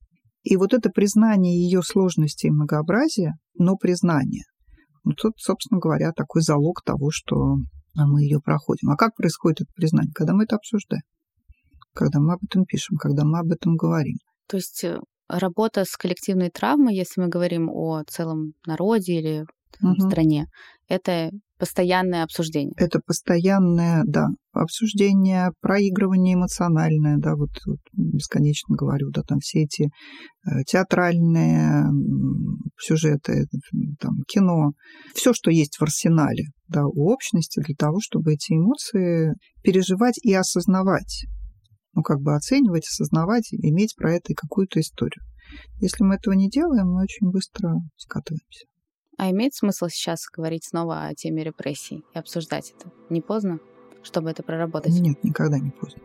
И 0.43 0.57
вот 0.57 0.73
это 0.73 0.91
признание 0.91 1.63
ее 1.63 1.83
сложности 1.83 2.47
и 2.47 2.51
многообразия, 2.51 3.35
но 3.55 3.77
признание, 3.77 4.45
ну, 5.05 5.13
тут, 5.13 5.35
собственно 5.39 5.81
говоря, 5.81 6.13
такой 6.13 6.43
залог 6.43 6.83
того, 6.85 7.11
что 7.11 7.57
а 7.97 8.07
мы 8.07 8.23
ее 8.23 8.41
проходим. 8.41 8.91
А 8.91 8.97
как 8.97 9.17
происходит 9.17 9.63
это 9.63 9.73
признание? 9.75 10.13
Когда 10.15 10.33
мы 10.33 10.45
это 10.45 10.57
обсуждаем, 10.57 11.03
когда 11.93 12.21
мы 12.21 12.35
об 12.35 12.45
этом 12.45 12.65
пишем, 12.65 12.97
когда 12.97 13.25
мы 13.25 13.39
об 13.39 13.51
этом 13.51 13.77
говорим. 13.77 14.17
То 14.47 14.57
есть 14.57 14.85
э, 14.85 15.01
работа 15.29 15.85
с 15.85 15.97
коллективной 15.97 16.51
травмой, 16.51 16.95
если 16.95 17.21
мы 17.21 17.29
говорим 17.29 17.69
о 17.69 18.03
целом 18.07 18.53
народе 18.67 19.19
или 19.19 19.47
угу. 19.81 19.95
в 19.95 20.09
стране, 20.09 20.47
это 20.89 21.31
постоянное 21.59 22.25
обсуждение. 22.25 22.73
Это 22.77 23.01
постоянное, 23.07 24.03
да, 24.07 24.27
обсуждение, 24.53 25.51
проигрывание 25.61 26.35
эмоциональное, 26.35 27.19
да, 27.19 27.37
вот, 27.37 27.51
вот 27.67 27.79
бесконечно 27.93 28.75
говорю, 28.75 29.11
да, 29.11 29.23
там 29.23 29.39
все 29.39 29.65
эти 29.65 29.85
э, 29.85 30.65
театральные 30.67 31.85
сюжеты, 32.79 33.47
там, 34.01 34.23
кино, 34.27 34.73
все, 35.15 35.33
что 35.33 35.51
есть 35.51 35.77
в 35.79 35.83
арсенале, 35.83 36.45
да, 36.69 36.87
у 36.87 37.13
общности 37.13 37.61
для 37.61 37.75
того, 37.77 37.99
чтобы 38.01 38.33
эти 38.33 38.53
эмоции 38.53 39.35
переживать 39.63 40.19
и 40.23 40.33
осознавать 40.35 41.27
ну, 41.93 42.03
как 42.03 42.21
бы 42.21 42.35
оценивать, 42.35 42.87
осознавать, 42.87 43.53
иметь 43.53 43.95
про 43.97 44.15
это 44.15 44.33
какую-то 44.35 44.81
историю. 44.81 45.25
Если 45.81 46.05
мы 46.05 46.15
этого 46.15 46.35
не 46.35 46.49
делаем, 46.49 46.87
мы 46.87 47.03
очень 47.03 47.31
быстро 47.31 47.75
скатываемся. 47.97 48.67
А 49.23 49.31
имеет 49.33 49.55
смысл 49.55 49.89
сейчас 49.89 50.31
говорить 50.35 50.65
снова 50.65 51.05
о 51.05 51.15
теме 51.15 51.45
репрессий 51.45 52.07
и 52.15 52.19
обсуждать 52.19 52.73
это? 52.75 52.91
Не 53.11 53.21
поздно, 53.21 53.59
чтобы 54.03 54.31
это 54.31 54.43
проработать? 54.43 54.95
Нет, 54.95 55.23
никогда 55.23 55.59
не 55.59 55.73
поздно. 55.73 56.01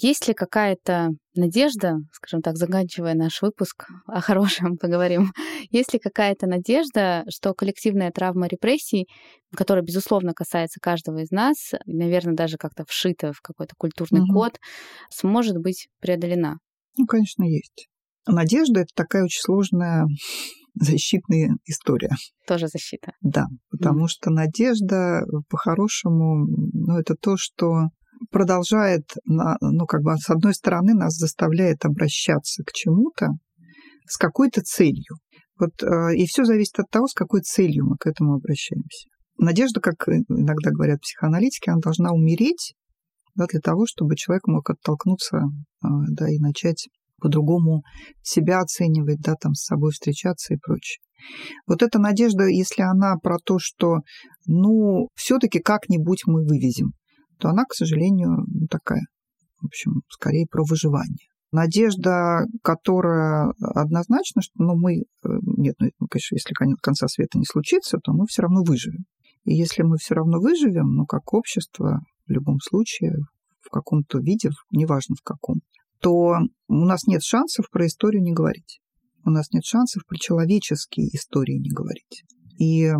Есть 0.00 0.28
ли 0.28 0.34
какая-то 0.34 1.10
надежда, 1.34 1.96
скажем 2.12 2.42
так, 2.42 2.56
заканчивая 2.56 3.14
наш 3.14 3.42
выпуск, 3.42 3.86
о 4.06 4.20
хорошем 4.20 4.76
поговорим, 4.76 5.32
есть 5.70 5.92
ли 5.92 5.98
какая-то 5.98 6.46
надежда, 6.46 7.24
что 7.28 7.54
коллективная 7.54 8.10
травма 8.10 8.46
репрессий, 8.46 9.06
которая, 9.54 9.84
безусловно, 9.84 10.32
касается 10.34 10.80
каждого 10.80 11.18
из 11.18 11.30
нас, 11.30 11.72
наверное, 11.86 12.34
даже 12.34 12.56
как-то 12.56 12.84
вшита 12.86 13.32
в 13.32 13.40
какой-то 13.40 13.74
культурный 13.76 14.22
угу. 14.22 14.34
код, 14.34 14.58
сможет 15.10 15.56
быть 15.58 15.88
преодолена? 16.00 16.58
Ну, 16.96 17.06
конечно, 17.06 17.44
есть. 17.44 17.88
Надежда— 18.26 18.80
это 18.82 18.90
такая 18.94 19.24
очень 19.24 19.40
сложная 19.40 20.04
защитная 20.80 21.56
история. 21.64 22.10
Тоже 22.46 22.68
защита. 22.68 23.12
Да, 23.20 23.46
потому 23.70 24.04
mm. 24.04 24.08
что 24.08 24.30
надежда, 24.30 25.22
по-хорошему, 25.48 26.46
ну, 26.72 26.98
это 26.98 27.14
то, 27.14 27.36
что 27.36 27.88
продолжает, 28.30 29.04
ну, 29.24 29.86
как 29.86 30.02
бы, 30.02 30.16
с 30.16 30.28
одной 30.28 30.54
стороны, 30.54 30.94
нас 30.94 31.14
заставляет 31.14 31.84
обращаться 31.84 32.62
к 32.64 32.72
чему-то 32.72 33.28
с 34.06 34.16
какой-то 34.16 34.62
целью. 34.62 35.16
Вот, 35.58 35.82
э, 35.82 36.16
и 36.16 36.26
все 36.26 36.44
зависит 36.44 36.78
от 36.78 36.88
того, 36.90 37.08
с 37.08 37.14
какой 37.14 37.42
целью 37.42 37.84
мы 37.86 37.96
к 37.96 38.06
этому 38.06 38.34
обращаемся. 38.34 39.08
Надежда, 39.38 39.80
как 39.80 40.08
иногда 40.08 40.70
говорят 40.70 41.00
психоаналитики, 41.00 41.70
она 41.70 41.80
должна 41.80 42.12
умереть 42.12 42.74
да, 43.34 43.46
для 43.46 43.60
того, 43.60 43.86
чтобы 43.86 44.16
человек 44.16 44.46
мог 44.46 44.68
оттолкнуться 44.70 45.38
э, 45.38 45.88
да, 46.10 46.28
и 46.28 46.38
начать 46.38 46.88
по-другому 47.20 47.82
себя 48.22 48.60
оценивать, 48.60 49.20
да, 49.20 49.34
там 49.34 49.54
с 49.54 49.64
собой 49.64 49.92
встречаться 49.92 50.54
и 50.54 50.58
прочее. 50.58 50.98
Вот 51.66 51.82
эта 51.82 51.98
надежда, 51.98 52.44
если 52.46 52.82
она 52.82 53.16
про 53.16 53.38
то, 53.44 53.58
что, 53.58 53.98
ну, 54.46 55.08
все-таки 55.14 55.58
как-нибудь 55.58 56.22
мы 56.26 56.44
вывезем 56.44 56.92
то 57.38 57.48
она, 57.48 57.64
к 57.64 57.74
сожалению, 57.74 58.44
ну, 58.46 58.66
такая, 58.68 59.02
в 59.60 59.66
общем, 59.66 60.02
скорее 60.08 60.46
про 60.50 60.64
выживание. 60.64 61.28
Надежда, 61.50 62.44
которая 62.62 63.54
однозначно, 63.60 64.42
что 64.42 64.52
ну, 64.56 64.76
мы, 64.76 64.98
э, 64.98 65.28
нет, 65.56 65.76
ну, 65.78 66.06
конечно, 66.08 66.34
если 66.34 66.52
конца 66.82 67.08
света 67.08 67.38
не 67.38 67.46
случится, 67.46 67.98
то 68.02 68.12
мы 68.12 68.26
все 68.28 68.42
равно 68.42 68.62
выживем. 68.62 69.04
И 69.44 69.54
если 69.54 69.82
мы 69.82 69.96
все 69.96 70.14
равно 70.14 70.40
выживем, 70.40 70.94
ну, 70.94 71.06
как 71.06 71.32
общество, 71.32 72.00
в 72.26 72.30
любом 72.30 72.58
случае, 72.60 73.14
в 73.60 73.70
каком-то 73.70 74.18
виде, 74.18 74.50
неважно 74.72 75.14
в 75.14 75.22
каком, 75.22 75.60
то 76.00 76.38
у 76.68 76.84
нас 76.84 77.04
нет 77.06 77.22
шансов 77.22 77.70
про 77.70 77.86
историю 77.86 78.22
не 78.22 78.32
говорить. 78.32 78.80
У 79.24 79.30
нас 79.30 79.50
нет 79.52 79.64
шансов 79.64 80.04
про 80.06 80.16
человеческие 80.16 81.08
истории 81.08 81.58
не 81.58 81.70
говорить. 81.70 82.24
И 82.58 82.90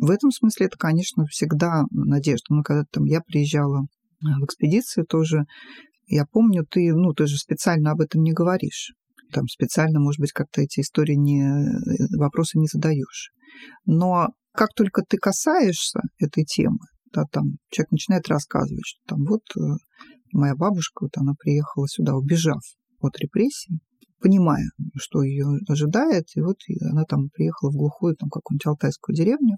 в 0.00 0.10
этом 0.10 0.30
смысле 0.30 0.66
это, 0.66 0.78
конечно, 0.78 1.24
всегда 1.26 1.84
надежда. 1.90 2.46
Ну, 2.50 2.62
когда 2.62 2.84
там 2.90 3.04
я 3.04 3.20
приезжала 3.20 3.82
э, 3.82 4.26
в 4.40 4.44
экспедиции 4.44 5.02
тоже, 5.02 5.44
я 6.06 6.24
помню, 6.24 6.64
ты, 6.68 6.92
ну, 6.94 7.12
ты 7.12 7.26
же 7.26 7.36
специально 7.36 7.90
об 7.90 8.00
этом 8.00 8.22
не 8.22 8.32
говоришь. 8.32 8.92
Там 9.32 9.46
специально, 9.46 10.00
может 10.00 10.20
быть, 10.20 10.32
как-то 10.32 10.60
эти 10.60 10.80
истории 10.80 11.14
не, 11.14 11.42
э, 11.42 12.18
вопросы 12.18 12.58
не 12.58 12.66
задаешь. 12.66 13.32
Но 13.86 14.28
как 14.52 14.72
только 14.74 15.02
ты 15.02 15.18
касаешься 15.18 16.00
этой 16.18 16.44
темы, 16.44 16.78
да, 17.12 17.24
там 17.30 17.56
человек 17.70 17.92
начинает 17.92 18.28
рассказывать, 18.28 18.86
что 18.86 19.00
там 19.06 19.24
вот 19.24 19.42
э, 19.56 19.60
моя 20.32 20.54
бабушка, 20.54 21.04
вот 21.04 21.16
она 21.16 21.34
приехала 21.38 21.86
сюда, 21.88 22.14
убежав 22.14 22.62
от 23.00 23.18
репрессий, 23.18 23.80
понимая, 24.20 24.64
что 24.96 25.22
ее 25.22 25.46
ожидает, 25.68 26.26
и 26.34 26.40
вот 26.40 26.56
она 26.90 27.04
там 27.04 27.30
приехала 27.30 27.70
в 27.70 27.76
глухую 27.76 28.16
там 28.16 28.28
какую-нибудь 28.28 28.66
алтайскую 28.66 29.16
деревню, 29.16 29.56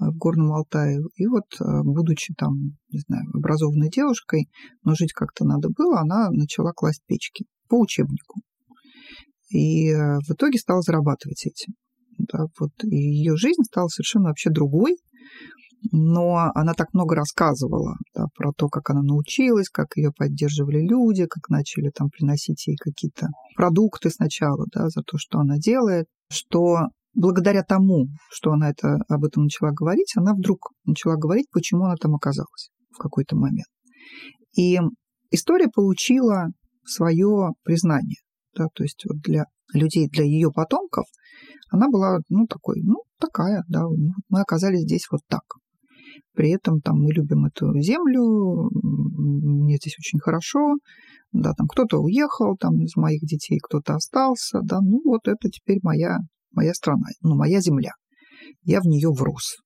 Э, 0.00 0.10
в 0.10 0.16
Горном 0.16 0.52
Алтае. 0.52 1.00
И 1.16 1.26
вот, 1.26 1.44
э, 1.60 1.82
будучи 1.84 2.34
там, 2.34 2.54
не 2.90 3.00
знаю, 3.06 3.24
образованной 3.34 3.90
девушкой, 3.90 4.48
но 4.84 4.94
жить 4.94 5.12
как-то 5.12 5.44
надо 5.44 5.68
было, 5.68 6.00
она 6.00 6.30
начала 6.30 6.72
класть 6.72 7.02
печки 7.06 7.46
по 7.68 7.78
учебнику. 7.78 8.40
И 9.50 9.90
э, 9.90 10.18
в 10.26 10.30
итоге 10.32 10.58
стала 10.58 10.80
зарабатывать 10.82 11.46
этим. 11.46 11.74
Да, 12.18 12.46
вот, 12.58 12.72
и 12.84 12.96
ее 12.96 13.36
жизнь 13.36 13.62
стала 13.64 13.88
совершенно 13.88 14.28
вообще 14.28 14.50
другой, 14.50 14.96
но 15.90 16.50
она 16.54 16.74
так 16.74 16.92
много 16.92 17.16
рассказывала 17.16 17.96
да, 18.14 18.26
про 18.36 18.52
то, 18.52 18.68
как 18.68 18.90
она 18.90 19.02
научилась, 19.02 19.68
как 19.68 19.96
ее 19.96 20.12
поддерживали 20.16 20.80
люди, 20.80 21.26
как 21.26 21.48
начали 21.48 21.90
там 21.90 22.08
приносить 22.10 22.66
ей 22.66 22.76
какие-то 22.76 23.28
продукты 23.56 24.10
сначала, 24.10 24.66
да, 24.72 24.88
за 24.88 25.02
то, 25.02 25.18
что 25.18 25.38
она 25.38 25.58
делает, 25.58 26.06
что 26.30 26.88
благодаря 27.14 27.62
тому, 27.62 28.06
что 28.30 28.52
она 28.52 28.70
это, 28.70 28.98
об 29.08 29.24
этом 29.24 29.44
начала 29.44 29.70
говорить, 29.72 30.12
она 30.16 30.34
вдруг 30.34 30.70
начала 30.84 31.16
говорить, 31.16 31.46
почему 31.50 31.84
она 31.84 31.96
там 31.96 32.14
оказалась 32.14 32.70
в 32.90 32.98
какой-то 32.98 33.36
момент. 33.36 33.68
И 34.56 34.78
история 35.30 35.68
получила 35.68 36.48
свое 36.84 37.52
признание. 37.64 38.18
Да, 38.54 38.66
то 38.74 38.82
есть 38.82 39.02
вот 39.08 39.18
для 39.22 39.46
людей, 39.72 40.08
для 40.08 40.24
ее 40.24 40.50
потомков, 40.52 41.06
она 41.70 41.88
была, 41.88 42.18
ну, 42.28 42.46
такой, 42.46 42.82
ну, 42.82 43.02
такая, 43.18 43.64
да, 43.68 43.84
мы 44.28 44.40
оказались 44.40 44.82
здесь 44.82 45.06
вот 45.10 45.22
так. 45.26 45.42
При 46.34 46.50
этом 46.50 46.80
там 46.80 46.96
мы 47.02 47.12
любим 47.12 47.44
эту 47.44 47.78
землю, 47.80 48.70
мне 48.72 49.76
здесь 49.76 49.96
очень 49.98 50.18
хорошо, 50.18 50.76
да, 51.32 51.52
там 51.52 51.66
кто-то 51.66 51.98
уехал, 51.98 52.56
там 52.56 52.80
из 52.82 52.96
моих 52.96 53.20
детей 53.22 53.58
кто-то 53.62 53.94
остался, 53.94 54.60
да, 54.62 54.80
ну 54.80 55.00
вот 55.04 55.28
это 55.28 55.48
теперь 55.50 55.78
моя 55.82 56.18
моя 56.52 56.74
страна, 56.74 57.06
ну, 57.22 57.34
моя 57.36 57.60
земля. 57.60 57.92
Я 58.62 58.80
в 58.80 58.84
нее 58.84 59.10
врос. 59.10 59.56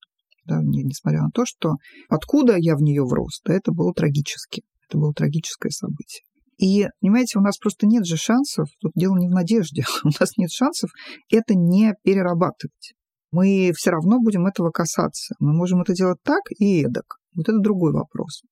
Да, 0.44 0.60
несмотря 0.62 1.22
на 1.22 1.30
то, 1.30 1.44
что 1.44 1.74
откуда 2.08 2.56
я 2.56 2.76
в 2.76 2.80
нее 2.80 3.04
врос, 3.04 3.40
да, 3.44 3.52
это 3.54 3.72
было 3.72 3.92
трагически. 3.92 4.62
Это 4.88 4.98
было 4.98 5.12
трагическое 5.12 5.70
событие. 5.70 6.22
И, 6.58 6.86
понимаете, 7.00 7.38
у 7.38 7.42
нас 7.42 7.58
просто 7.58 7.86
нет 7.86 8.06
же 8.06 8.16
шансов, 8.16 8.68
тут 8.80 8.92
дело 8.94 9.16
не 9.18 9.28
в 9.28 9.32
надежде, 9.32 9.84
у 10.04 10.08
нас 10.08 10.36
нет 10.36 10.50
шансов 10.50 10.90
это 11.30 11.54
не 11.54 11.94
перерабатывать. 12.02 12.94
Мы 13.36 13.72
все 13.76 13.90
равно 13.90 14.18
будем 14.20 14.46
этого 14.46 14.70
касаться. 14.70 15.34
Мы 15.38 15.52
можем 15.52 15.82
это 15.82 15.92
делать 15.92 16.18
так 16.22 16.42
и 16.58 16.84
эдак. 16.84 17.18
Вот 17.34 17.48
это 17.48 17.58
другой 17.58 17.92
вопрос. 17.92 18.42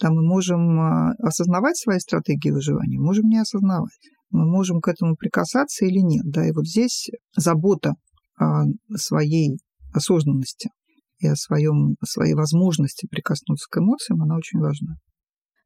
Да, 0.00 0.10
мы 0.10 0.26
можем 0.26 0.80
а, 0.80 1.12
осознавать 1.18 1.76
свои 1.76 1.98
стратегии 1.98 2.50
выживания, 2.50 2.98
можем 2.98 3.28
не 3.28 3.38
осознавать 3.38 3.92
мы 4.34 4.46
можем 4.46 4.80
к 4.80 4.88
этому 4.88 5.16
прикасаться 5.16 5.86
или 5.86 6.00
нет. 6.00 6.24
Да? 6.26 6.46
И 6.46 6.52
вот 6.52 6.66
здесь 6.66 7.08
забота 7.36 7.94
о 8.36 8.64
своей 8.96 9.58
осознанности 9.94 10.70
и 11.18 11.28
о, 11.28 11.36
своем, 11.36 11.96
о 12.00 12.06
своей 12.06 12.34
возможности 12.34 13.06
прикоснуться 13.06 13.66
к 13.70 13.78
эмоциям, 13.78 14.22
она 14.22 14.36
очень 14.36 14.58
важна. 14.58 14.96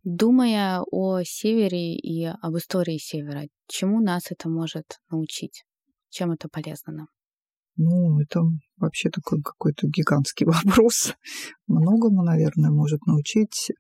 Думая 0.05 0.83
о 0.91 1.23
Севере 1.25 1.97
и 1.97 2.27
об 2.27 2.57
истории 2.57 2.99
Севера, 2.99 3.49
чему 3.67 4.01
нас 4.01 4.31
это 4.31 4.49
может 4.51 4.99
научить? 5.11 5.65
Чем 6.11 6.33
это 6.33 6.49
полезно 6.49 6.93
нам? 6.93 7.07
Ну, 7.79 8.19
это 8.19 8.41
вообще 8.77 9.09
такой 9.09 9.41
какой-то 9.41 9.87
гигантский 9.87 10.47
вопрос. 10.67 11.15
Многому, 11.69 12.25
наверное, 12.25 12.71
может 12.71 13.07
научить 13.07 13.71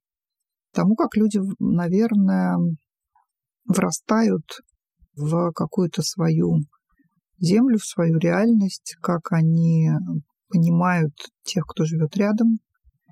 тому, 0.72 0.94
как 0.94 1.16
люди, 1.16 1.40
наверное, 1.58 2.56
врастают 3.66 4.44
в 5.16 5.52
какую-то 5.52 6.02
свою 6.02 6.60
землю, 7.40 7.78
в 7.78 7.84
свою 7.84 8.18
реальность, 8.18 8.96
как 9.02 9.32
они 9.32 9.90
понимают 10.48 11.14
тех, 11.42 11.64
кто 11.66 11.84
живет 11.84 12.16
рядом, 12.16 12.58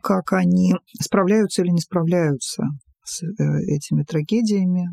как 0.02 0.32
они 0.34 0.74
справляются 1.00 1.62
или 1.62 1.70
не 1.70 1.80
справляются 1.80 2.64
с 3.02 3.24
э, 3.24 3.26
этими 3.66 4.04
трагедиями, 4.04 4.88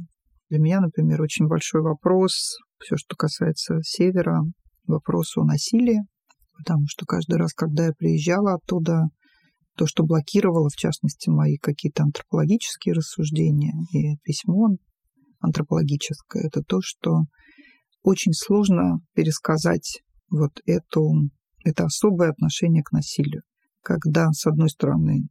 Для 0.49 0.59
меня, 0.59 0.81
например, 0.81 1.21
очень 1.21 1.47
большой 1.47 1.81
вопрос, 1.81 2.57
все, 2.79 2.95
что 2.97 3.15
касается 3.15 3.79
Севера, 3.83 4.41
вопрос 4.85 5.37
о 5.37 5.43
насилии, 5.43 6.01
потому 6.57 6.85
что 6.87 7.05
каждый 7.05 7.37
раз, 7.37 7.53
когда 7.53 7.87
я 7.87 7.93
приезжала 7.93 8.55
оттуда, 8.55 9.09
то, 9.75 9.87
что 9.87 10.03
блокировало, 10.03 10.69
в 10.69 10.75
частности, 10.75 11.29
мои 11.29 11.57
какие-то 11.57 12.03
антропологические 12.03 12.93
рассуждения 12.93 13.73
и 13.91 14.17
письмо 14.23 14.77
антропологическое, 15.39 16.43
это 16.43 16.61
то, 16.61 16.79
что 16.81 17.23
очень 18.03 18.33
сложно 18.33 18.99
пересказать 19.13 20.01
вот 20.29 20.51
эту, 20.65 21.29
это 21.63 21.85
особое 21.85 22.29
отношение 22.29 22.83
к 22.83 22.91
насилию. 22.91 23.43
Когда, 23.81 24.31
с 24.31 24.45
одной 24.45 24.69
стороны, 24.69 25.27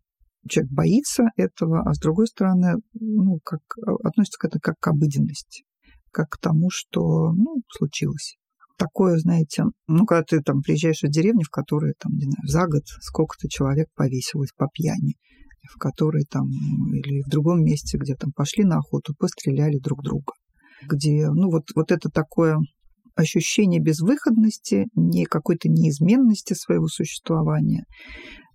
человек 0.48 0.72
боится 0.72 1.24
этого, 1.36 1.82
а 1.88 1.94
с 1.94 1.98
другой 1.98 2.26
стороны, 2.26 2.74
ну, 2.94 3.38
как, 3.44 3.60
относится 4.04 4.38
к 4.38 4.44
этому 4.44 4.60
как 4.60 4.78
к 4.78 4.86
обыденности, 4.88 5.64
как 6.10 6.30
к 6.30 6.38
тому, 6.38 6.68
что, 6.70 7.32
ну, 7.32 7.62
случилось. 7.68 8.36
Такое, 8.82 9.16
знаете, 9.18 9.62
ну, 9.86 10.04
когда 10.06 10.24
ты 10.24 10.40
там 10.40 10.60
приезжаешь 10.60 11.02
в 11.02 11.08
деревню, 11.08 11.44
в 11.44 11.50
которой, 11.50 11.94
там, 12.00 12.14
не 12.14 12.24
знаю, 12.24 12.48
за 12.48 12.66
год 12.66 12.82
сколько-то 13.00 13.48
человек 13.48 13.86
повесилось 13.94 14.50
по 14.56 14.66
пьяни, 14.66 15.14
в 15.72 15.78
которой 15.78 16.24
там, 16.28 16.48
или 16.48 17.22
в 17.22 17.30
другом 17.30 17.62
месте, 17.62 17.96
где 17.96 18.16
там 18.16 18.32
пошли 18.32 18.64
на 18.64 18.78
охоту, 18.78 19.14
постреляли 19.16 19.78
друг 19.78 20.02
друга, 20.02 20.32
где, 20.90 21.30
ну, 21.30 21.48
вот, 21.48 21.68
вот 21.76 21.92
это 21.92 22.10
такое 22.10 22.58
ощущение 23.14 23.80
безвыходности, 23.80 24.86
не 24.96 25.26
какой-то 25.26 25.68
неизменности 25.68 26.54
своего 26.54 26.88
существования, 26.88 27.84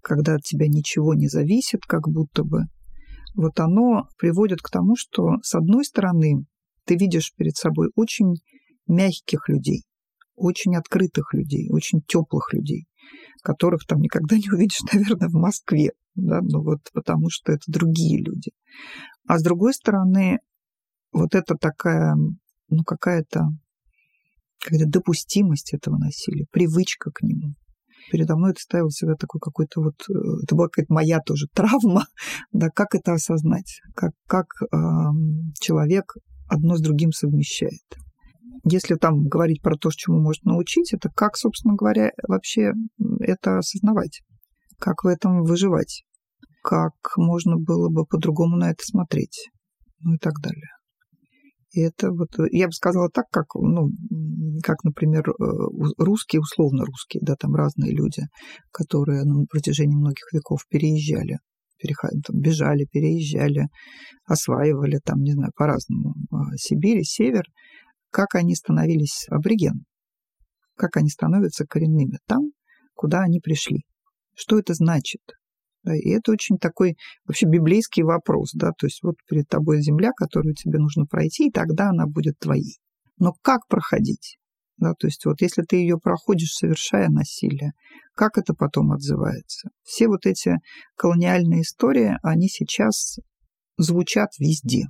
когда 0.02 0.36
от 0.36 0.42
тебя 0.42 0.68
ничего 0.68 1.14
не 1.14 1.30
зависит, 1.30 1.86
как 1.88 2.10
будто 2.10 2.44
бы, 2.44 2.64
вот 3.34 3.62
оно 3.62 4.10
приводит 4.18 4.62
к 4.62 4.70
тому, 4.70 4.98
что, 4.98 5.38
с 5.42 5.56
одной 5.56 5.86
стороны, 5.86 6.44
ты 6.86 6.98
видишь 6.98 7.32
перед 7.34 7.56
собой 7.56 7.92
очень 7.96 8.34
мягких 8.88 9.48
людей, 9.48 9.84
очень 10.38 10.76
открытых 10.76 11.34
людей, 11.34 11.70
очень 11.70 12.02
теплых 12.08 12.54
людей, 12.54 12.88
которых 13.44 13.86
там 13.86 14.00
никогда 14.00 14.38
не 14.38 14.50
увидишь, 14.50 14.82
наверное, 14.94 15.28
в 15.28 15.34
Москве, 15.34 15.92
да, 16.16 16.40
ну 16.42 16.64
вот 16.64 16.80
потому 16.94 17.30
что 17.30 17.52
это 17.52 17.64
другие 17.68 18.24
люди. 18.24 18.52
А 19.28 19.38
с 19.40 19.44
другой 19.44 19.74
стороны, 19.74 20.40
вот 21.12 21.36
это 21.36 21.56
такая, 21.56 22.16
ну 22.70 22.84
какая-то 22.84 23.48
какая-то 24.60 24.90
допустимость 24.90 25.74
этого 25.74 25.98
насилия, 25.98 26.46
привычка 26.52 27.12
к 27.12 27.22
нему. 27.22 27.54
Передо 28.12 28.36
мной 28.36 28.52
это 28.52 28.62
ставил 28.62 28.88
всегда 28.88 29.16
такой 29.16 29.40
какой-то 29.40 29.82
вот, 29.82 29.96
э, 30.10 30.44
это 30.44 30.56
была 30.56 30.68
какая-то 30.68 30.94
моя 30.94 31.20
тоже 31.20 31.48
травма, 31.54 32.06
да, 32.52 32.70
как 32.70 32.96
это 32.96 33.14
осознать, 33.14 33.82
как, 33.96 34.12
как 34.28 34.48
э, 34.62 34.76
человек 35.60 36.14
одно 36.48 36.78
с 36.78 36.82
другим 36.82 37.12
совмещает. 37.12 37.84
Если 38.64 38.96
там 38.96 39.28
говорить 39.28 39.62
про 39.62 39.76
то, 39.76 39.90
чему 39.92 40.22
можно 40.22 40.54
научить, 40.54 40.94
это 40.94 41.10
как, 41.10 41.38
собственно 41.38 41.76
говоря, 41.76 42.12
вообще 42.28 42.74
это 43.20 43.60
осознавать, 43.60 44.22
как 44.80 45.04
в 45.04 45.08
этом 45.08 45.44
выживать, 45.44 46.04
как 46.64 46.94
можно 47.16 47.56
было 47.58 47.90
бы 47.90 48.06
по-другому 48.06 48.58
на 48.58 48.72
это 48.72 48.84
смотреть, 48.84 49.50
ну 50.00 50.16
и 50.16 50.18
так 50.18 50.34
далее. 50.42 50.70
И 51.72 51.82
это 51.82 52.12
вот, 52.12 52.30
я 52.52 52.68
бы 52.68 52.72
сказала 52.72 53.10
так, 53.10 53.26
как, 53.30 53.54
ну, 53.56 53.90
как, 54.64 54.84
например, 54.84 55.30
э, 55.30 55.34
русские, 55.98 56.40
условно 56.40 56.86
русские, 56.86 57.22
да, 57.24 57.36
там 57.36 57.56
разные 57.56 57.92
люди, 57.92 58.24
которые 58.72 59.24
на 59.26 59.46
протяжении 59.46 59.96
многих 59.96 60.32
веков 60.34 60.62
переезжали, 60.70 61.40
переходили, 61.78 62.22
там, 62.22 62.40
бежали, 62.40 62.88
переезжали, 62.92 63.68
осваивали, 64.26 65.00
там, 65.04 65.22
не 65.22 65.34
знаю, 65.34 65.52
по-разному, 65.56 66.16
а, 66.32 66.56
Сибирь, 66.56 67.04
Север, 67.04 67.44
как 68.18 68.34
они 68.34 68.56
становились 68.56 69.28
аборигенами, 69.30 69.84
как 70.76 70.98
они 70.98 71.08
становятся 71.08 71.68
коренными 71.68 72.18
там, 72.26 72.50
куда 72.96 73.22
они 73.22 73.40
пришли. 73.40 73.84
Что 74.34 74.58
это 74.58 74.74
значит? 74.74 75.22
И 75.86 76.10
это 76.10 76.32
очень 76.32 76.58
такой 76.58 76.98
вообще 77.28 77.46
библейский 77.46 78.02
вопрос, 78.02 78.54
да, 78.56 78.72
то 78.72 78.88
есть 78.88 79.04
вот 79.04 79.18
перед 79.30 79.48
тобой 79.48 79.84
земля, 79.84 80.14
которую 80.14 80.56
тебе 80.56 80.80
нужно 80.80 81.06
пройти, 81.06 81.50
и 81.50 81.52
тогда 81.52 81.90
она 81.90 82.08
будет 82.08 82.40
твоей. 82.40 82.80
Но 83.20 83.34
как 83.44 83.68
проходить? 83.68 84.40
Да, 84.78 84.94
то 84.98 85.06
есть 85.06 85.24
вот 85.26 85.40
если 85.42 85.62
ты 85.62 85.76
ее 85.76 86.00
проходишь, 86.00 86.54
совершая 86.54 87.10
насилие, 87.10 87.74
как 88.16 88.40
это 88.40 88.56
потом 88.56 88.94
отзывается? 88.94 89.70
Все 89.84 90.08
вот 90.08 90.26
эти 90.26 90.56
колониальные 90.96 91.62
истории, 91.62 92.18
они 92.24 92.48
сейчас 92.48 93.20
звучат 93.78 94.30
везде. 94.40 94.86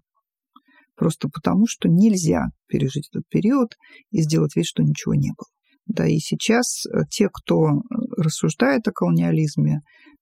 Просто 0.98 1.30
потому, 1.30 1.68
что 1.68 1.88
нельзя 1.88 2.48
пережить 2.68 3.08
этот 3.12 3.28
период 3.30 3.76
и 4.10 4.22
сделать 4.22 4.56
вид, 4.56 4.66
что 4.66 4.82
ничего 4.82 5.14
не 5.14 5.30
было. 5.30 5.48
Да, 5.86 6.08
и 6.08 6.18
сейчас 6.18 6.86
э, 6.86 7.04
те, 7.10 7.30
кто 7.32 7.82
рассуждает 8.18 8.88
о 8.88 8.91
колониализме, 8.91 9.82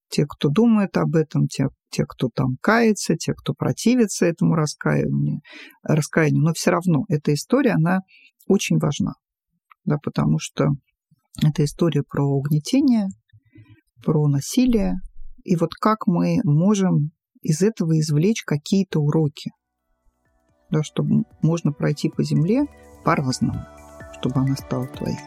те, 0.10 0.26
кто 0.28 0.50
думает 0.50 0.98
об 0.98 1.16
этом, 1.16 1.48
те, 1.48 1.70
те, 1.90 2.04
кто 2.06 2.30
там 2.34 2.58
кается, 2.62 3.16
те, 3.16 3.34
кто 3.34 3.54
противится 3.54 4.26
этому 4.26 4.54
раскаянию, 4.54 5.40
раскаянию. 5.82 6.44
Но 6.44 6.54
все 6.54 6.72
равно 6.72 7.06
эта 7.08 7.34
история, 7.34 7.72
она 7.72 8.02
очень 8.48 8.78
важна, 8.78 9.14
да, 9.86 9.98
потому 9.98 10.38
что 10.40 10.68
это 11.42 11.64
история 11.64 12.04
про 12.04 12.24
угнетение, 12.24 13.08
про 14.04 14.28
насилие, 14.28 14.96
и 15.44 15.56
вот 15.56 15.74
как 15.74 16.06
мы 16.06 16.40
можем 16.44 17.12
из 17.42 17.62
этого 17.62 17.98
извлечь 18.00 18.44
какие-то 18.44 19.00
уроки, 19.00 19.52
да, 20.76 20.84
чтобы 20.84 21.24
можно 21.42 21.72
пройти 21.72 22.10
по 22.10 22.24
земле 22.24 22.66
по-разному, 23.06 23.66
чтобы 24.20 24.42
она 24.42 24.56
стала 24.56 24.88
твоей. 24.88 25.18